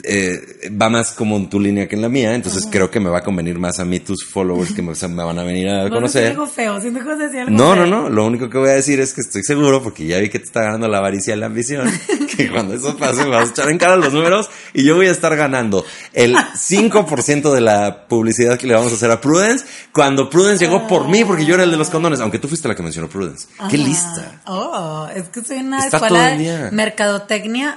eh, 0.04 0.70
va 0.82 0.90
más 0.90 1.12
como 1.12 1.36
en 1.38 1.50
tu 1.50 1.60
línea 1.60 1.88
que 1.88 1.96
en 1.96 2.02
la 2.02 2.10
mía, 2.10 2.34
entonces 2.34 2.68
creo 2.72 2.90
que 2.90 3.00
me 3.00 3.10
va 3.10 3.20
a 3.20 3.24
convenir 3.24 3.60
más 3.60 3.80
a 3.80 3.86
mí 3.86 4.00
tus 4.00 4.24
followers 4.26 4.74
que 4.74 4.82
me, 4.82 4.92
o 4.92 4.96
sea, 4.96 5.10
me 5.10 5.24
van 5.24 5.38
a 5.40 5.44
venir 5.44 5.68
a 5.70 5.84
No, 5.84 5.90
no 5.90 5.96
conocer. 5.96 6.32
algo 6.32 6.48
feo, 6.48 6.80
decir 6.80 6.98
algo 6.98 7.52
No, 7.52 7.76
no, 7.76 7.82
feo. 7.84 7.88
no. 7.88 8.10
Lo 8.10 8.26
único 8.26 8.50
que 8.50 8.58
voy 8.58 8.70
a 8.70 8.74
decir 8.74 9.00
es 9.00 9.14
que 9.14 9.22
estoy 9.22 9.44
seguro, 9.44 9.84
porque 9.84 10.06
ya 10.06 10.20
vi 10.20 10.30
que 10.30 10.40
te 10.40 10.46
está 10.46 10.62
ganando 10.64 10.88
la 10.88 11.00
avaricia 11.00 11.36
y 11.36 11.40
la 11.40 11.48
ambición, 11.48 11.92
que 12.38 12.50
cuando 12.50 12.74
eso 12.74 12.96
pase 12.98 13.24
me 13.26 13.32
vas 13.32 13.50
a 13.50 13.52
echar 13.52 13.70
en 13.70 13.78
cara 13.78 13.96
los 13.98 14.14
números 14.14 14.50
y 14.74 14.84
yo 14.84 14.96
voy 14.96 15.08
a 15.08 15.12
estar 15.12 15.36
ganando 15.36 15.86
el 16.14 16.36
5% 16.36 17.52
de 17.54 17.62
la 17.62 18.08
publicidad 18.08 18.58
que 18.58 18.68
le 18.68 18.74
vamos 18.76 18.92
a 18.92 18.96
hacer 18.96 19.12
a 19.12 19.20
Prudence 19.20 19.66
cuando 19.94 20.30
Prudence 20.30 20.64
llegó 20.66 20.88
por 20.88 21.10
mí, 21.10 21.26
porque 21.26 21.46
yo 21.46 21.56
era 21.56 21.64
el 21.64 21.72
de 21.72 21.78
los 21.78 21.90
condones, 21.90 22.20
aunque 22.22 22.40
tú 22.40 22.48
fuiste 22.48 22.68
la 22.68 22.76
que 22.76 22.84
mencionó 22.84 23.10
Prudence. 23.10 23.48
¡Qué 23.70 23.78
lista! 23.78 24.42
Oh, 24.46 25.08
es 25.14 25.30
que 25.30 25.44
soy 25.44 25.58
una 25.58 25.84
Está 25.86 25.98
escuela 25.98 26.28
de 26.30 26.72
mercadotecnia 26.72 27.76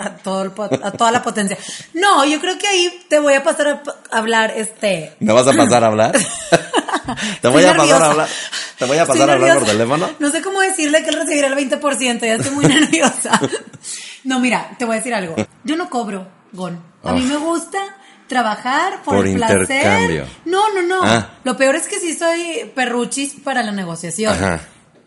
a, 0.00 0.16
todo 0.16 0.42
el 0.42 0.50
po- 0.52 0.64
a 0.64 0.90
toda 0.92 1.10
la 1.12 1.22
potencia. 1.22 1.56
No, 1.94 2.24
yo 2.24 2.40
creo 2.40 2.56
que 2.58 2.66
ahí 2.66 3.04
te 3.08 3.18
voy 3.18 3.34
a 3.34 3.42
pasar 3.42 3.82
a 4.10 4.16
hablar 4.16 4.52
este. 4.56 5.14
¿Me 5.20 5.32
vas 5.32 5.46
a 5.46 5.52
pasar 5.52 5.84
a 5.84 5.88
hablar? 5.88 6.12
¿Te 7.42 7.48
voy 7.48 7.62
Estoy 7.62 7.64
a 7.64 7.76
pasar 7.76 7.76
nerviosa. 7.76 8.04
a 8.06 8.10
hablar? 8.10 8.28
¿Te 8.78 8.84
voy 8.86 8.96
a 8.98 9.02
Estoy 9.02 9.18
pasar 9.18 9.30
a 9.30 9.32
hablar 9.34 9.58
por 9.58 9.66
teléfono? 9.68 10.10
No 10.18 10.30
sé 10.30 10.42
cómo 10.42 10.60
decirle 10.60 11.02
que 11.02 11.10
él 11.10 11.16
recibirá 11.16 11.48
el 11.48 11.54
20%, 11.54 12.20
ya 12.20 12.34
estoy 12.34 12.50
muy 12.52 12.64
nerviosa. 12.66 13.40
No, 14.24 14.38
mira, 14.40 14.70
te 14.78 14.84
voy 14.84 14.94
a 14.94 14.98
decir 14.98 15.14
algo. 15.14 15.34
Yo 15.64 15.76
no 15.76 15.90
cobro, 15.90 16.28
Gon. 16.52 16.82
A 17.02 17.12
mí 17.12 17.22
Ah. 17.24 17.28
me 17.28 17.36
gusta 17.38 17.78
trabajar 18.28 19.02
por, 19.02 19.16
Por 19.16 19.26
el 19.26 19.34
placer. 19.36 19.60
intercambio. 19.60 20.26
No, 20.44 20.72
no, 20.74 20.82
no. 20.82 21.00
Ah. 21.02 21.30
Lo 21.44 21.56
peor 21.56 21.74
es 21.76 21.88
que 21.88 21.98
sí 21.98 22.14
soy 22.16 22.70
perruchis 22.74 23.34
para 23.42 23.62
la 23.62 23.72
negociación. 23.72 24.32
Ajá. 24.34 24.60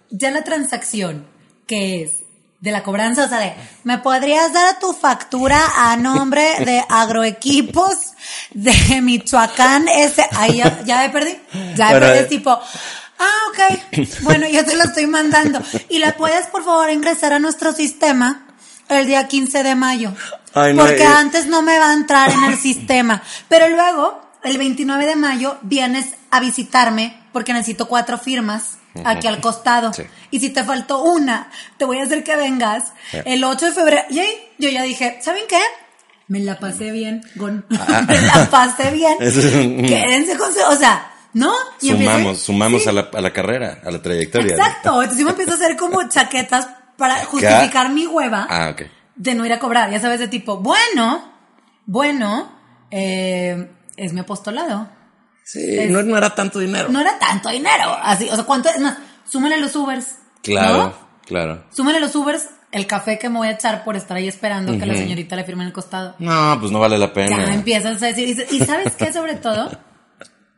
Ya 0.09 0.29
la 0.31 0.43
transacción, 0.43 1.25
que 1.67 2.03
es 2.03 2.22
de 2.63 2.71
la 2.71 2.81
cobranza, 2.81 3.25
o 3.25 3.27
sea, 3.27 3.39
de, 3.39 3.53
¿me 3.83 3.97
podrías 3.97 4.53
dar 4.53 4.79
tu 4.79 4.93
factura 4.93 5.59
a 5.75 5.97
nombre 5.97 6.63
de 6.63 6.81
agroequipos 6.87 8.13
de 8.51 9.01
Michoacán? 9.01 9.89
Ese, 9.89 10.25
ahí 10.31 10.59
ya, 10.59 10.81
ya 10.85 11.01
me 11.01 11.09
perdí. 11.09 11.37
Ya 11.75 11.89
me 11.89 11.99
perdí, 11.99 12.19
eh. 12.19 12.21
es 12.21 12.29
tipo, 12.29 12.51
ah, 12.51 13.39
ok, 13.49 13.97
bueno, 14.21 14.47
yo 14.47 14.63
te 14.63 14.77
lo 14.77 14.85
estoy 14.85 15.07
mandando. 15.07 15.61
Y 15.89 15.99
la 15.99 16.15
puedes, 16.15 16.47
por 16.47 16.63
favor, 16.63 16.89
ingresar 16.89 17.33
a 17.33 17.39
nuestro 17.39 17.73
sistema 17.73 18.47
el 18.87 19.07
día 19.07 19.27
15 19.27 19.61
de 19.61 19.75
mayo. 19.75 20.13
Ay, 20.53 20.73
no, 20.73 20.85
porque 20.85 21.03
eh. 21.03 21.05
antes 21.05 21.47
no 21.47 21.63
me 21.63 21.77
va 21.77 21.89
a 21.89 21.93
entrar 21.93 22.31
en 22.31 22.45
el 22.45 22.57
sistema. 22.57 23.21
Pero 23.49 23.67
luego, 23.67 24.21
el 24.41 24.57
29 24.57 25.05
de 25.05 25.15
mayo, 25.17 25.57
vienes 25.63 26.13
a 26.31 26.39
visitarme 26.39 27.25
porque 27.33 27.51
necesito 27.51 27.89
cuatro 27.89 28.17
firmas 28.17 28.77
aquí 29.05 29.27
al 29.27 29.39
costado. 29.41 29.93
Sí. 29.93 30.03
Y 30.31 30.39
si 30.39 30.49
te 30.49 30.63
faltó 30.63 31.03
una, 31.03 31.49
te 31.77 31.85
voy 31.85 31.99
a 31.99 32.03
hacer 32.03 32.23
que 32.23 32.35
vengas 32.35 32.93
Sí. 33.11 33.17
el 33.25 33.43
8 33.43 33.67
de 33.67 33.71
febrero. 33.71 34.01
Y 34.09 34.19
ahí 34.19 34.33
yo 34.59 34.69
ya 34.69 34.83
dije, 34.83 35.19
¿saben 35.21 35.43
qué? 35.47 35.59
Me 36.27 36.39
la 36.39 36.57
pasé 36.59 36.91
bien, 36.91 37.21
Gon. 37.35 37.65
Ah. 37.79 38.01
Me 38.07 38.21
la 38.21 38.49
pasé 38.49 38.91
bien. 38.91 39.17
Quédense 39.87 40.37
con... 40.37 40.49
O 40.69 40.75
sea, 40.75 41.11
¿no? 41.33 41.51
Y 41.81 41.89
empecé- 41.89 42.03
Sumamos, 42.05 42.39
sumamos 42.39 42.83
sí, 42.83 42.89
a, 42.89 42.91
la, 42.93 43.09
a 43.13 43.21
la 43.21 43.33
carrera, 43.33 43.79
a 43.83 43.91
la 43.91 44.01
trayectoria. 44.01 44.55
Exacto. 44.55 45.01
Entonces 45.01 45.19
yo 45.19 45.25
me 45.25 45.31
empiezo 45.31 45.51
a 45.51 45.55
hacer 45.55 45.75
como 45.77 46.01
chaquetas 46.09 46.67
para 46.97 47.25
justificar 47.25 47.89
mi 47.89 48.05
hueva 48.07 48.47
Ah, 48.49 48.73
de 49.15 49.35
no 49.35 49.45
ir 49.45 49.51
a 49.53 49.59
cobrar, 49.59 49.89
ya 49.91 49.99
sabes, 49.99 50.19
de 50.19 50.27
tipo, 50.27 50.57
bueno, 50.57 51.31
bueno, 51.85 52.51
eh, 52.91 53.69
es 53.97 54.13
mi 54.13 54.21
apostolado. 54.21 54.89
Sí, 55.45 55.59
Es- 55.79 55.91
no, 55.91 56.01
no 56.03 56.17
era 56.17 56.33
tanto 56.35 56.59
dinero. 56.59 56.89
No 56.89 56.99
era 57.01 57.17
tanto 57.19 57.49
dinero, 57.49 57.95
así, 58.01 58.29
o 58.29 58.35
sea, 58.35 58.43
¿cuánto 58.45 58.69
es 58.69 58.79
más? 58.79 58.97
Súmale 59.29 59.59
los 59.59 59.75
Ubers. 59.75 60.15
claro, 60.41 60.77
¿no? 60.77 60.93
claro. 61.25 61.65
Súmale 61.75 61.99
los 61.99 62.15
Ubers, 62.15 62.47
el 62.71 62.87
café 62.87 63.19
que 63.19 63.29
me 63.29 63.37
voy 63.37 63.47
a 63.47 63.51
echar 63.51 63.83
por 63.83 63.95
estar 63.95 64.17
ahí 64.17 64.27
esperando 64.27 64.77
que 64.77 64.85
la 64.85 64.93
señorita 64.95 65.35
le 65.35 65.43
firme 65.43 65.63
en 65.63 65.67
el 65.67 65.73
costado. 65.73 66.15
No, 66.19 66.57
pues 66.59 66.71
no 66.71 66.79
vale 66.79 66.97
la 66.97 67.07
Ya 67.07 67.13
pena. 67.13 67.53
empiezas 67.53 68.01
a 68.01 68.07
decir, 68.07 68.47
y, 68.51 68.59
¿sabes 68.65 68.95
qué 68.95 69.11
sobre 69.13 69.35
todo? 69.35 69.69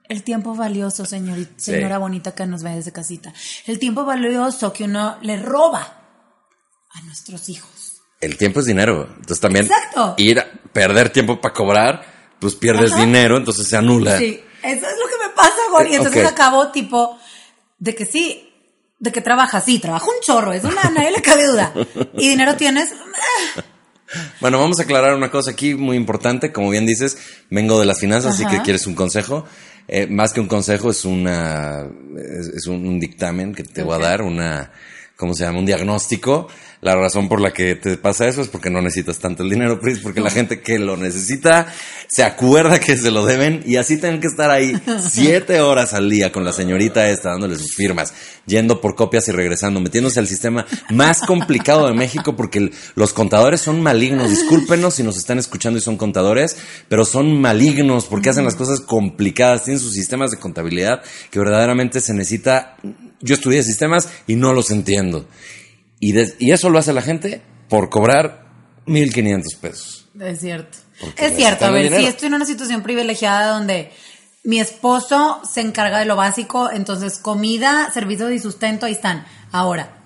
el 0.07 0.21
tiempo 0.21 0.53
valioso, 0.55 1.03
señorita, 1.03 1.53
señora 1.57 1.97
bonita 1.97 2.33
que 2.35 2.45
nos 2.45 2.61
ve 2.61 2.75
desde 2.75 2.91
casita. 2.91 3.33
El 3.65 3.79
tiempo 3.79 4.05
valioso 4.05 4.71
que 4.71 4.83
uno 4.83 5.17
le 5.23 5.37
roba 5.41 5.81
a 6.93 7.01
nuestros 7.01 7.49
hijos. 7.49 8.01
El 8.21 8.37
tiempo 8.37 8.59
es 8.59 8.67
dinero. 8.67 9.07
Entonces 9.09 9.39
también 9.39 9.65
Exacto. 9.65 10.13
ir 10.17 10.39
a 10.39 10.45
perder 10.71 11.09
tiempo 11.09 11.41
para 11.41 11.53
cobrar, 11.55 12.05
pues 12.39 12.53
pierdes 12.55 12.91
Ajá. 12.91 13.01
dinero, 13.01 13.35
entonces 13.37 13.67
se 13.67 13.77
anula. 13.77 14.17
Sí, 14.19 14.41
eso 14.71 14.85
es 14.87 14.97
lo 14.97 15.07
que 15.07 15.27
me 15.27 15.33
pasa, 15.35 15.57
Gori. 15.71 15.93
Eh, 15.93 15.97
Entonces 15.97 16.23
ok. 16.25 16.31
acabo 16.31 16.71
tipo 16.71 17.17
de 17.79 17.95
que 17.95 18.05
sí, 18.05 18.49
de 18.99 19.11
que 19.11 19.21
trabaja, 19.21 19.61
sí, 19.61 19.79
trabaja 19.79 20.05
un 20.05 20.21
chorro, 20.21 20.53
eso 20.53 20.69
a 20.69 20.89
nadie 20.89 21.11
le 21.11 21.21
cabe 21.21 21.45
duda. 21.45 21.73
Y 22.17 22.29
dinero 22.29 22.55
tienes, 22.55 22.91
ah, 22.93 23.61
Bueno, 24.39 24.59
vamos 24.59 24.79
a 24.79 24.83
aclarar 24.83 25.15
una 25.15 25.31
cosa 25.31 25.51
aquí 25.51 25.73
muy 25.75 25.97
importante. 25.97 26.51
Como 26.51 26.69
bien 26.69 26.85
dices, 26.85 27.17
vengo 27.49 27.79
de 27.79 27.85
las 27.85 27.99
finanzas, 27.99 28.35
así 28.35 28.45
que 28.45 28.61
quieres 28.61 28.87
un 28.87 28.95
consejo. 28.95 29.45
Eh, 29.87 30.07
más 30.07 30.33
que 30.33 30.39
un 30.39 30.47
consejo, 30.47 30.89
es 30.89 31.05
una 31.05 31.87
es, 32.17 32.47
es 32.47 32.67
un, 32.67 32.87
un 32.87 32.99
dictamen 32.99 33.53
que 33.53 33.63
te 33.63 33.83
voy 33.83 33.95
a 33.95 33.99
dar, 33.99 34.21
una, 34.21 34.71
¿cómo 35.15 35.33
se 35.33 35.43
llama? 35.43 35.59
Un 35.59 35.65
diagnóstico. 35.65 36.47
La 36.85 36.95
razón 36.95 37.27
por 37.27 37.41
la 37.41 37.51
que 37.51 37.73
te 37.73 37.97
pasa 37.97 38.27
eso 38.27 38.43
es 38.43 38.47
porque 38.47 38.69
no 38.69 38.79
necesitas 38.79 39.17
tanto 39.17 39.41
el 39.41 39.49
dinero, 39.49 39.79
Pris, 39.79 39.97
porque 39.97 40.21
la 40.21 40.29
gente 40.29 40.61
que 40.61 40.77
lo 40.77 40.97
necesita 40.97 41.65
se 42.07 42.21
acuerda 42.21 42.79
que 42.79 42.95
se 42.95 43.09
lo 43.09 43.25
deben 43.25 43.63
y 43.65 43.77
así 43.77 43.97
tienen 43.99 44.21
que 44.21 44.27
estar 44.27 44.51
ahí 44.51 44.79
siete 45.09 45.61
horas 45.61 45.95
al 45.95 46.11
día 46.11 46.31
con 46.31 46.45
la 46.45 46.53
señorita 46.53 47.09
esta 47.09 47.31
dándole 47.31 47.55
sus 47.55 47.73
firmas, 47.73 48.13
yendo 48.45 48.81
por 48.81 48.93
copias 48.93 49.27
y 49.27 49.31
regresando, 49.31 49.79
metiéndose 49.79 50.19
al 50.19 50.27
sistema 50.27 50.67
más 50.91 51.21
complicado 51.21 51.87
de 51.87 51.95
México 51.95 52.35
porque 52.35 52.69
los 52.93 53.13
contadores 53.13 53.61
son 53.61 53.81
malignos. 53.81 54.29
Discúlpenos 54.29 54.93
si 54.93 55.01
nos 55.01 55.17
están 55.17 55.39
escuchando 55.39 55.79
y 55.79 55.81
son 55.81 55.97
contadores, 55.97 56.55
pero 56.87 57.03
son 57.03 57.41
malignos 57.41 58.05
porque 58.05 58.29
hacen 58.29 58.45
las 58.45 58.53
cosas 58.53 58.81
complicadas, 58.81 59.63
tienen 59.63 59.81
sus 59.81 59.93
sistemas 59.93 60.29
de 60.29 60.37
contabilidad 60.37 61.01
que 61.31 61.39
verdaderamente 61.39 61.99
se 61.99 62.13
necesita. 62.13 62.77
Yo 63.21 63.33
estudié 63.33 63.63
sistemas 63.63 64.07
y 64.27 64.35
no 64.35 64.53
los 64.53 64.69
entiendo. 64.69 65.27
Y, 65.99 66.11
de- 66.11 66.35
y 66.39 66.51
eso 66.51 66.69
lo 66.69 66.79
hace 66.79 66.93
la 66.93 67.01
gente 67.01 67.41
por 67.69 67.89
cobrar 67.89 68.45
1.500 68.85 69.55
pesos. 69.59 70.07
es 70.19 70.39
cierto. 70.39 70.77
Porque 70.99 71.25
Es 71.25 71.35
cierto, 71.35 71.65
a 71.65 71.71
ver, 71.71 71.83
dinero. 71.83 72.01
sí 72.01 72.07
estoy 72.07 72.27
en 72.27 72.35
una 72.35 72.45
situación 72.45 72.81
privilegiada 72.81 73.53
donde 73.57 73.91
mi 74.45 74.59
esposo 74.59 75.41
se 75.51 75.59
encarga 75.61 75.99
de 75.99 76.05
lo 76.05 76.15
básico, 76.15 76.69
entonces 76.71 77.17
comida, 77.19 77.91
servicios 77.93 78.31
y 78.31 78.39
sustento, 78.39 78.85
ahí 78.85 78.93
están. 78.93 79.25
Ahora, 79.51 79.97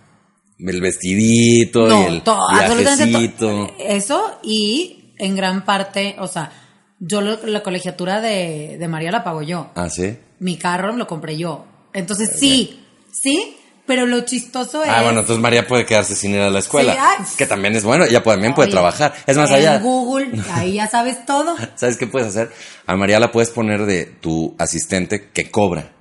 El 0.57 0.81
vestidito 0.81 1.87
y 1.87 2.05
el 2.15 2.21
todo, 2.23 2.49
absolutamente 2.49 3.05
viajecito. 3.05 3.37
todo. 3.37 3.71
Eso 3.79 4.39
y 4.43 5.13
en 5.17 5.35
gran 5.35 5.63
parte, 5.65 6.15
o 6.19 6.27
sea, 6.27 6.51
yo 6.99 7.21
lo- 7.21 7.45
la 7.45 7.61
colegiatura 7.63 8.19
de, 8.21 8.77
de 8.79 8.87
María 8.87 9.11
la 9.11 9.23
pago 9.23 9.41
yo. 9.41 9.69
Ah, 9.75 9.89
¿sí? 9.89 10.17
Mi 10.39 10.57
carro 10.57 10.95
lo 10.95 11.05
compré 11.07 11.37
yo. 11.37 11.65
Entonces 11.93 12.31
sí, 12.39 12.79
sí, 13.11 13.57
pero 13.89 14.05
lo 14.05 14.21
chistoso 14.21 14.83
es... 14.83 14.89
Ah, 14.91 15.01
bueno, 15.01 15.21
entonces 15.21 15.41
María 15.41 15.65
puede 15.65 15.83
quedarse 15.83 16.15
sin 16.15 16.35
ir 16.35 16.41
a 16.41 16.51
la 16.51 16.59
escuela. 16.59 16.95
Sí, 17.25 17.35
que 17.37 17.47
también 17.47 17.75
es 17.75 17.83
bueno, 17.83 18.05
ella 18.05 18.21
también 18.21 18.53
puede 18.53 18.67
Oye, 18.67 18.73
trabajar. 18.73 19.15
Es 19.25 19.35
más 19.35 19.49
en 19.49 19.55
allá. 19.55 19.79
Google, 19.79 20.29
ahí 20.53 20.73
ya 20.75 20.87
sabes 20.87 21.25
todo. 21.25 21.55
¿Sabes 21.75 21.97
qué 21.97 22.05
puedes 22.05 22.27
hacer? 22.27 22.51
A 22.85 22.95
María 22.95 23.19
la 23.19 23.31
puedes 23.31 23.49
poner 23.49 23.87
de 23.87 24.05
tu 24.05 24.55
asistente 24.59 25.31
que 25.31 25.49
cobra. 25.49 25.91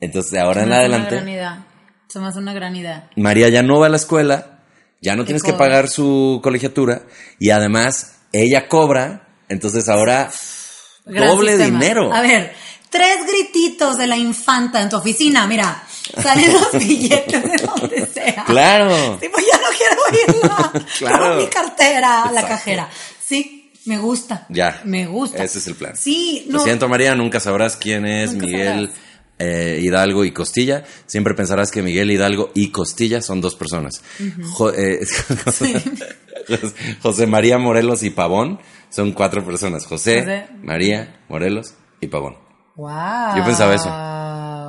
Entonces, 0.00 0.32
de 0.32 0.40
ahora 0.40 0.62
en 0.62 0.66
Se 0.66 0.68
me 0.70 0.74
hace 0.74 0.86
Una 0.88 0.96
adelante, 0.96 1.14
gran 1.14 1.28
idea. 1.28 1.66
Hace 2.08 2.38
una 2.40 2.52
gran 2.54 2.74
idea. 2.74 3.10
María 3.14 3.48
ya 3.50 3.62
no 3.62 3.78
va 3.78 3.86
a 3.86 3.90
la 3.90 3.96
escuela, 3.96 4.64
ya 5.00 5.14
no 5.14 5.22
Que 5.22 5.26
tienes 5.26 5.44
que 5.44 5.52
cobra. 5.52 5.66
pagar 5.66 5.88
su 5.88 6.40
colegiatura 6.42 7.02
y 7.38 7.50
además 7.50 8.16
ella 8.32 8.66
cobra, 8.66 9.28
entonces 9.48 9.88
ahora 9.88 10.28
Gran 11.06 11.28
doble 11.28 11.52
sistema. 11.56 11.78
dinero. 11.78 12.12
A 12.12 12.20
ver, 12.20 12.52
tres 12.90 13.18
grititos 13.28 13.96
de 13.96 14.08
la 14.08 14.16
infanta 14.16 14.82
en 14.82 14.88
tu 14.88 14.96
oficina, 14.96 15.46
mira. 15.46 15.84
Salen 16.22 16.52
los 16.52 16.72
billetes 16.78 17.42
de 17.42 17.56
donde 17.66 18.06
sea. 18.06 18.44
Claro. 18.44 19.18
Tipo, 19.20 19.38
ya 19.38 19.58
no 19.58 19.68
quiero 19.76 20.34
oírla. 20.34 20.72
Claro. 20.98 21.18
Toma 21.24 21.34
mi 21.36 21.46
cartera 21.46 22.22
a 22.24 22.32
la 22.32 22.46
cajera. 22.46 22.88
Sí, 23.24 23.72
me 23.86 23.98
gusta. 23.98 24.46
Ya. 24.48 24.80
Me 24.84 25.06
gusta. 25.06 25.42
Ese 25.42 25.58
es 25.58 25.66
el 25.66 25.74
plan. 25.74 25.96
Sí, 25.96 26.44
Lo 26.48 26.58
no. 26.58 26.64
siento, 26.64 26.88
María, 26.88 27.14
nunca 27.14 27.40
sabrás 27.40 27.76
quién 27.76 28.06
es 28.06 28.32
Nunca 28.32 28.46
Miguel 28.46 28.90
eh, 29.38 29.80
Hidalgo 29.82 30.24
y 30.24 30.32
Costilla. 30.32 30.84
Siempre 31.06 31.34
pensarás 31.34 31.70
que 31.70 31.82
Miguel 31.82 32.10
Hidalgo 32.10 32.50
y 32.54 32.70
Costilla 32.70 33.22
son 33.22 33.40
dos 33.40 33.54
personas. 33.56 34.02
Jo- 34.52 34.72
eh, 34.72 35.00
José 37.02 37.26
María 37.26 37.58
Morelos 37.58 38.02
y 38.02 38.10
Pavón 38.10 38.60
son 38.90 39.12
cuatro 39.12 39.44
personas. 39.44 39.86
José, 39.86 40.20
José. 40.20 40.46
María, 40.62 41.20
Morelos 41.28 41.74
y 42.00 42.08
Pavón. 42.08 42.36
Wow. 42.76 43.36
Yo 43.36 43.44
pensaba 43.44 43.74
eso. 43.74 43.88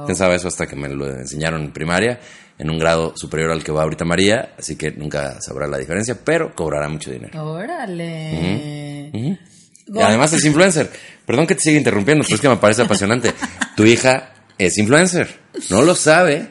Pensaba 0.06 0.36
eso 0.36 0.48
hasta 0.48 0.68
que 0.68 0.76
me 0.76 0.90
lo 0.90 1.08
enseñaron 1.08 1.62
en 1.62 1.72
primaria, 1.72 2.20
en 2.58 2.70
un 2.70 2.80
grado 2.80 3.14
superior 3.16 3.52
al 3.52 3.64
que 3.64 3.72
va 3.72 3.84
ahorita 3.84 4.06
María, 4.06 4.54
así 4.58 4.76
que 4.76 4.92
nunca 4.92 5.42
sabrá 5.42 5.68
la 5.68 5.78
diferencia, 5.78 6.18
pero 6.24 6.56
cobrará 6.56 6.88
mucho 6.88 7.12
dinero. 7.12 7.44
Órale. 7.44 9.12
Y 9.14 10.00
además 10.00 10.32
es 10.34 10.46
influencer. 10.46 10.90
Perdón 11.26 11.48
que 11.48 11.56
te 11.56 11.62
siga 11.62 11.78
interrumpiendo, 11.78 12.24
pero 12.24 12.36
es 12.36 12.42
que 12.42 12.50
me 12.50 12.58
parece 12.58 12.84
apasionante. 12.84 13.34
Tu 13.76 13.86
hija 13.86 14.34
es 14.58 14.78
influencer. 14.78 15.28
No 15.70 15.82
lo 15.82 15.96
sabe. 15.96 16.50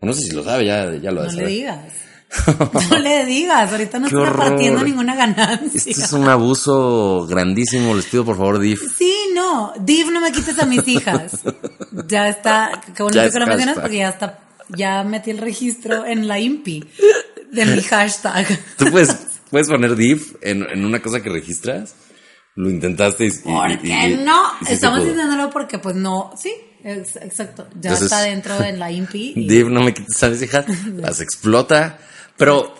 No 0.00 0.12
sé 0.12 0.22
si 0.22 0.30
lo 0.30 0.42
sabe, 0.42 0.64
ya, 0.64 0.94
ya 0.94 1.10
lo 1.10 1.24
No 1.24 1.32
le 1.32 1.46
digas. 1.46 2.09
No 2.90 2.98
le 2.98 3.24
digas. 3.26 3.72
Ahorita 3.72 3.98
no 3.98 4.06
está 4.06 4.24
repartiendo 4.24 4.82
ninguna 4.82 5.14
ganancia. 5.16 5.68
Este 5.74 5.90
es 5.90 6.12
un 6.12 6.28
abuso 6.28 7.26
grandísimo. 7.28 7.94
Les 7.94 8.06
pido 8.06 8.24
por 8.24 8.36
favor, 8.36 8.58
Div. 8.58 8.78
Sí, 8.96 9.14
no. 9.34 9.72
Div, 9.80 10.10
no 10.10 10.20
me 10.20 10.30
quites 10.32 10.58
a 10.58 10.66
mis 10.66 10.86
hijas. 10.88 11.32
Ya 12.06 12.28
está. 12.28 12.80
Qué 12.94 13.02
bonito 13.02 13.30
que 13.32 13.38
lo 13.40 13.46
mencionas 13.46 13.78
porque 13.78 13.96
ya 13.98 14.10
está. 14.10 14.38
Ya 14.68 15.02
metí 15.02 15.30
el 15.32 15.38
registro 15.38 16.06
en 16.06 16.28
la 16.28 16.38
INPI 16.38 16.84
de 17.52 17.66
mi 17.66 17.82
hashtag. 17.82 18.46
¿Tú 18.78 18.86
puedes, 18.92 19.16
puedes 19.50 19.66
poner 19.68 19.96
Div 19.96 20.38
en, 20.42 20.62
en 20.70 20.84
una 20.84 21.02
cosa 21.02 21.20
que 21.20 21.28
registras? 21.30 21.94
Lo 22.54 22.70
intentaste 22.70 23.26
y. 23.26 23.30
¿Por 23.32 23.70
y- 23.72 23.78
qué 23.78 24.08
y- 24.10 24.16
no? 24.24 24.40
y 24.68 24.72
Estamos 24.72 25.00
intentándolo 25.00 25.50
porque, 25.50 25.78
pues 25.80 25.96
no. 25.96 26.32
Sí, 26.40 26.52
ex- 26.84 27.16
exacto. 27.16 27.66
Ya 27.80 27.90
Entonces, 27.90 28.02
está 28.04 28.20
dentro 28.22 28.56
de 28.58 28.72
la 28.76 28.92
INPI. 28.92 29.32
y- 29.36 29.48
Div, 29.48 29.68
no 29.70 29.80
me 29.82 29.92
quites 29.92 30.22
a 30.22 30.28
mis 30.28 30.42
hijas. 30.42 30.66
Las 30.94 31.20
explota. 31.20 31.98
Pero 32.40 32.74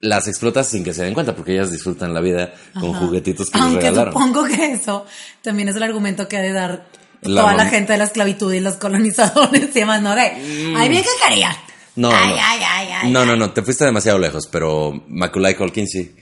las 0.00 0.28
explota 0.28 0.64
sin 0.64 0.82
que 0.84 0.92
se 0.92 1.04
den 1.04 1.14
cuenta, 1.14 1.34
porque 1.34 1.52
ellas 1.52 1.70
disfrutan 1.70 2.12
la 2.12 2.20
vida 2.20 2.52
con 2.78 2.92
juguetitos 2.92 3.50
que 3.50 3.58
les 3.58 3.66
Aunque 3.66 3.80
regalaron. 3.86 4.12
supongo 4.12 4.44
que 4.44 4.72
eso 4.72 5.06
también 5.42 5.68
es 5.68 5.76
el 5.76 5.82
argumento 5.82 6.26
que 6.28 6.36
ha 6.38 6.42
de 6.42 6.52
dar 6.52 6.86
La 7.22 7.42
toda 7.42 7.54
la 7.54 7.66
gente 7.66 7.92
de 7.92 7.98
la 7.98 8.04
esclavitud 8.04 8.52
y 8.52 8.60
los 8.60 8.76
colonizadores 8.76 9.62
y 9.76 9.80
demás, 9.80 10.00
¿no? 10.02 10.14
De, 10.14 10.22
ay, 10.22 10.88
bien. 10.88 11.02
Mm. 11.02 12.00
No, 12.00 12.10
ay, 12.10 12.28
no. 12.30 12.34
ay, 12.40 12.60
ay, 12.66 12.88
ay. 13.02 13.10
no, 13.10 13.26
no, 13.26 13.36
no, 13.36 13.52
te 13.52 13.62
fuiste 13.62 13.84
demasiado 13.84 14.18
lejos, 14.18 14.46
pero 14.46 14.92
Macaulay 15.08 15.54
Culkin 15.54 15.86
sí, 15.86 16.14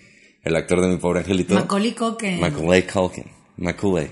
el 0.42 0.56
actor 0.56 0.80
de 0.80 0.88
mi 0.88 0.96
pobre 0.96 1.20
angelito. 1.20 1.54
Macaulay 1.54 1.92
Culkin. 1.92 2.40
Macaulay 2.40 2.82
Culkin, 2.82 3.30
Macaulay, 3.58 4.10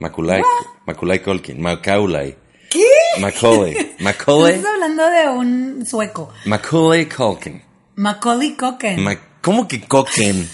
Macaulay, 0.00 0.42
Macaulay 0.86 1.20
Culkin, 1.20 1.60
Macaulay, 1.62 2.36
¿Qué? 2.68 2.84
Macaulay, 3.20 3.96
Macaulay, 4.00 4.54
Estás 4.56 4.72
hablando 4.74 5.08
de 5.08 5.28
un 5.30 5.86
sueco. 5.86 6.30
Macaulay 6.44 7.06
Culkin. 7.06 7.62
Macaulay 7.98 8.54
Culkin. 8.54 9.02
Ma- 9.02 9.16
¿Cómo 9.42 9.66
que 9.66 9.80
Culkin? 9.80 10.48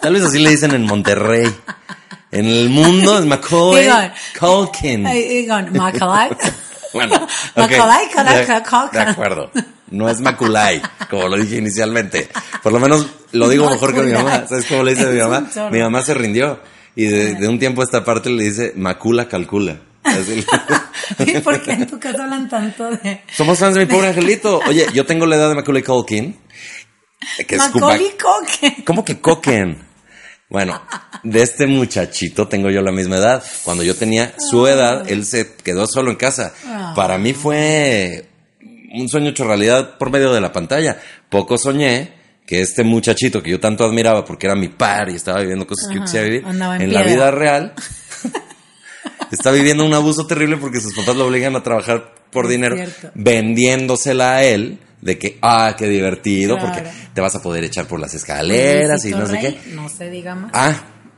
Tal 0.00 0.12
vez 0.12 0.24
así 0.24 0.40
le 0.40 0.50
dicen 0.50 0.72
en 0.72 0.82
Monterrey. 0.86 1.44
En 2.32 2.46
el 2.46 2.68
mundo 2.68 3.16
es 3.18 3.24
Macaulay. 3.26 4.10
Culkin. 4.38 5.06
Macaulay. 5.72 6.30
Bueno, 6.92 7.14
ok. 7.14 7.28
Macaulay 7.56 8.06
Culkin. 8.08 8.90
de 8.92 9.00
acuerdo. 9.00 9.50
No 9.92 10.08
es 10.08 10.18
Maculay, 10.20 10.82
como 11.08 11.28
lo 11.28 11.36
dije 11.36 11.58
inicialmente. 11.58 12.28
Por 12.64 12.72
lo 12.72 12.80
menos 12.80 13.06
lo 13.30 13.48
digo 13.48 13.70
mejor 13.70 13.94
que 13.94 14.02
mi 14.02 14.10
mamá. 14.12 14.44
¿Sabes 14.48 14.66
cómo 14.66 14.82
le 14.82 14.94
dice 14.96 15.06
a 15.06 15.10
mi 15.12 15.20
mamá? 15.20 15.48
Mi 15.70 15.78
mamá 15.78 16.02
se 16.02 16.14
rindió. 16.14 16.58
Y 16.96 17.04
de, 17.04 17.34
de 17.36 17.46
un 17.46 17.60
tiempo 17.60 17.82
a 17.82 17.84
esta 17.84 18.04
parte 18.04 18.28
le 18.30 18.42
dice 18.42 18.72
Macula 18.74 19.28
calcula. 19.28 19.76
Así- 20.02 20.44
¿Y 21.26 21.38
por 21.40 21.62
qué 21.62 21.72
en 21.72 21.86
tu 21.86 22.00
casa 22.00 22.24
hablan 22.24 22.48
tanto 22.48 22.90
de 22.90 23.22
Somos 23.36 23.56
fans 23.60 23.74
de 23.76 23.86
mi 23.86 23.86
pobre 23.86 24.08
angelito. 24.08 24.60
Oye, 24.66 24.86
yo 24.92 25.06
tengo 25.06 25.26
la 25.26 25.36
edad 25.36 25.48
de 25.50 25.54
Macaulay 25.54 25.84
Culkin. 25.84 26.36
Que 27.46 27.56
es 27.56 27.60
Macaulay? 27.60 28.12
¿Cómo 28.84 29.04
que 29.04 29.20
coquen? 29.20 29.78
Bueno, 30.48 30.82
de 31.22 31.42
este 31.42 31.66
muchachito 31.66 32.48
tengo 32.48 32.70
yo 32.70 32.82
la 32.82 32.90
misma 32.90 33.16
edad. 33.16 33.44
Cuando 33.62 33.84
yo 33.84 33.94
tenía 33.94 34.34
su 34.38 34.66
edad, 34.66 35.08
él 35.08 35.24
se 35.24 35.54
quedó 35.54 35.86
solo 35.86 36.10
en 36.10 36.16
casa. 36.16 36.52
Ah. 36.66 36.92
Para 36.96 37.18
mí 37.18 37.34
fue 37.34 38.26
un 38.92 39.08
sueño 39.08 39.30
hecho 39.30 39.44
realidad 39.44 39.96
por 39.96 40.10
medio 40.10 40.32
de 40.32 40.40
la 40.40 40.52
pantalla. 40.52 41.00
Poco 41.28 41.56
soñé 41.56 42.14
que 42.46 42.62
este 42.62 42.82
muchachito 42.82 43.42
que 43.42 43.50
yo 43.50 43.60
tanto 43.60 43.84
admiraba 43.84 44.24
porque 44.24 44.48
era 44.48 44.56
mi 44.56 44.68
par 44.68 45.08
y 45.08 45.14
estaba 45.14 45.40
viviendo 45.40 45.68
cosas 45.68 45.88
que 45.88 45.94
yo 45.94 46.02
quisiera 46.02 46.24
vivir, 46.26 46.44
en 46.44 46.60
en 46.62 46.92
la 46.92 47.04
vida 47.04 47.30
real 47.30 47.74
está 49.30 49.52
viviendo 49.52 49.84
un 49.84 49.94
abuso 49.94 50.26
terrible 50.26 50.56
porque 50.56 50.80
sus 50.80 50.92
papás 50.92 51.14
lo 51.14 51.26
obligan 51.26 51.54
a 51.54 51.62
trabajar 51.62 52.12
por 52.32 52.46
Es 52.46 52.50
dinero, 52.50 52.74
cierto. 52.74 53.12
vendiéndosela 53.14 54.34
a 54.34 54.42
él 54.42 54.80
de 55.00 55.18
que, 55.18 55.38
ah, 55.42 55.74
qué 55.78 55.88
divertido, 55.88 56.56
Claro. 56.56 56.72
porque 56.74 56.90
te 57.14 57.20
vas 57.20 57.34
a 57.34 57.42
poder 57.42 57.64
echar 57.64 57.86
por 57.86 57.98
las 58.00 58.12
escaleras 58.14 59.04
y 59.04 59.10
no 59.10 59.26
sé 59.26 59.38
qué. 59.38 59.60
No 59.72 59.88
se 59.88 60.10
diga 60.10 60.34
más. 60.34 60.50
Ah, 60.54 60.74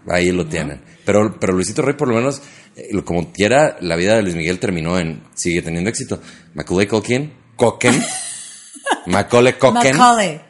Ahí 0.08 0.32
lo 0.32 0.46
tienen. 0.46 0.82
Pero, 1.04 1.38
pero 1.38 1.52
Luisito 1.52 1.80
Rey, 1.80 1.94
por 1.94 2.08
lo 2.08 2.16
menos, 2.16 2.42
eh, 2.74 2.88
como 3.04 3.32
quiera, 3.32 3.76
la 3.80 3.94
vida 3.94 4.16
de 4.16 4.22
Luis 4.22 4.34
Miguel 4.34 4.58
terminó 4.58 4.98
en. 4.98 5.22
Sigue 5.34 5.62
teniendo 5.62 5.90
éxito. 5.90 6.20
Macaulay 6.54 6.88
Culkin, 6.88 7.32
Cocken, 7.54 8.02
Macaulay 9.06 9.52
Culkin, 9.54 9.96
Macaulay. 9.96 10.40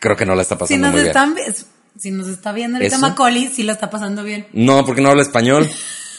creo 0.00 0.16
que 0.16 0.24
no 0.24 0.34
la 0.36 0.42
está 0.42 0.54
Si 0.54 0.58
pasando 0.60 0.86
nos, 0.86 0.92
muy 0.92 1.00
bien. 1.02 1.08
están, 1.08 1.34
si 1.98 2.10
nos 2.12 2.28
está 2.28 2.52
viendo 2.52 2.76
ahorita 2.76 2.96
¿Eso? 2.96 3.04
Macaulay, 3.08 3.48
sí 3.48 3.64
lo 3.64 3.72
está 3.72 3.90
pasando 3.90 4.22
bien. 4.22 4.46
No, 4.52 4.84
porque 4.84 5.00
no 5.00 5.10
habla 5.10 5.22
español. 5.22 5.68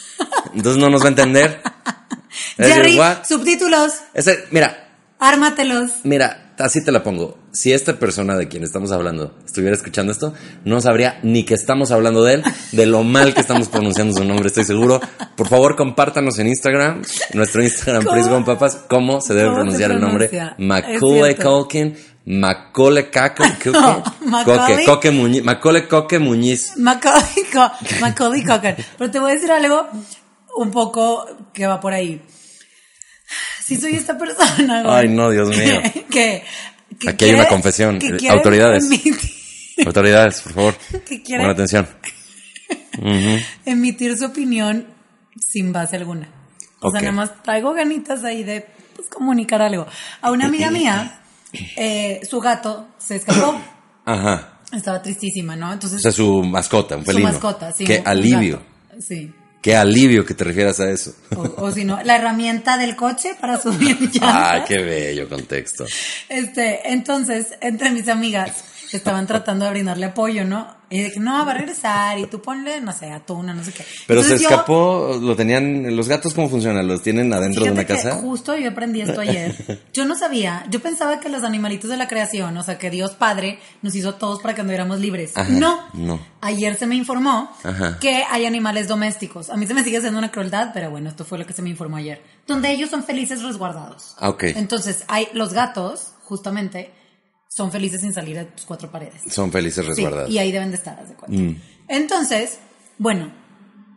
Entonces 0.54 0.78
no 0.80 0.90
nos 0.90 1.00
va 1.02 1.06
a 1.06 1.10
entender. 1.10 1.62
Jerry, 2.58 2.96
decir, 2.96 3.16
subtítulos, 3.26 3.92
Ese- 4.12 4.44
mira, 4.50 4.88
ármatelos. 5.18 5.90
mira, 6.04 6.45
así 6.58 6.84
te 6.84 6.92
la 6.92 7.02
pongo. 7.02 7.38
Si 7.52 7.72
esta 7.72 7.98
persona 7.98 8.36
de 8.36 8.48
quien 8.48 8.62
estamos 8.62 8.92
hablando 8.92 9.34
estuviera 9.44 9.74
escuchando 9.74 10.12
esto, 10.12 10.34
no 10.64 10.80
sabría 10.80 11.18
ni 11.22 11.44
que 11.44 11.54
estamos 11.54 11.90
hablando 11.90 12.22
de 12.24 12.34
él, 12.34 12.44
de 12.72 12.86
lo 12.86 13.02
mal 13.02 13.34
que 13.34 13.40
estamos 13.40 13.68
pronunciando 13.68 14.16
su 14.16 14.24
nombre, 14.24 14.48
estoy 14.48 14.64
seguro. 14.64 15.00
Por 15.36 15.48
favor, 15.48 15.76
compártanos 15.76 16.38
en 16.38 16.48
Instagram, 16.48 17.02
nuestro 17.34 17.62
Instagram, 17.62 18.04
Go 18.04 18.44
Papas, 18.44 18.84
cómo 18.88 19.20
se 19.20 19.34
debe 19.34 19.48
¿Cómo 19.48 19.56
se 19.56 19.62
pronunciar 19.62 19.90
el 19.92 20.00
nombre. 20.00 20.30
Macaulay. 20.58 21.34
Culkin, 21.36 21.96
Macaulay 22.26 23.10
Caco, 23.10 23.44
No, 23.72 24.02
Macaulay. 24.26 24.84
Coque, 24.84 25.10
Muñiz, 25.10 25.44
Macaulay 25.44 25.86
Coque 25.86 26.18
Muñiz. 26.18 26.76
Macaulay. 26.76 28.44
Pero 28.98 29.10
te 29.10 29.18
voy 29.18 29.30
a 29.30 29.34
decir 29.34 29.50
algo 29.50 29.86
un 30.56 30.70
poco 30.70 31.26
que 31.52 31.66
va 31.66 31.80
por 31.80 31.92
ahí. 31.92 32.20
Si 33.66 33.76
soy 33.76 33.94
esta 33.94 34.16
persona, 34.16 34.82
güey, 34.82 34.94
Ay, 34.94 35.08
no, 35.08 35.30
Dios 35.30 35.48
mío. 35.56 35.80
Que, 36.10 36.44
que 37.00 37.10
Aquí 37.10 37.24
hay 37.26 37.34
una 37.34 37.48
confesión. 37.48 37.98
que 37.98 38.06
Eh, 38.08 38.28
autoridades. 38.30 38.84
emitir- 38.84 39.84
Autoridades, 39.86 40.40
por 40.42 40.52
favor. 40.52 40.74
Que 41.06 41.22
quiere- 41.22 41.38
Buena 41.42 41.52
atención. 41.52 41.86
Ujú. 42.98 43.38
emitir 43.64 44.16
su 44.16 44.24
opinión 44.26 44.86
sin 45.38 45.72
base 45.72 45.96
alguna. 45.96 46.28
O 46.80 46.90
sea, 46.90 46.98
Ok. 47.00 47.04
nada 47.04 47.12
más 47.12 47.42
traigo 47.42 47.72
ganitas 47.74 48.24
ahí 48.24 48.42
de 48.44 48.66
pues, 48.94 49.08
comunicar 49.08 49.60
algo. 49.62 49.86
A 50.22 50.30
una 50.30 50.46
amiga 50.46 50.70
mía, 50.70 51.20
eh, 51.76 52.20
su 52.28 52.40
gato 52.40 52.88
se 52.98 53.16
escapó. 53.16 53.60
Ajá. 54.06 54.60
Estaba 54.72 55.00
tristísima, 55.02 55.56
¿no? 55.56 55.72
Entonces, 55.72 55.98
O 55.98 56.02
sea, 56.02 56.12
su 56.12 56.42
mascota, 56.42 56.96
un 56.96 57.04
su 57.04 57.12
felino. 57.12 57.28
mascota, 57.30 57.72
sí. 57.72 57.84
Qué 57.84 58.02
alivio. 58.04 58.62
Sí. 59.00 59.32
Qué 59.60 59.74
alivio 59.74 60.24
que 60.24 60.34
te 60.34 60.44
refieras 60.44 60.78
a 60.80 60.90
eso. 60.90 61.14
O, 61.34 61.64
o 61.64 61.72
si 61.72 61.84
no, 61.84 62.00
la 62.04 62.16
herramienta 62.16 62.78
del 62.78 62.94
coche 62.94 63.34
para 63.40 63.60
subir 63.60 63.98
llantas. 64.12 64.52
Ay, 64.52 64.62
qué 64.66 64.82
bello 64.82 65.28
contexto. 65.28 65.86
Este, 66.28 66.92
entonces, 66.92 67.54
entre 67.60 67.90
mis 67.90 68.08
amigas 68.08 68.64
estaban 68.92 69.26
tratando 69.26 69.64
de 69.64 69.70
brindarle 69.72 70.06
apoyo, 70.06 70.44
¿no? 70.44 70.76
Y 70.88 71.02
dije, 71.02 71.18
no, 71.18 71.44
va 71.44 71.50
a 71.50 71.54
regresar 71.54 72.16
y 72.20 72.26
tú 72.26 72.40
ponle, 72.40 72.80
no 72.80 72.92
sé, 72.92 73.10
atuna, 73.10 73.52
no 73.52 73.64
sé 73.64 73.72
qué. 73.72 73.84
Pero 74.06 74.20
Entonces 74.20 74.38
se 74.40 74.44
yo- 74.44 74.50
escapó, 74.50 75.18
lo 75.20 75.34
tenían, 75.34 75.96
los 75.96 76.08
gatos 76.08 76.32
cómo 76.32 76.48
funcionan, 76.48 76.86
los 76.86 77.02
tienen 77.02 77.32
adentro 77.32 77.64
de 77.64 77.72
una 77.72 77.84
que 77.84 77.94
casa. 77.94 78.12
justo 78.16 78.56
yo 78.56 78.70
aprendí 78.70 79.00
esto 79.00 79.20
ayer. 79.20 79.80
Yo 79.92 80.04
no 80.04 80.14
sabía, 80.14 80.64
yo 80.70 80.80
pensaba 80.80 81.18
que 81.20 81.28
los 81.30 81.42
animalitos 81.42 81.90
de 81.90 81.96
la 81.96 82.06
creación, 82.06 82.56
o 82.56 82.62
sea, 82.62 82.78
que 82.78 82.90
Dios 82.90 83.12
Padre 83.12 83.58
nos 83.82 83.94
hizo 83.96 84.14
todos 84.14 84.40
para 84.40 84.54
que 84.54 84.60
anduviéramos 84.60 85.00
libres. 85.00 85.36
Ajá, 85.36 85.50
no. 85.50 85.80
no. 85.94 86.20
Ayer 86.42 86.76
se 86.76 86.86
me 86.86 86.94
informó 86.94 87.50
Ajá. 87.64 87.98
que 87.98 88.22
hay 88.30 88.44
animales 88.44 88.86
domésticos. 88.86 89.50
A 89.50 89.56
mí 89.56 89.66
se 89.66 89.74
me 89.74 89.82
sigue 89.82 89.96
haciendo 89.96 90.18
una 90.18 90.30
crueldad, 90.30 90.70
pero 90.72 90.90
bueno, 90.90 91.08
esto 91.08 91.24
fue 91.24 91.38
lo 91.38 91.46
que 91.46 91.52
se 91.54 91.62
me 91.62 91.70
informó 91.70 91.96
ayer. 91.96 92.22
Donde 92.46 92.70
ellos 92.70 92.90
son 92.90 93.02
felices 93.02 93.42
resguardados. 93.42 94.14
Ah, 94.18 94.28
ok. 94.28 94.44
Entonces, 94.54 95.04
hay 95.08 95.26
los 95.32 95.52
gatos, 95.52 96.12
justamente, 96.22 96.92
son 97.48 97.70
felices 97.72 98.00
sin 98.00 98.12
salir 98.12 98.36
de 98.36 98.44
tus 98.46 98.64
cuatro 98.66 98.90
paredes. 98.90 99.22
Son 99.30 99.50
felices 99.50 99.84
Sí, 99.84 99.88
resguardados. 99.90 100.30
y 100.30 100.38
ahí 100.38 100.52
deben 100.52 100.70
de 100.70 100.76
estar, 100.76 100.98
haz 101.00 101.08
de 101.08 101.14
cuenta. 101.14 101.36
Mm. 101.42 101.60
Entonces, 101.88 102.58
bueno, 102.98 103.32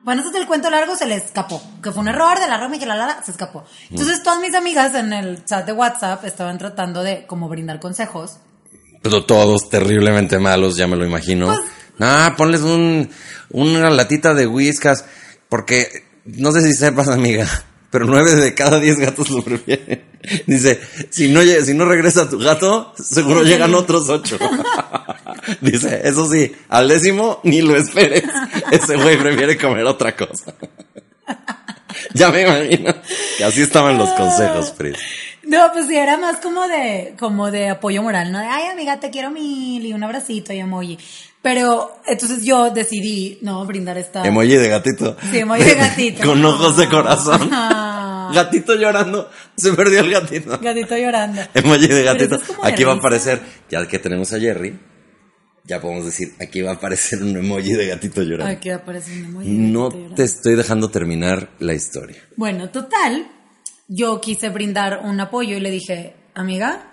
bueno, 0.04 0.22
este 0.22 0.36
es 0.38 0.42
el 0.42 0.48
cuento 0.48 0.70
largo, 0.70 0.96
se 0.96 1.06
le 1.06 1.16
escapó. 1.16 1.62
Que 1.84 1.92
fue 1.92 2.02
un 2.02 2.08
error 2.08 2.40
de 2.40 2.48
la 2.48 2.58
Roma 2.58 2.76
y 2.78 2.80
que 2.80 2.86
la 2.86 2.96
Lara 2.96 3.22
se 3.24 3.32
escapó. 3.32 3.66
Entonces, 3.90 4.24
todas 4.24 4.40
mis 4.40 4.56
amigas 4.56 4.96
en 4.96 5.12
el 5.14 5.44
chat 5.46 5.66
de 5.66 5.74
WhatsApp 5.74 6.24
estaban 6.26 6.58
tratando 6.58 7.04
de 7.04 7.26
como 7.28 7.50
brindar 7.50 7.80
consejos. 7.80 8.38
Pero 9.02 9.26
todos 9.26 9.70
terriblemente 9.70 10.40
malos, 10.40 10.76
ya 10.78 10.88
me 10.88 10.96
lo 10.96 11.06
imagino. 11.06 11.48
Pues- 11.48 11.60
Ah, 12.02 12.34
ponles 12.38 12.62
un, 12.62 13.10
una 13.50 13.90
latita 13.90 14.34
de 14.34 14.48
whiskas, 14.48 15.04
porque 15.50 15.88
no 16.24 16.54
sé 16.54 16.62
si 16.62 16.74
sepas, 16.74 17.10
amiga, 17.10 17.46
pero 17.90 18.06
nueve 18.06 18.36
de 18.36 18.54
cada 18.54 18.80
diez 18.80 18.98
gatos 18.98 19.30
lo 19.30 19.42
prefieren. 19.42 20.04
Dice, 20.46 20.80
si 21.10 21.30
no, 21.30 21.42
si 21.42 21.74
no 21.74 21.86
regresa 21.86 22.30
tu 22.30 22.38
gato, 22.40 22.94
seguro 22.98 23.44
llegan 23.44 23.74
otros 23.74 24.10
ocho. 24.10 24.38
Dice, 25.62 26.02
eso 26.04 26.30
sí, 26.30 26.52
al 26.70 26.88
décimo 26.88 27.40
ni 27.44 27.62
lo 27.62 27.76
esperes. 27.76 28.24
Ese 28.72 28.96
güey 28.96 29.18
prefiere 29.18 29.58
comer 29.58 29.86
otra 29.86 30.16
cosa. 30.16 30.54
Ya 32.14 32.32
me 32.32 32.42
imagino 32.42 32.94
que 33.38 33.44
así 33.44 33.62
estaban 33.62 33.98
los 33.98 34.10
consejos, 34.12 34.72
Pris. 34.72 34.98
No, 35.44 35.72
pues 35.74 35.88
sí, 35.88 35.96
era 35.96 36.18
más 36.18 36.38
como 36.38 36.68
de, 36.68 37.16
como 37.18 37.50
de 37.50 37.70
apoyo 37.70 38.04
moral, 38.04 38.32
¿no? 38.32 38.40
De, 38.40 38.46
ay, 38.46 38.68
amiga, 38.68 39.00
te 39.00 39.10
quiero 39.10 39.32
mil 39.32 39.84
y 39.84 39.94
un 39.94 40.04
abracito 40.04 40.54
y 40.54 40.60
emoji. 40.60 41.00
Pero, 41.42 42.02
entonces 42.06 42.44
yo 42.44 42.70
decidí, 42.70 43.38
no, 43.42 43.66
brindar 43.66 43.98
esta... 43.98 44.26
Emoji 44.26 44.56
de 44.56 44.68
gatito. 44.68 45.16
Sí, 45.32 45.40
emoji 45.40 45.64
de 45.64 45.76
gatito. 45.76 46.24
Con 46.26 46.44
ojos 46.44 46.76
de 46.76 46.90
corazón. 46.90 47.50
Gatito 48.34 48.76
llorando. 48.76 49.30
Se 49.56 49.72
perdió 49.74 50.02
el 50.02 50.12
gatito. 50.12 50.60
Gatito 50.60 50.98
llorando. 50.98 51.42
Emoji 51.54 51.88
de 51.88 52.04
gatito. 52.04 52.36
es 52.36 52.48
de 52.48 52.54
Aquí 52.62 52.84
va 52.84 52.94
a 52.94 52.96
aparecer, 52.96 53.42
ya 53.70 53.88
que 53.88 54.00
tenemos 54.00 54.34
a 54.34 54.40
Jerry, 54.40 54.78
ya 55.64 55.80
podemos 55.80 56.06
decir, 56.06 56.34
aquí 56.42 56.62
va 56.62 56.72
a 56.72 56.74
aparecer 56.74 57.24
un 57.24 57.38
emoji 57.38 57.74
de 57.74 57.88
gatito 57.88 58.22
llorando. 58.22 58.52
Aquí 58.52 58.70
aparece 58.70 59.14
un 59.14 59.26
emoji 59.26 59.50
de 59.50 59.58
no 59.58 59.90
gatito 59.90 60.16
te 60.16 60.24
estoy 60.24 60.56
dejando 60.56 60.90
terminar 60.90 61.52
la 61.60 61.74
historia. 61.74 62.18
Bueno, 62.36 62.70
total, 62.70 63.28
yo 63.88 64.20
quise 64.20 64.50
brindar 64.50 65.02
un 65.06 65.20
apoyo 65.22 65.56
y 65.56 65.62
le 65.62 65.72
dije, 65.72 66.16
amiga, 66.34 66.89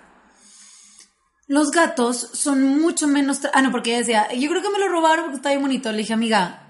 los 1.47 1.71
gatos 1.71 2.29
son 2.33 2.61
mucho 2.79 3.07
menos... 3.07 3.39
Ah, 3.53 3.61
no, 3.61 3.71
porque 3.71 3.91
ella 3.91 3.99
decía, 3.99 4.33
yo 4.33 4.49
creo 4.49 4.61
que 4.61 4.69
me 4.69 4.79
lo 4.79 4.89
robaron 4.89 5.25
porque 5.25 5.37
está 5.37 5.49
bien 5.49 5.61
bonito. 5.61 5.91
Le 5.91 5.99
dije, 5.99 6.13
amiga, 6.13 6.67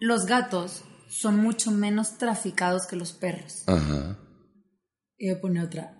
los 0.00 0.24
gatos 0.24 0.84
son 1.08 1.36
mucho 1.38 1.70
menos 1.70 2.16
traficados 2.16 2.86
que 2.86 2.96
los 2.96 3.12
perros. 3.12 3.64
Ajá. 3.66 4.18
Y 5.18 5.28
me 5.28 5.36
pone 5.36 5.62
otra. 5.62 5.92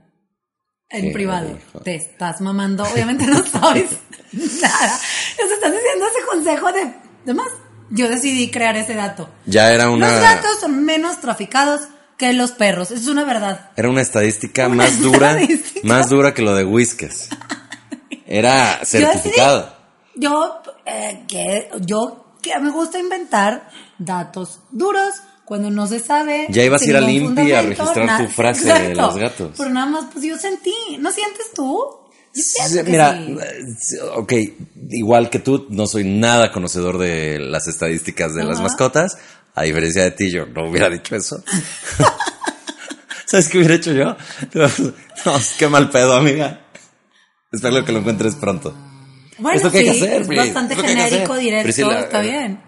En 0.89 1.13
privado. 1.13 1.59
Te 1.85 1.97
estás 1.97 2.41
mamando. 2.41 2.85
Obviamente 2.85 3.27
no 3.27 3.45
sabes 3.45 3.91
nada. 4.33 4.99
Nos 5.43 5.53
estás 5.53 5.73
diciendo 5.73 6.07
ese 6.07 6.27
consejo 6.27 6.73
de... 6.73 6.95
Además, 7.25 7.49
yo 7.91 8.09
decidí 8.09 8.51
crear 8.51 8.77
ese 8.77 8.95
dato. 8.95 9.29
Ya 9.45 9.73
era 9.73 9.91
una, 9.91 10.11
Los 10.11 10.21
gatos 10.21 10.61
son 10.61 10.85
menos 10.85 11.21
traficados 11.21 11.83
que 12.17 12.33
los 12.33 12.53
perros. 12.53 12.91
Eso 12.91 13.03
es 13.03 13.09
una 13.09 13.25
verdad. 13.25 13.73
era 13.77 13.91
una 13.91 14.01
estadística 14.01 14.69
Una 14.69 14.77
más 14.77 15.01
dura, 15.01 15.39
más 15.83 16.09
dura 16.09 16.33
que 16.33 16.41
lo 16.41 16.55
de 16.55 16.65
Whiskas. 16.65 17.29
Era 18.27 18.81
Yo 18.81 18.85
certificado. 18.87 19.61
decidí- 19.63 19.73
Yo, 20.17 20.63
eh, 20.87 21.25
que, 21.29 21.71
yo 21.83 22.25
que 22.43 22.59
me 22.59 22.71
gusta 22.71 22.99
inventar 22.99 23.69
datos 23.99 24.61
duros 24.71 25.15
cuando 25.45 25.71
no 25.71 25.87
se 25.87 26.01
sabe. 26.01 26.47
Ya 26.51 26.63
ibas 26.65 26.83
a 26.83 26.85
ir 26.87 27.01
ningún 27.03 27.39
INPI 27.39 27.53
a 27.53 27.63
registrar 27.63 28.19
tu 28.27 28.29
frase 28.33 28.73
de 28.73 28.95
los 28.95 29.17
gatos. 29.17 29.53
Pero 29.57 29.71
nada 29.71 29.87
más, 29.87 30.05
pues 30.13 30.25
yo 30.25 30.37
sentí. 30.39 30.75
¿No 30.99 31.11
sientes 31.13 31.53
tú? 31.55 31.79
Yo 32.35 32.43
Sí, 32.43 32.79
Mira, 32.85 33.13
sí. 33.17 33.37
eh, 33.97 34.01
ok, 34.15 34.33
igual 34.91 35.31
que 35.31 35.39
tú, 35.39 35.67
no 35.71 35.87
soy 35.87 36.05
nada 36.05 36.53
conocedor 36.53 36.99
de 36.99 37.39
las 37.39 37.67
estadísticas 37.69 38.35
de 38.35 38.45
las 38.45 38.61
mascotas. 38.61 39.17
A 39.55 39.63
diferencia 39.63 40.03
de 40.03 40.11
ti, 40.11 40.31
yo 40.31 40.45
no 40.47 40.69
hubiera 40.69 40.91
dicho 40.91 41.17
eso. 41.17 41.43
¿Sabes 43.27 43.49
qué 43.49 43.59
hubiera 43.59 43.75
hecho 43.75 43.93
yo? 43.93 44.17
No, 45.25 45.33
qué 45.59 45.67
mal 45.69 45.91
pedo, 45.91 46.13
amiga. 46.15 46.66
Espero 47.53 47.85
que 47.85 47.93
lo 47.93 47.99
encuentres 48.01 48.35
pronto. 48.35 48.75
Bueno, 49.39 49.59
es 49.59 49.65
lo 49.65 49.71
que 49.71 49.79
hay 49.79 49.85
que 49.85 49.93
sí, 49.93 50.03
hacer, 50.03 50.23
es 50.23 50.29
bastante 50.29 50.77
que 50.77 50.81
que 50.83 50.89
genérico, 50.89 51.37
directo, 51.37 51.65
Priscila, 51.65 52.01
está 52.01 52.25
eh, 52.25 52.31
bien. 52.31 52.61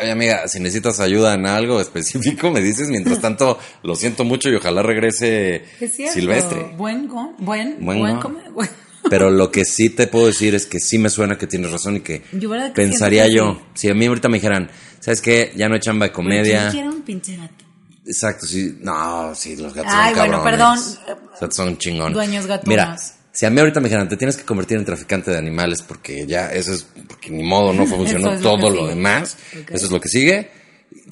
oye, 0.00 0.10
amiga, 0.12 0.46
si 0.46 0.60
necesitas 0.60 1.00
ayuda 1.00 1.34
en 1.34 1.44
algo 1.46 1.80
específico, 1.80 2.52
me 2.52 2.60
dices. 2.60 2.88
Mientras 2.88 3.20
tanto, 3.20 3.58
lo 3.82 3.96
siento 3.96 4.24
mucho 4.24 4.48
y 4.48 4.54
ojalá 4.54 4.82
regrese 4.82 5.64
Es 5.80 5.92
cierto. 5.94 6.14
Silvestre. 6.14 6.74
Buen, 6.76 7.08
buen, 7.08 7.34
Buen 7.38 7.78
buen, 7.80 8.20
Pero 9.10 9.30
lo 9.30 9.50
que 9.50 9.64
sí 9.64 9.90
te 9.90 10.06
puedo 10.06 10.26
decir 10.26 10.54
es 10.54 10.66
que 10.66 10.78
sí 10.80 10.98
me 10.98 11.10
suena 11.10 11.36
que 11.36 11.46
tienes 11.46 11.70
razón 11.70 11.96
y 11.96 12.00
que 12.00 12.22
Yo 12.32 12.48
verdad 12.48 12.68
que 12.68 12.74
pensaría 12.74 13.24
que 13.26 13.34
yo, 13.34 13.60
si 13.74 13.90
a 13.90 13.94
mí 13.94 14.06
ahorita 14.06 14.28
me 14.28 14.38
dijeran, 14.38 14.70
¿sabes 15.00 15.20
qué? 15.20 15.52
Ya 15.56 15.68
no 15.68 15.74
hay 15.74 15.80
chamba 15.80 16.06
de 16.06 16.12
comedia. 16.12 16.66
Yo 16.66 16.72
quiero 16.72 16.88
un 16.90 17.02
pinche 17.02 17.36
gato. 17.36 17.64
Exacto, 18.06 18.46
sí. 18.46 18.78
No, 18.80 19.34
sí, 19.34 19.56
los 19.56 19.74
gatos 19.74 19.92
Ay, 19.94 20.14
son 20.14 20.28
bueno, 20.28 20.42
cabrones. 20.44 20.98
perdón. 21.04 21.18
Los 21.32 21.40
gatos 21.40 21.56
son 21.56 21.78
chingón. 21.78 22.12
Dueños 22.12 22.46
gatunos. 22.46 22.68
Mira, 22.68 22.96
si 23.34 23.44
a 23.46 23.50
mí 23.50 23.58
ahorita 23.60 23.80
me 23.80 23.88
dijeran, 23.88 24.08
te 24.08 24.16
tienes 24.16 24.36
que 24.38 24.44
convertir 24.44 24.78
en 24.78 24.84
traficante 24.86 25.30
de 25.30 25.36
animales 25.38 25.82
porque 25.82 26.24
ya 26.26 26.50
eso 26.52 26.72
es, 26.72 26.86
porque 27.08 27.30
ni 27.30 27.42
modo, 27.42 27.72
no 27.74 27.84
funcionó 27.86 28.32
es 28.32 28.40
todo 28.40 28.70
lo 28.70 28.86
demás. 28.86 29.36
Eso 29.68 29.84
es 29.86 29.90
lo 29.90 30.00
que 30.00 30.08
sigue. 30.08 30.50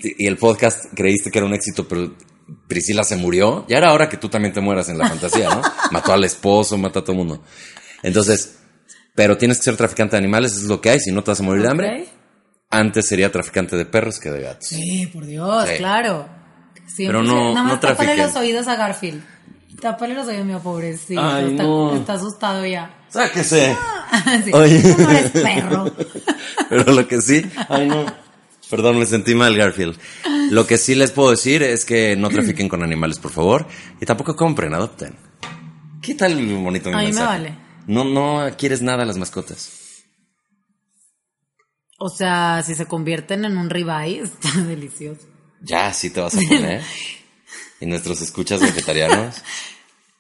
Y 0.01 0.27
el 0.27 0.37
podcast 0.39 0.87
creíste 0.95 1.31
que 1.31 1.39
era 1.39 1.47
un 1.47 1.53
éxito, 1.55 1.87
pero 1.87 2.15
Priscila 2.69 3.05
se 3.05 3.17
murió. 3.17 3.67
Ya 3.69 3.77
era 3.79 3.93
hora 3.93 4.09
que 4.09 4.17
tú 4.17 4.29
también 4.29 4.55
te 4.55 4.61
mueras 4.61 4.89
en 4.89 4.99
la 4.99 5.09
fantasía, 5.09 5.49
¿no? 5.51 5.61
Mató 5.91 6.13
al 6.13 6.25
esposo, 6.25 6.79
mató 6.79 7.01
a 7.01 7.03
todo 7.05 7.13
el 7.13 7.19
mundo. 7.19 7.43
Entonces, 8.03 8.57
pero 9.15 9.37
tienes 9.37 9.59
que 9.59 9.65
ser 9.65 9.77
traficante 9.77 10.13
de 10.13 10.19
animales, 10.19 10.53
eso 10.53 10.63
es 10.63 10.69
lo 10.69 10.81
que 10.81 10.91
hay, 10.91 11.01
si 11.01 11.13
no 11.13 11.23
te 11.23 11.31
vas 11.33 11.41
a 11.41 11.43
morir 11.43 11.63
de 11.63 11.69
hambre. 11.69 12.05
Antes 12.71 13.07
sería 13.07 13.31
traficante 13.31 13.77
de 13.77 13.85
perros 13.85 14.19
que 14.19 14.31
de 14.31 14.41
gatos. 14.43 14.69
Sí, 14.69 15.07
por 15.13 15.27
Dios, 15.27 15.69
Sí. 15.69 15.77
claro. 15.77 16.29
Siempre 16.87 17.19
Pero 17.19 17.23
no- 17.23 17.53
Nada 17.55 17.63
más 17.65 17.73
no 17.75 17.81
trafiquen. 17.81 18.17
los 18.19 18.35
oídos 18.37 18.67
a 18.69 18.77
Garfield. 18.77 19.23
Tápale 19.81 20.15
los 20.15 20.27
oídos, 20.29 20.45
mío, 20.45 20.61
pobrecito. 20.63 21.21
Ay, 21.21 21.51
está, 21.53 21.63
no. 21.63 21.95
está 21.95 22.15
asustado 22.15 22.65
ya. 22.67 23.05
¡Sáquese! 23.09 23.77
Sí, 24.45 24.53
Oye. 24.53 24.83
No 24.83 25.11
eres 25.11 25.31
perro. 25.31 25.91
Pero 26.69 26.93
lo 26.93 27.09
que 27.09 27.23
sí, 27.23 27.43
ay 27.71 27.89
no, 27.89 28.05
perdón, 28.69 28.99
me 28.99 29.07
sentí 29.07 29.35
mal, 29.35 29.57
Garfield. 29.57 29.99
Lo 30.51 30.67
que 30.67 30.77
sí 30.77 30.95
les 30.95 31.13
puedo 31.13 31.31
decir 31.31 31.63
es 31.63 31.87
que 31.87 32.15
no 32.15 32.29
trafiquen 32.29 32.69
con 32.69 32.83
animales, 32.83 33.19
por 33.19 33.31
favor, 33.31 33.67
y 34.03 34.05
tampoco 34.05 34.37
compren, 34.37 34.75
adopten. 34.75 35.17
¿Qué 36.03 36.15
tal 36.15 36.35
bonito 36.57 36.91
mi 36.91 36.97
A 36.97 36.99
mí 36.99 37.13
me 37.13 37.23
vale. 37.23 37.59
No, 37.87 38.05
no 38.05 38.47
quieres 38.59 38.83
nada 38.83 39.05
a 39.05 39.07
las 39.07 39.17
mascotas. 39.17 40.05
O 41.99 42.09
sea, 42.09 42.63
si 42.65 42.75
se 42.75 42.87
convierten 42.87 43.45
en 43.45 43.57
un 43.57 43.71
ribeye, 43.71 44.21
está 44.23 44.61
delicioso. 44.61 45.27
Ya, 45.61 45.93
sí 45.93 46.11
te 46.11 46.21
vas 46.21 46.35
a 46.35 46.41
poner. 46.41 46.83
Y 47.83 47.87
nuestros 47.87 48.23
escuchas 48.23 48.61
vegetarianos. 48.61 49.37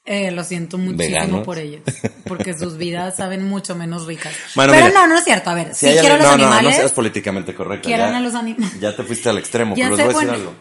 Eh, 0.05 0.33
lo 0.33 0.43
siento 0.43 0.79
muchísimo 0.79 0.99
¿Veganos? 0.99 1.45
por 1.45 1.59
ellos. 1.61 1.83
Porque 2.27 2.59
sus 2.59 2.77
vidas 2.77 3.15
saben 3.19 3.45
mucho 3.45 3.77
menos 3.77 4.05
ricas. 4.05 4.35
Bueno, 4.57 4.73
Pero 4.73 4.87
mira, 4.87 5.01
no, 5.03 5.07
no 5.07 5.17
es 5.19 5.23
cierto. 5.23 5.51
A 5.51 5.55
ver, 5.55 5.77
si, 5.77 5.87
hay 5.87 5.99
quiero 5.99 6.17
a 6.17 6.19
los 6.19 6.27
no, 6.27 6.37
no, 6.39 6.43
animales. 6.47 6.71
no 6.73 6.77
seas 6.77 6.91
políticamente 6.91 7.55
correcta. 7.55 7.87
Quieran 7.87 8.13
a 8.13 8.19
los 8.19 8.35
animales. 8.35 8.81
Ya 8.81 8.97
te 8.97 9.05
fuiste 9.05 9.29
al 9.29 9.39
extremo, 9.39 9.77
Ya 9.77 9.85
pero 9.85 9.97
les 9.99 10.07
voy 10.07 10.15
a 10.15 10.19
decir 10.27 10.35
algo. 10.41 10.55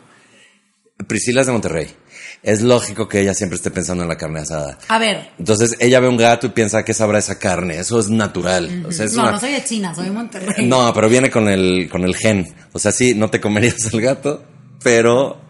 Priscila 1.08 1.41
es 1.41 1.47
de 1.47 1.54
Monterrey. 1.54 1.88
Es 2.43 2.62
lógico 2.62 3.08
que 3.08 3.20
ella 3.20 3.34
siempre 3.34 3.56
esté 3.56 3.72
pensando 3.72 4.04
en 4.04 4.10
la 4.10 4.16
carne 4.18 4.41
asada. 4.41 4.78
A 4.88 4.99
ver. 4.99 5.32
Entonces 5.39 5.76
ella 5.80 5.99
ve 5.99 6.08
un 6.08 6.18
gato 6.18 6.45
y 6.45 6.49
piensa 6.49 6.86
que 6.86 6.93
sabrá 6.93 7.18
esa 7.18 7.39
carne. 7.39 7.80
Eso 7.80 7.99
es 7.99 8.10
natural. 8.10 8.86
O 8.88 8.91
sea, 8.91 9.06
es 9.08 9.14
No, 9.14 9.24
una- 9.24 9.32
no 9.32 9.39
soy 9.39 9.54
de 9.54 9.64
China, 9.64 9.95
soy 9.95 10.06
de 10.06 10.12
Monterrey. 10.12 10.68
No, 10.68 10.93
pero 10.93 11.10
viene 11.10 11.32
con 11.32 11.47
el, 11.49 11.89
con 11.89 12.04
el 12.04 12.16
gen. 12.16 12.45
O 12.74 12.78
sea, 12.78 12.91
sí, 12.91 13.16
no 13.16 13.32
te 13.32 13.41
comerías 13.41 13.91
el 13.91 14.02
gato, 14.02 14.43
pero 14.84 15.41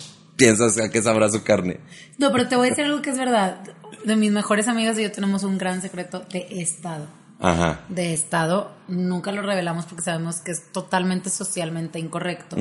piensas 0.46 0.78
a 0.80 0.89
qué 0.89 1.02
sabrá 1.02 1.30
su 1.30 1.44
carne. 1.44 1.80
No, 2.18 2.32
pero 2.32 2.48
te 2.48 2.56
voy 2.56 2.68
a 2.68 2.70
decir 2.72 2.86
algo 2.86 3.02
que 3.02 3.12
es 3.12 3.18
verdad. 3.18 3.62
De 4.06 4.16
mis 4.16 4.32
mejores 4.32 4.68
amigas 4.68 4.98
y 4.98 5.04
yo 5.04 5.12
tenemos 5.12 5.44
un 5.44 5.58
gran 5.58 5.82
secreto 5.82 6.22
de 6.32 6.48
estado. 6.62 7.08
Ajá. 7.39 7.82
De 7.89 8.14
estado, 8.14 8.72
nunca 8.88 9.32
lo 9.32 9.42
revelamos 9.42 9.86
porque 9.86 10.04
sabemos 10.04 10.38
que 10.38 10.52
es 10.52 10.72
totalmente 10.72 11.30
socialmente 11.30 12.00
incorrecto. 12.00 12.56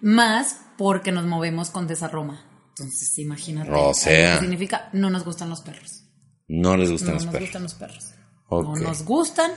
Más 0.00 0.58
porque 0.76 1.12
nos 1.12 1.24
movemos 1.26 1.70
con 1.70 1.86
desarroma. 1.86 2.44
Entonces, 2.70 3.18
imagínate. 3.18 3.70
O 3.72 3.94
sea. 3.94 4.34
¿Qué 4.34 4.40
significa? 4.40 4.88
No 4.92 5.10
nos 5.10 5.24
gustan 5.24 5.48
los 5.50 5.60
perros. 5.60 6.04
No 6.48 6.76
les 6.76 6.90
gustan 6.90 7.08
No 7.10 7.14
los 7.14 7.24
nos 7.24 7.32
perros. 7.32 7.48
gustan 7.48 7.62
los 7.62 7.74
perros. 7.74 8.04
Ok. 8.48 8.64
No 8.64 8.76
nos 8.88 9.02
gustan 9.04 9.50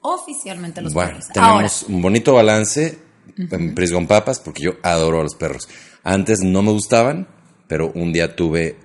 oficialmente 0.00 0.80
los 0.82 0.92
Bueno, 0.94 1.10
perros. 1.12 1.28
tenemos 1.28 1.82
Ahora, 1.82 1.94
un 1.96 2.02
bonito 2.02 2.34
balance 2.34 2.98
en 3.36 3.74
con 3.92 4.06
Papas 4.06 4.40
porque 4.40 4.62
yo 4.64 4.72
adoro 4.82 5.20
a 5.20 5.22
los 5.24 5.34
perros. 5.34 5.68
Antes 6.02 6.40
no 6.40 6.62
me 6.62 6.70
gustaban, 6.72 7.28
pero 7.68 7.90
un 7.94 8.12
día 8.12 8.36
tuve, 8.36 8.76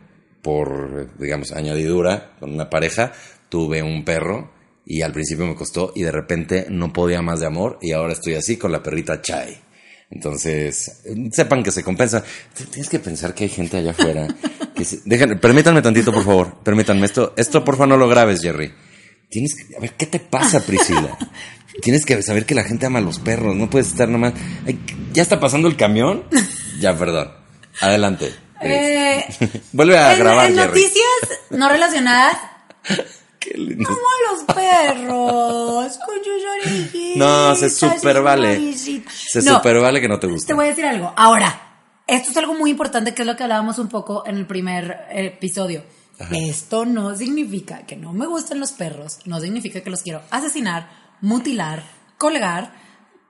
por, 0.41 1.17
digamos, 1.19 1.51
añadidura 1.51 2.35
con 2.39 2.53
una 2.53 2.69
pareja, 2.69 3.11
tuve 3.49 3.83
un 3.83 4.05
perro 4.05 4.51
y 4.85 5.01
al 5.01 5.11
principio 5.11 5.45
me 5.45 5.55
costó 5.55 5.91
y 5.95 6.03
de 6.03 6.11
repente 6.11 6.65
no 6.69 6.91
podía 6.93 7.21
más 7.21 7.39
de 7.39 7.45
amor 7.47 7.77
y 7.81 7.91
ahora 7.91 8.13
estoy 8.13 8.35
así 8.35 8.57
con 8.57 8.71
la 8.71 8.81
perrita 8.81 9.21
Chai. 9.21 9.57
Entonces, 10.11 11.03
sepan 11.31 11.61
que 11.61 11.71
se 11.71 11.83
compensa. 11.83 12.23
Tienes 12.71 12.89
que 12.89 12.97
pensar 12.99 13.35
que 13.35 13.43
hay 13.43 13.49
gente 13.49 13.77
allá 13.77 13.91
afuera. 13.91 14.27
Que 14.79 14.85
se- 14.85 15.01
permítanme 15.35 15.81
tantito, 15.81 16.13
por 16.13 16.23
favor. 16.23 16.63
Permítanme. 16.63 17.05
Esto, 17.05 17.33
esto, 17.35 17.65
por 17.65 17.75
favor, 17.75 17.89
no 17.89 17.97
lo 17.97 18.07
grabes, 18.07 18.39
Jerry. 18.41 18.71
Tienes 19.29 19.53
que, 19.53 19.75
a 19.75 19.79
ver, 19.81 19.91
¿qué 19.97 20.05
te 20.05 20.19
pasa, 20.21 20.65
Priscila? 20.65 21.17
Tienes 21.81 22.05
que 22.05 22.21
saber 22.21 22.45
que 22.45 22.55
la 22.55 22.63
gente 22.63 22.85
ama 22.85 22.99
a 22.99 23.01
los 23.01 23.19
perros. 23.19 23.55
No 23.55 23.69
puedes 23.69 23.87
estar 23.89 24.07
nomás. 24.09 24.33
Ay, 24.65 24.79
¿Ya 25.13 25.21
está 25.21 25.39
pasando 25.39 25.67
el 25.67 25.75
camión? 25.77 26.23
Ya, 26.79 26.97
perdón. 26.97 27.29
Adelante. 27.81 28.33
Eh, 28.61 29.25
Vuelve 29.73 29.97
a 29.97 30.13
en, 30.13 30.19
grabar, 30.19 30.49
en 30.49 30.55
Jerry. 30.55 30.67
noticias 30.67 31.39
no 31.49 31.67
relacionadas, 31.69 32.37
Qué 33.39 33.51
lindo. 33.57 33.85
como 33.89 33.99
los 34.31 34.55
perros, 34.55 35.97
con 36.05 36.15
sus 36.23 36.43
orejitas. 36.65 37.17
No, 37.17 37.55
se 37.55 37.69
super 37.69 38.21
vale. 38.21 38.73
Se 38.73 39.41
No, 39.41 39.55
super 39.55 39.79
vale 39.79 39.99
que 40.01 40.07
no 40.07 40.19
te 40.19 40.27
guste. 40.27 40.47
Te 40.47 40.53
voy 40.53 40.65
a 40.65 40.69
decir 40.69 40.85
algo. 40.85 41.13
Ahora, 41.15 41.61
esto 42.07 42.31
es 42.31 42.37
algo 42.37 42.53
muy 42.53 42.71
importante 42.71 43.13
que 43.13 43.23
es 43.23 43.27
lo 43.27 43.35
que 43.35 43.43
hablábamos 43.43 43.77
un 43.79 43.89
poco 43.89 44.23
en 44.25 44.37
el 44.37 44.45
primer 44.47 45.05
episodio. 45.11 45.83
Esto 46.31 46.85
no 46.85 47.15
significa 47.15 47.85
que 47.85 47.95
no 47.95 48.11
me 48.13 48.27
gusten 48.27 48.59
los 48.59 48.73
perros, 48.73 49.19
no 49.25 49.39
significa 49.39 49.81
que 49.81 49.89
los 49.89 50.01
quiero 50.01 50.21
asesinar, 50.31 50.89
mutilar, 51.21 51.83
colgar, 52.17 52.73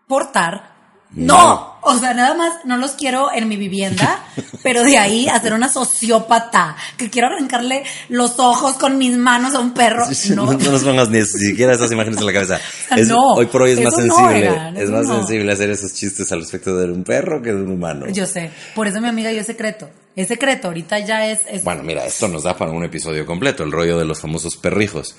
portar. 0.08 0.79
No, 1.12 1.80
o 1.82 1.98
sea, 1.98 2.14
nada 2.14 2.36
más 2.36 2.54
no 2.66 2.78
los 2.78 2.92
quiero 2.92 3.32
en 3.34 3.48
mi 3.48 3.58
vivienda, 3.58 4.24
pero 4.64 4.84
de 4.84 4.98
ahí 5.00 5.28
hacer 5.28 5.54
una 5.54 5.68
sociópata 5.70 6.76
que 6.98 7.10
quiero 7.10 7.28
arrancarle 7.30 7.84
los 8.10 8.38
ojos 8.38 8.76
con 8.76 8.98
mis 9.00 9.18
manos 9.18 9.56
a 9.56 9.60
un 9.60 9.74
perro. 9.74 10.06
No, 10.36 10.46
No, 10.46 10.54
no 10.54 10.72
nos 10.72 10.84
pongas 10.84 11.10
ni 11.12 11.24
siquiera 11.26 11.74
esas 11.74 11.92
imágenes 11.92 12.20
en 12.20 12.26
la 12.28 12.34
cabeza. 12.34 12.60
sea, 12.88 12.98
Es- 12.98 13.08
no, 13.08 13.18
hoy 13.36 13.48
por 13.48 13.64
hoy 13.64 13.72
es 13.72 13.82
más 13.82 13.96
sensible. 13.96 14.56
es 14.76 14.90
más 14.92 15.08
sensible 15.08 15.52
hacer 15.52 15.72
esos 15.72 15.94
chistes 15.94 16.32
al 16.32 16.42
respecto 16.42 16.76
de 16.78 16.92
un 16.92 17.04
perro 17.04 17.42
que 17.42 17.50
de 17.54 17.56
un 17.64 17.72
humano. 17.72 18.06
yo 18.10 18.28
sé. 18.28 18.52
Por 18.76 18.88
eso 18.88 19.02
mi 19.02 19.08
amiga 19.08 19.32
yo 19.32 19.42
es 19.42 19.48
secreto. 19.48 19.90
Es 20.16 20.28
secreto, 20.28 20.68
ahorita 20.68 21.00
ya 21.00 21.26
es, 21.28 21.40
es 21.50 21.64
Bueno, 21.64 21.82
mira, 21.82 22.06
esto 22.06 22.28
nos 22.28 22.44
da 22.44 22.56
para 22.58 22.72
un 22.72 22.84
episodio 22.84 23.26
completo, 23.26 23.64
el 23.64 23.72
rollo 23.72 23.98
de 23.98 24.06
los 24.06 24.20
famosos 24.20 24.58
perrijos, 24.58 25.16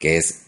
que 0.00 0.16
es, 0.16 0.46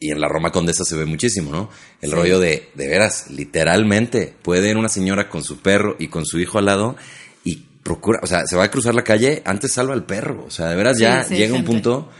y 0.00 0.10
en 0.10 0.20
la 0.20 0.28
Roma 0.28 0.50
Condesa 0.50 0.84
se 0.84 0.96
ve 0.96 1.04
muchísimo, 1.04 1.50
¿no? 1.50 1.70
El 2.00 2.12
rollo 2.12 2.40
de, 2.40 2.70
de 2.74 2.88
veras, 2.88 3.30
literalmente, 3.30 4.34
puede 4.42 4.70
ir 4.70 4.76
una 4.76 4.88
señora 4.88 5.28
con 5.28 5.42
su 5.42 5.60
perro 5.60 5.96
y 5.98 6.08
con 6.08 6.26
su 6.26 6.38
hijo 6.38 6.58
al 6.58 6.66
lado 6.66 6.96
y 7.44 7.66
procura, 7.82 8.20
o 8.22 8.26
sea, 8.26 8.46
se 8.46 8.56
va 8.56 8.64
a 8.64 8.70
cruzar 8.70 8.94
la 8.94 9.04
calle, 9.04 9.42
antes 9.44 9.72
salva 9.72 9.94
al 9.94 10.04
perro, 10.04 10.44
o 10.46 10.50
sea, 10.50 10.66
de 10.68 10.76
veras 10.76 10.96
Sí, 10.96 11.02
ya 11.02 11.24
sí, 11.24 11.36
llega 11.36 11.54
un 11.54 11.64
punto 11.64 12.10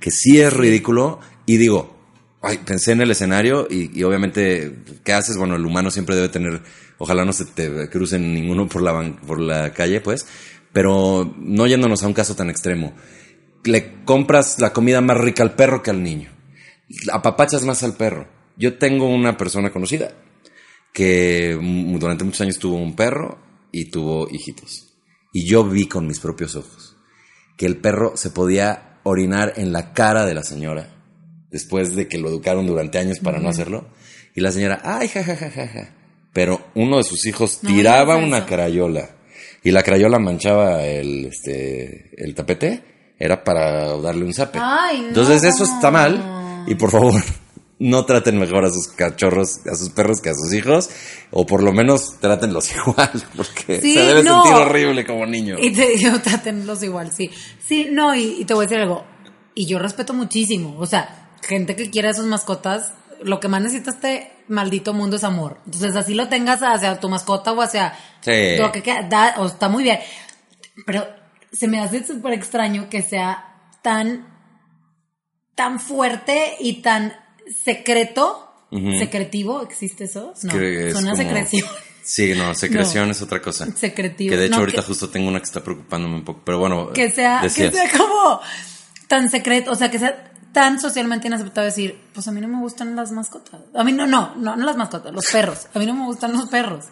que 0.00 0.10
sí 0.10 0.40
es 0.40 0.52
ridículo 0.52 1.20
y 1.46 1.56
digo, 1.56 1.96
ay, 2.42 2.58
pensé 2.64 2.92
en 2.92 3.00
el 3.00 3.10
escenario 3.10 3.66
y, 3.68 3.98
y 3.98 4.02
obviamente, 4.04 4.78
¿qué 5.04 5.12
haces? 5.12 5.36
Bueno, 5.36 5.56
el 5.56 5.64
humano 5.64 5.90
siempre 5.90 6.14
debe 6.14 6.28
tener, 6.28 6.62
ojalá 6.98 7.24
no 7.24 7.32
se 7.32 7.44
te 7.46 7.88
crucen 7.88 8.32
ninguno 8.32 8.68
por 8.68 8.82
la, 8.82 9.16
por 9.26 9.40
la 9.40 9.72
calle, 9.72 10.00
pues, 10.00 10.26
pero 10.72 11.34
no 11.38 11.66
yéndonos 11.66 12.02
a 12.02 12.06
un 12.06 12.12
caso 12.12 12.36
tan 12.36 12.50
extremo. 12.50 12.94
Le 13.64 14.04
compras 14.04 14.60
la 14.60 14.72
comida 14.72 15.00
más 15.00 15.16
rica 15.16 15.42
al 15.42 15.54
perro 15.54 15.82
que 15.82 15.90
al 15.90 16.02
niño. 16.02 16.35
Apapachas 17.12 17.64
más 17.64 17.82
al 17.82 17.94
perro. 17.94 18.28
Yo 18.56 18.78
tengo 18.78 19.08
una 19.08 19.36
persona 19.36 19.70
conocida 19.70 20.12
que 20.92 21.58
durante 21.98 22.24
muchos 22.24 22.40
años 22.40 22.58
tuvo 22.58 22.76
un 22.76 22.96
perro 22.96 23.38
y 23.70 23.90
tuvo 23.90 24.28
hijitos. 24.30 24.94
Y 25.32 25.46
yo 25.46 25.64
vi 25.64 25.86
con 25.86 26.06
mis 26.06 26.20
propios 26.20 26.56
ojos 26.56 26.96
que 27.56 27.66
el 27.66 27.78
perro 27.78 28.16
se 28.16 28.30
podía 28.30 28.98
orinar 29.02 29.54
en 29.56 29.72
la 29.72 29.92
cara 29.92 30.24
de 30.26 30.34
la 30.34 30.42
señora 30.42 30.90
después 31.50 31.96
de 31.96 32.06
que 32.08 32.18
lo 32.18 32.28
educaron 32.28 32.66
durante 32.66 32.98
años 32.98 33.18
para 33.18 33.38
no 33.38 33.48
hacerlo. 33.48 33.88
Y 34.34 34.40
la 34.40 34.52
señora, 34.52 34.80
ay, 34.84 35.08
ja, 35.08 35.24
ja, 35.24 35.36
ja, 35.36 35.50
ja, 35.50 35.68
ja. 35.68 35.94
Pero 36.32 36.66
uno 36.74 36.98
de 36.98 37.04
sus 37.04 37.24
hijos 37.24 37.60
No 37.62 37.70
tiraba 37.70 38.16
digas 38.16 38.28
una 38.28 38.46
crayola 38.46 39.10
y 39.62 39.70
la 39.70 39.82
crayola 39.82 40.18
manchaba 40.18 40.84
el, 40.84 41.26
este, 41.26 42.10
el 42.16 42.34
tapete. 42.34 43.14
Era 43.18 43.42
para 43.42 43.96
darle 43.96 44.24
un 44.24 44.34
zape. 44.34 44.58
Ay, 44.60 45.00
no. 45.00 45.08
Entonces 45.08 45.42
eso 45.42 45.64
está 45.64 45.90
mal. 45.90 46.35
Y 46.66 46.74
por 46.74 46.90
favor, 46.90 47.22
no 47.78 48.04
traten 48.06 48.38
mejor 48.38 48.64
a 48.64 48.70
sus 48.70 48.88
cachorros, 48.88 49.60
a 49.70 49.74
sus 49.74 49.90
perros 49.90 50.20
que 50.20 50.30
a 50.30 50.34
sus 50.34 50.52
hijos. 50.52 50.90
O 51.30 51.46
por 51.46 51.62
lo 51.62 51.72
menos 51.72 52.18
trátenlos 52.20 52.70
igual. 52.76 53.10
Porque 53.36 53.80
Sí, 53.80 53.94
se 53.94 54.00
debe 54.00 54.22
no. 54.22 54.42
sentir 54.42 54.60
horrible 54.62 55.04
como 55.06 55.26
niño. 55.26 55.56
Y 55.58 55.72
te 55.72 55.88
digo, 55.96 56.18
trátenlos 56.22 56.82
igual, 56.82 57.12
sí. 57.12 57.30
Sí, 57.66 57.88
no, 57.90 58.14
y, 58.14 58.40
y 58.40 58.44
te 58.44 58.54
voy 58.54 58.64
a 58.64 58.68
decir 58.68 58.82
algo. 58.82 59.04
Y 59.54 59.66
yo 59.66 59.78
respeto 59.78 60.12
muchísimo. 60.14 60.76
O 60.78 60.86
sea, 60.86 61.30
gente 61.42 61.76
que 61.76 61.90
quiere 61.90 62.08
a 62.08 62.14
sus 62.14 62.26
mascotas, 62.26 62.92
lo 63.22 63.40
que 63.40 63.48
más 63.48 63.62
necesita 63.62 63.90
este 63.90 64.32
maldito 64.48 64.92
mundo 64.92 65.16
es 65.16 65.24
amor. 65.24 65.58
Entonces, 65.64 65.96
así 65.96 66.14
lo 66.14 66.28
tengas 66.28 66.60
hacia 66.62 67.00
tu 67.00 67.08
mascota 67.08 67.52
o 67.52 67.62
hacia 67.62 67.94
Sí. 68.20 68.56
lo 68.58 68.70
que 68.72 68.82
queda, 68.82 69.02
da- 69.08 69.34
o 69.38 69.46
está 69.46 69.68
muy 69.68 69.82
bien. 69.84 69.98
Pero 70.84 71.06
se 71.52 71.68
me 71.68 71.80
hace 71.80 72.04
súper 72.04 72.34
extraño 72.34 72.88
que 72.90 73.00
sea 73.02 73.54
tan, 73.82 74.26
tan 75.56 75.80
fuerte 75.80 76.54
y 76.60 76.82
tan 76.82 77.12
secreto. 77.64 78.42
Secretivo, 78.98 79.62
¿existe 79.62 80.04
eso? 80.04 80.34
No, 80.42 80.52
es 80.60 80.92
suena 80.92 81.12
como- 81.12 81.16
secreción. 81.22 81.66
Sí, 82.02 82.34
no, 82.36 82.54
secreción 82.54 83.10
es 83.10 83.22
otra 83.22 83.40
cosa. 83.40 83.66
Secretivo. 83.74 84.30
Que 84.30 84.36
de 84.36 84.46
hecho 84.46 84.56
No, 84.56 84.60
ahorita 84.60 84.82
que- 84.82 84.86
justo 84.88 85.08
tengo 85.08 85.28
una 85.28 85.38
que 85.38 85.46
está 85.46 85.62
preocupándome 85.62 86.16
un 86.16 86.24
poco. 86.24 86.42
Pero 86.44 86.58
bueno, 86.58 86.92
que 86.92 87.10
sea, 87.10 87.40
decías. 87.42 87.72
que 87.72 87.78
sea 87.78 87.90
como 87.98 88.40
tan 89.08 89.30
secreto, 89.30 89.70
o 89.70 89.74
sea, 89.76 89.90
que 89.90 89.98
sea 89.98 90.32
tan 90.52 90.78
socialmente 90.80 91.28
inaceptable 91.28 91.70
decir, 91.70 91.98
pues 92.12 92.26
a 92.28 92.32
mí 92.32 92.40
no 92.40 92.48
me 92.48 92.58
gustan 92.58 92.96
las 92.96 93.12
mascotas. 93.12 93.60
A 93.74 93.84
mí 93.84 93.92
no, 93.92 94.06
no, 94.06 94.34
no, 94.36 94.56
no 94.56 94.66
las 94.66 94.76
mascotas, 94.76 95.12
los 95.14 95.26
perros. 95.26 95.68
A 95.72 95.78
mí 95.78 95.86
no 95.86 95.94
me 95.94 96.04
gustan 96.04 96.32
los 96.32 96.48
perros. 96.48 96.86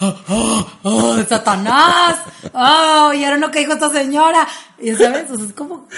Oh, 0.00 0.16
oh, 0.28 0.78
oh, 0.82 1.24
Satanás, 1.28 2.16
oh, 2.52 3.12
y 3.14 3.24
ahora 3.24 3.38
lo 3.38 3.50
que 3.50 3.60
dijo 3.60 3.72
esta 3.72 3.90
señora. 3.90 4.46
Y 4.80 4.94
sabes, 4.94 5.30
o 5.30 5.36
sea, 5.36 5.46
es 5.46 5.52
como, 5.52 5.88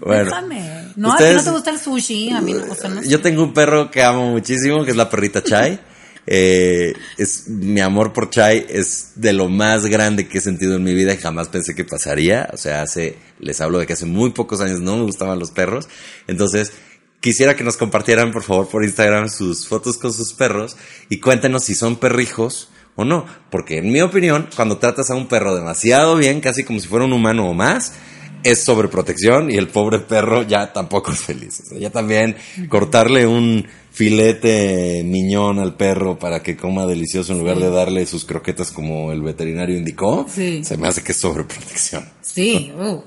Bueno, 0.00 0.24
déjame. 0.24 0.92
No, 0.96 1.12
a 1.12 1.16
ti 1.16 1.24
ustedes- 1.24 1.36
no 1.36 1.44
te 1.44 1.50
gusta 1.50 1.70
el 1.70 1.78
sushi, 1.78 2.30
a 2.30 2.40
mí 2.40 2.54
no, 2.54 2.72
o 2.72 2.74
sea, 2.74 2.90
no 2.90 3.02
sé. 3.02 3.08
Yo 3.08 3.20
tengo 3.20 3.42
un 3.42 3.52
perro 3.52 3.90
que 3.90 4.02
amo 4.02 4.30
muchísimo, 4.30 4.84
que 4.84 4.90
es 4.92 4.96
la 4.96 5.10
perrita 5.10 5.42
Chai. 5.42 5.80
Eh, 6.28 6.92
es, 7.18 7.46
mi 7.46 7.80
amor 7.80 8.12
por 8.12 8.30
Chai 8.30 8.66
es 8.68 9.12
de 9.14 9.32
lo 9.32 9.48
más 9.48 9.86
grande 9.86 10.26
que 10.26 10.38
he 10.38 10.40
sentido 10.40 10.74
en 10.74 10.82
mi 10.82 10.92
vida 10.92 11.14
y 11.14 11.18
jamás 11.18 11.46
pensé 11.46 11.76
que 11.76 11.84
pasaría. 11.84 12.50
O 12.52 12.56
sea, 12.56 12.82
hace, 12.82 13.16
les 13.38 13.60
hablo 13.60 13.78
de 13.78 13.86
que 13.86 13.92
hace 13.92 14.06
muy 14.06 14.30
pocos 14.30 14.60
años 14.60 14.80
no 14.80 14.96
me 14.96 15.04
gustaban 15.04 15.38
los 15.38 15.52
perros. 15.52 15.88
Entonces, 16.26 16.72
quisiera 17.20 17.54
que 17.54 17.62
nos 17.62 17.76
compartieran, 17.76 18.32
por 18.32 18.42
favor, 18.42 18.66
por 18.68 18.82
Instagram 18.82 19.28
sus 19.28 19.68
fotos 19.68 19.98
con 19.98 20.12
sus 20.12 20.32
perros 20.32 20.76
y 21.08 21.20
cuéntenos 21.20 21.62
si 21.62 21.76
son 21.76 21.94
perrijos 21.94 22.70
o 22.96 23.04
no. 23.04 23.24
Porque 23.50 23.78
en 23.78 23.92
mi 23.92 24.00
opinión, 24.00 24.48
cuando 24.56 24.78
tratas 24.78 25.10
a 25.10 25.14
un 25.14 25.26
perro 25.28 25.54
demasiado 25.54 26.16
bien, 26.16 26.40
casi 26.40 26.64
como 26.64 26.80
si 26.80 26.88
fuera 26.88 27.04
un 27.04 27.12
humano 27.12 27.48
o 27.48 27.54
más, 27.54 27.92
es 28.42 28.64
sobreprotección 28.64 29.50
y 29.50 29.56
el 29.56 29.68
pobre 29.68 29.98
perro 30.00 30.42
ya 30.42 30.72
tampoco 30.72 31.12
es 31.12 31.20
feliz. 31.20 31.60
O 31.60 31.68
sea, 31.70 31.78
ya 31.78 31.90
también 31.90 32.36
cortarle 32.68 33.26
un 33.26 33.66
filete 33.90 35.02
miñón 35.04 35.58
al 35.58 35.74
perro 35.74 36.18
para 36.18 36.42
que 36.42 36.56
coma 36.56 36.86
delicioso 36.86 37.32
en 37.32 37.38
lugar 37.40 37.58
de 37.58 37.70
darle 37.70 38.04
sus 38.06 38.24
croquetas 38.24 38.70
como 38.70 39.10
el 39.10 39.22
veterinario 39.22 39.76
indicó, 39.76 40.26
Sí. 40.28 40.62
se 40.64 40.76
me 40.76 40.86
hace 40.88 41.02
que 41.02 41.12
es 41.12 41.18
sobreprotección. 41.20 42.04
Sí, 42.20 42.72
uh. 42.78 43.00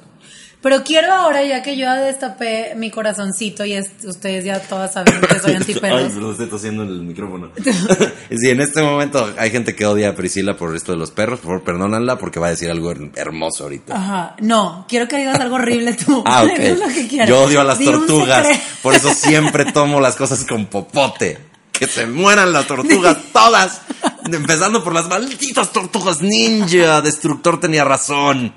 Pero 0.62 0.84
quiero 0.84 1.14
ahora, 1.14 1.42
ya 1.44 1.64
que 1.64 1.78
yo 1.78 1.90
destapé 1.94 2.74
mi 2.76 2.92
corazoncito 2.92 3.64
y 3.64 3.74
es- 3.74 3.92
ustedes 4.04 4.44
ya 4.44 4.60
todas 4.60 4.92
saben 4.92 5.14
que 5.22 5.40
soy 5.40 5.52
Ay, 5.52 5.56
antiperros. 5.56 6.12
perdón, 6.12 6.32
estoy 6.32 6.48
tosiendo 6.48 6.84
en 6.84 6.90
el 6.90 7.02
micrófono. 7.04 7.52
sí, 8.30 8.50
en 8.50 8.60
este 8.60 8.82
momento 8.82 9.34
hay 9.38 9.52
gente 9.52 9.74
que 9.74 9.86
odia 9.86 10.10
a 10.10 10.16
Priscila 10.16 10.58
por 10.58 10.76
esto 10.76 10.92
de 10.92 10.98
los 10.98 11.12
perros. 11.12 11.40
Por 11.40 11.48
favor, 11.52 11.64
perdónanla 11.64 12.18
porque 12.18 12.42
va 12.42 12.48
a 12.48 12.50
decir 12.50 12.70
algo 12.70 12.92
her- 12.92 13.10
hermoso 13.16 13.64
ahorita. 13.64 13.96
Ajá, 13.96 14.36
no, 14.42 14.86
quiero 14.90 15.08
que 15.08 15.18
digas 15.18 15.40
algo 15.40 15.56
horrible 15.56 15.94
tú. 15.94 16.24
Ah, 16.28 16.44
ok. 16.44 16.58
Dinos 16.60 16.80
lo 16.80 16.88
que 16.94 17.08
quieras. 17.08 17.30
Yo 17.30 17.42
odio 17.42 17.62
a 17.62 17.64
las 17.64 17.80
Di 17.80 17.86
tortugas. 17.86 18.46
Por 18.84 18.96
eso 18.96 19.14
siempre 19.14 19.64
tomo 19.72 20.02
las 20.02 20.18
cosas 20.18 20.44
con 20.44 20.66
popote. 20.66 21.38
Que 21.72 21.88
se 21.88 22.06
mueran 22.06 22.52
las 22.52 22.68
tortugas 22.68 23.16
todas. 23.32 23.82
Empezando 24.30 24.84
por 24.84 24.94
las 24.94 25.08
malditas 25.08 25.72
tortugas 25.72 26.22
ninja. 26.22 27.02
Destructor 27.02 27.62
tenía 27.62 27.86
razón. 27.86 28.54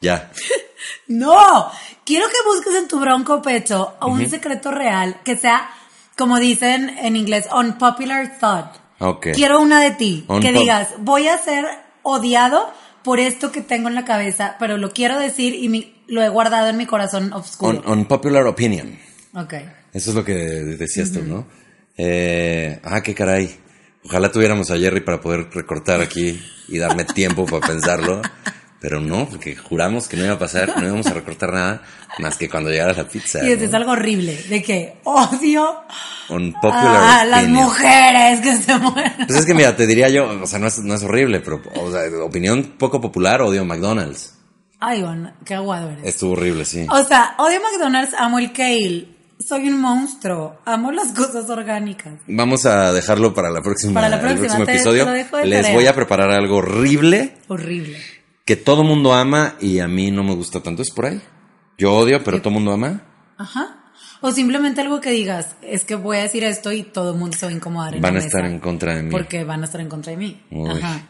Ya. 0.00 0.30
No, 1.10 1.68
quiero 2.04 2.26
que 2.28 2.48
busques 2.48 2.74
en 2.76 2.86
tu 2.88 3.00
bronco 3.00 3.42
pecho 3.42 3.94
un 4.00 4.28
secreto 4.30 4.70
real 4.70 5.16
que 5.24 5.36
sea, 5.36 5.68
como 6.16 6.38
dicen 6.38 6.88
en 6.98 7.16
inglés, 7.16 7.46
unpopular 7.52 8.38
thought. 8.38 8.76
Ok. 9.00 9.28
Quiero 9.34 9.60
una 9.60 9.80
de 9.82 9.90
ti, 9.90 10.24
que 10.26 10.32
Unpop- 10.34 10.58
digas, 10.60 10.88
voy 10.98 11.26
a 11.28 11.36
ser 11.38 11.64
odiado 12.02 12.72
por 13.02 13.18
esto 13.18 13.50
que 13.50 13.60
tengo 13.60 13.88
en 13.88 13.94
la 13.94 14.04
cabeza, 14.04 14.56
pero 14.58 14.76
lo 14.76 14.92
quiero 14.92 15.18
decir 15.18 15.54
y 15.54 15.68
mi- 15.68 16.02
lo 16.06 16.22
he 16.22 16.28
guardado 16.28 16.68
en 16.68 16.76
mi 16.76 16.86
corazón 16.86 17.32
oscuro. 17.32 17.82
Un, 17.86 17.98
unpopular 18.00 18.46
opinion. 18.46 18.96
ok. 19.34 19.54
Eso 19.92 20.10
es 20.10 20.14
lo 20.16 20.24
que 20.24 20.34
decías 20.34 21.10
tú, 21.12 21.22
¿no? 21.24 21.46
Eh, 21.96 22.80
ah, 22.84 23.02
qué 23.02 23.14
caray. 23.14 23.58
Ojalá 24.04 24.30
tuviéramos 24.30 24.70
a 24.70 24.78
Jerry 24.78 25.00
para 25.00 25.20
poder 25.20 25.48
recortar 25.52 26.00
aquí 26.00 26.40
y 26.68 26.78
darme 26.78 27.04
tiempo 27.04 27.44
para 27.46 27.66
pensarlo. 27.66 28.22
Pero 28.80 28.98
no, 28.98 29.28
porque 29.28 29.54
juramos 29.56 30.08
que 30.08 30.16
no 30.16 30.24
iba 30.24 30.32
a 30.34 30.38
pasar, 30.38 30.74
no 30.78 30.86
íbamos 30.86 31.06
a 31.08 31.12
recortar 31.12 31.52
nada 31.52 31.82
más 32.18 32.36
que 32.38 32.48
cuando 32.48 32.70
llegara 32.70 32.94
la 32.94 33.04
pizza. 33.06 33.44
Y 33.46 33.52
es, 33.52 33.74
algo 33.74 33.92
horrible, 33.92 34.34
de 34.48 34.62
que 34.62 34.94
odio 35.04 35.68
a 36.62 37.24
las 37.26 37.40
opinion. 37.42 37.52
mujeres 37.64 38.40
que 38.40 38.56
se 38.56 38.76
mueren. 38.78 39.12
Pues 39.26 39.38
es 39.40 39.44
que 39.46 39.54
mira, 39.54 39.76
te 39.76 39.86
diría 39.86 40.08
yo, 40.08 40.28
o 40.42 40.46
sea, 40.46 40.58
no 40.58 40.66
es, 40.68 40.78
no 40.78 40.94
es 40.94 41.02
horrible, 41.02 41.40
pero, 41.40 41.60
o 41.76 41.90
sea, 41.90 42.00
opinión 42.24 42.74
poco 42.78 43.00
popular, 43.00 43.42
odio 43.42 43.64
McDonald's. 43.64 44.34
Ay, 44.78 45.02
bueno, 45.02 45.30
qué 45.44 45.54
aguado 45.54 45.90
eres. 45.90 46.04
Estuvo 46.06 46.32
horrible, 46.32 46.64
sí. 46.64 46.86
O 46.90 47.04
sea, 47.04 47.34
odio 47.38 47.60
McDonald's, 47.60 48.14
amo 48.18 48.38
el 48.38 48.50
kale. 48.52 49.08
Soy 49.46 49.68
un 49.68 49.80
monstruo. 49.80 50.58
Amo 50.66 50.90
las 50.92 51.08
cosas 51.12 51.48
orgánicas. 51.50 52.14
Vamos 52.26 52.64
a 52.66 52.92
dejarlo 52.92 53.32
para 53.34 53.50
la 53.50 53.60
próxima, 53.62 53.94
Para 53.94 54.08
la 54.10 54.16
el 54.16 54.20
próxima, 54.22 54.40
próximo 54.42 54.64
te- 54.66 54.72
episodio. 54.72 55.04
te 55.06 55.46
Les 55.46 55.62
tarea. 55.62 55.74
voy 55.76 55.86
a 55.86 55.94
preparar 55.94 56.30
algo 56.30 56.56
horrible 56.56 57.36
Horrible. 57.48 57.98
Que 58.44 58.56
todo 58.56 58.82
mundo 58.82 59.12
ama 59.12 59.56
y 59.60 59.78
a 59.80 59.88
mí 59.88 60.10
no 60.10 60.22
me 60.22 60.34
gusta 60.34 60.62
tanto. 60.62 60.82
¿Es 60.82 60.90
por 60.90 61.06
ahí? 61.06 61.20
Yo 61.78 61.94
odio, 61.94 62.22
pero 62.22 62.40
todo 62.40 62.52
mundo 62.52 62.72
ama. 62.72 63.02
Ajá. 63.38 63.76
O 64.22 64.32
simplemente 64.32 64.82
algo 64.82 65.00
que 65.00 65.10
digas, 65.10 65.56
es 65.62 65.84
que 65.84 65.94
voy 65.94 66.18
a 66.18 66.22
decir 66.22 66.44
esto 66.44 66.72
y 66.72 66.82
todo 66.82 67.12
el 67.12 67.18
mundo 67.18 67.36
se 67.36 67.46
va 67.46 67.52
a 67.52 67.54
incomodar. 67.54 67.94
en 67.94 68.02
Van 68.02 68.14
la 68.14 68.20
a 68.20 68.22
estar 68.22 68.42
mesa, 68.42 68.54
en 68.54 68.60
contra 68.60 68.94
de 68.94 69.02
mí. 69.02 69.10
Porque 69.10 69.44
van 69.44 69.62
a 69.62 69.64
estar 69.64 69.80
en 69.80 69.88
contra 69.88 70.10
de 70.10 70.18
mí. 70.18 70.42
Uy. 70.50 70.70
Ajá. 70.70 71.08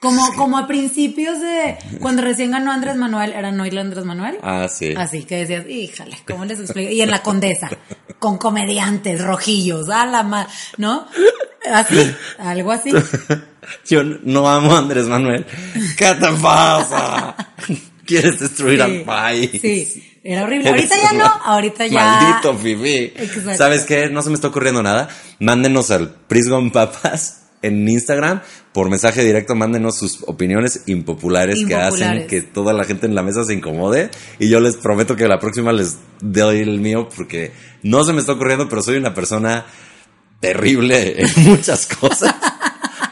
Como, 0.00 0.32
como 0.34 0.56
a 0.56 0.66
principios 0.66 1.40
de 1.40 1.76
cuando 2.00 2.22
recién 2.22 2.52
ganó 2.52 2.72
Andrés 2.72 2.96
Manuel, 2.96 3.32
¿era 3.32 3.52
no 3.52 3.64
Andrés 3.64 4.04
Manuel? 4.04 4.38
Ah, 4.42 4.68
sí. 4.68 4.94
Así 4.96 5.24
que 5.24 5.44
decías, 5.44 5.66
híjale, 5.68 6.16
¿cómo 6.26 6.44
les 6.44 6.60
explico? 6.60 6.90
Y 6.90 7.02
en 7.02 7.10
la 7.10 7.22
condesa, 7.22 7.68
con 8.18 8.38
comediantes, 8.38 9.22
rojillos, 9.22 9.90
a 9.90 10.06
la 10.06 10.22
ma, 10.22 10.46
¿no? 10.78 11.06
Así, 11.68 12.14
algo 12.38 12.72
así. 12.72 12.92
Yo 13.86 14.02
no 14.02 14.48
amo 14.48 14.74
a 14.74 14.78
Andrés 14.78 15.06
Manuel. 15.06 15.44
¿Qué 15.96 16.14
te 16.14 16.28
pasa? 16.40 17.36
¿Quieres 18.06 18.40
destruir 18.40 18.82
al 18.82 19.02
país? 19.02 19.60
Sí, 19.60 20.18
era 20.24 20.44
horrible. 20.44 20.70
Ahorita 20.70 20.94
ya 21.00 21.12
no, 21.12 21.26
ahorita 21.26 21.86
ya. 21.86 22.04
Maldito 22.04 22.56
Fifi. 22.56 23.12
Exacto. 23.16 23.56
¿Sabes 23.56 23.84
qué? 23.84 24.08
No 24.08 24.22
se 24.22 24.30
me 24.30 24.34
está 24.34 24.48
ocurriendo 24.48 24.82
nada. 24.82 25.08
Mándenos 25.38 25.90
al 25.90 26.10
Prisgon 26.10 26.72
Papas 26.72 27.42
en 27.62 27.88
Instagram 27.88 28.40
por 28.72 28.90
mensaje 28.90 29.22
directo. 29.22 29.54
Mándenos 29.54 29.98
sus 29.98 30.24
opiniones 30.26 30.82
impopulares, 30.86 31.64
que 31.64 31.76
hacen 31.76 32.26
que 32.26 32.42
toda 32.42 32.72
la 32.72 32.84
gente 32.84 33.06
en 33.06 33.14
la 33.14 33.22
mesa 33.22 33.44
se 33.44 33.54
incomode. 33.54 34.10
Y 34.40 34.48
yo 34.48 34.58
les 34.58 34.76
prometo 34.76 35.14
que 35.14 35.28
la 35.28 35.38
próxima 35.38 35.72
les 35.72 35.98
doy 36.20 36.58
el 36.58 36.80
mío 36.80 37.08
porque 37.14 37.52
no 37.82 38.02
se 38.02 38.12
me 38.12 38.20
está 38.20 38.32
ocurriendo, 38.32 38.68
pero 38.68 38.82
soy 38.82 38.96
una 38.96 39.14
persona 39.14 39.66
terrible 40.40 41.22
en 41.22 41.30
muchas 41.44 41.86
cosas. 41.86 42.34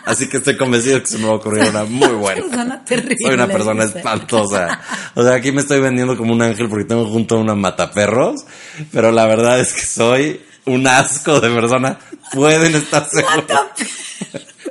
Así 0.05 0.27
que 0.29 0.39
estoy 0.39 0.57
convencido 0.57 1.01
que 1.01 1.07
se 1.07 1.19
me 1.19 1.27
va 1.27 1.33
a 1.33 1.37
ocurrir 1.37 1.65
una 1.69 1.85
muy 1.85 2.09
buena. 2.09 2.41
Persona 2.41 2.85
terrible, 2.85 3.17
Soy 3.21 3.35
una 3.35 3.47
persona 3.47 3.85
espantosa. 3.85 4.81
O 5.15 5.23
sea, 5.23 5.35
aquí 5.35 5.53
me 5.53 5.61
estoy 5.61 5.81
vendiendo 5.81 6.17
como 6.17 6.33
un 6.33 6.41
ángel 6.41 6.69
porque 6.71 6.87
tengo 6.87 7.05
junto 7.05 7.37
a 7.37 7.41
una 7.41 7.55
mataperros, 7.55 8.47
pero 8.91 9.13
la 9.13 9.27
verdad 9.27 9.61
es 9.61 9.75
que 9.75 9.85
soy 9.85 10.41
un 10.65 10.87
asco 10.87 11.41
de 11.41 11.51
persona. 11.51 11.99
Pueden 12.33 12.75
estar 12.75 13.07
seguros. 13.11 13.61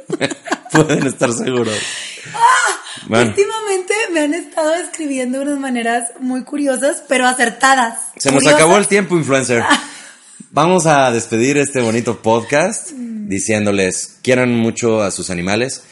Pueden 0.71 1.05
estar 1.05 1.31
seguros. 1.31 1.77
Bueno, 3.07 3.29
Últimamente 3.29 3.93
me 4.11 4.21
han 4.21 4.33
estado 4.33 4.73
escribiendo 4.73 5.37
de 5.37 5.45
unas 5.45 5.59
maneras 5.59 6.09
muy 6.19 6.43
curiosas, 6.43 7.03
pero 7.07 7.27
acertadas. 7.27 7.99
se 8.17 8.31
nos 8.31 8.45
acabó 8.47 8.77
el 8.77 8.87
tiempo, 8.87 9.15
influencer. 9.15 9.63
Vamos 10.51 10.85
a 10.85 11.11
despedir 11.11 11.57
este 11.57 11.81
bonito 11.81 12.21
podcast 12.21 12.91
diciéndoles 12.91 14.19
quieran 14.23 14.55
mucho 14.55 15.01
a 15.01 15.11
sus 15.11 15.29
animales 15.29 15.83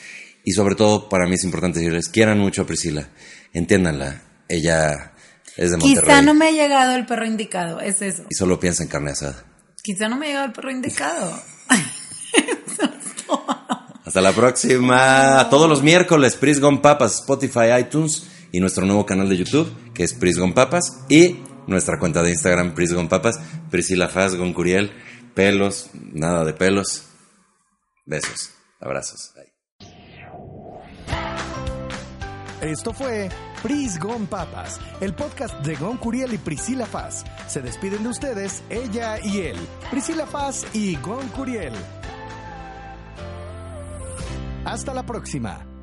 y 0.46 0.54
sobre 0.54 0.76
todo 0.76 1.10
para 1.10 1.28
mí 1.28 1.36
es 1.36 1.44
importante 1.44 1.80
decirles 1.80 2.08
quieran 2.08 2.40
mucho 2.40 2.62
a 2.62 2.66
Priscila. 2.66 3.10
Entiéndanla. 3.54 4.22
Ella 4.48 5.12
es 5.58 5.72
de 5.72 5.78
Monterrey 5.78 6.04
Quizá 6.06 6.22
no 6.22 6.34
me 6.34 6.48
ha 6.48 6.52
llegado 6.52 6.96
el 6.96 7.06
perro 7.06 7.26
indicado, 7.26 7.82
es 7.82 8.02
eso. 8.02 8.24
y 8.30 8.36
solo 8.36 8.60
piensa 8.60 8.84
en 8.84 8.90
carne 8.90 9.12
asada. 9.12 9.44
Quizá 9.84 10.08
no 10.08 10.16
me 10.16 10.28
ha 10.28 10.30
llegado 10.30 10.46
el 10.46 10.54
perro 10.54 10.72
indicado. 10.72 11.38
Hasta 14.06 14.22
la 14.22 14.34
próxima. 14.34 15.48
Todos 15.50 15.68
los 15.68 15.84
miércoles, 15.84 16.36
Prisgon 16.36 16.82
Papas, 16.82 17.16
Spotify, 17.16 17.74
iTunes 17.80 18.28
y 18.52 18.60
nuestro 18.60 18.86
nuevo 18.86 19.06
canal 19.06 19.28
de 19.28 19.38
YouTube, 19.38 19.74
que 19.94 20.04
es 20.04 20.14
Prisgon 20.14 20.54
Papas, 20.54 21.00
y 21.10 21.38
nuestra 21.68 22.00
cuenta 22.00 22.22
de 22.22 22.32
Instagram, 22.32 22.74
Prisgon 22.74 23.08
Papas, 23.08 23.40
Priscila 23.70 24.08
Faz, 24.08 24.36
Goncuriel, 24.36 24.92
pelos, 25.34 25.90
nada 25.94 26.44
de 26.44 26.54
pelos. 26.54 27.10
Besos, 28.06 28.52
abrazos. 28.80 29.34
Esto 32.62 32.94
fue 32.94 33.30
Pris 33.62 34.00
Gon 34.00 34.28
Papas, 34.28 34.80
el 35.02 35.14
podcast 35.14 35.56
de 35.66 35.76
Gon 35.76 35.98
Curiel 35.98 36.34
y 36.34 36.38
Priscila 36.38 36.86
Paz. 36.86 37.26
Se 37.48 37.62
despiden 37.62 38.04
de 38.04 38.10
ustedes, 38.10 38.64
ella 38.70 39.20
y 39.24 39.42
él, 39.42 39.58
Priscila 39.92 40.26
Paz 40.26 40.66
y 40.74 40.96
Gon 40.98 41.28
Curiel. 41.30 41.74
Hasta 44.66 44.94
la 44.94 45.06
próxima. 45.06 45.75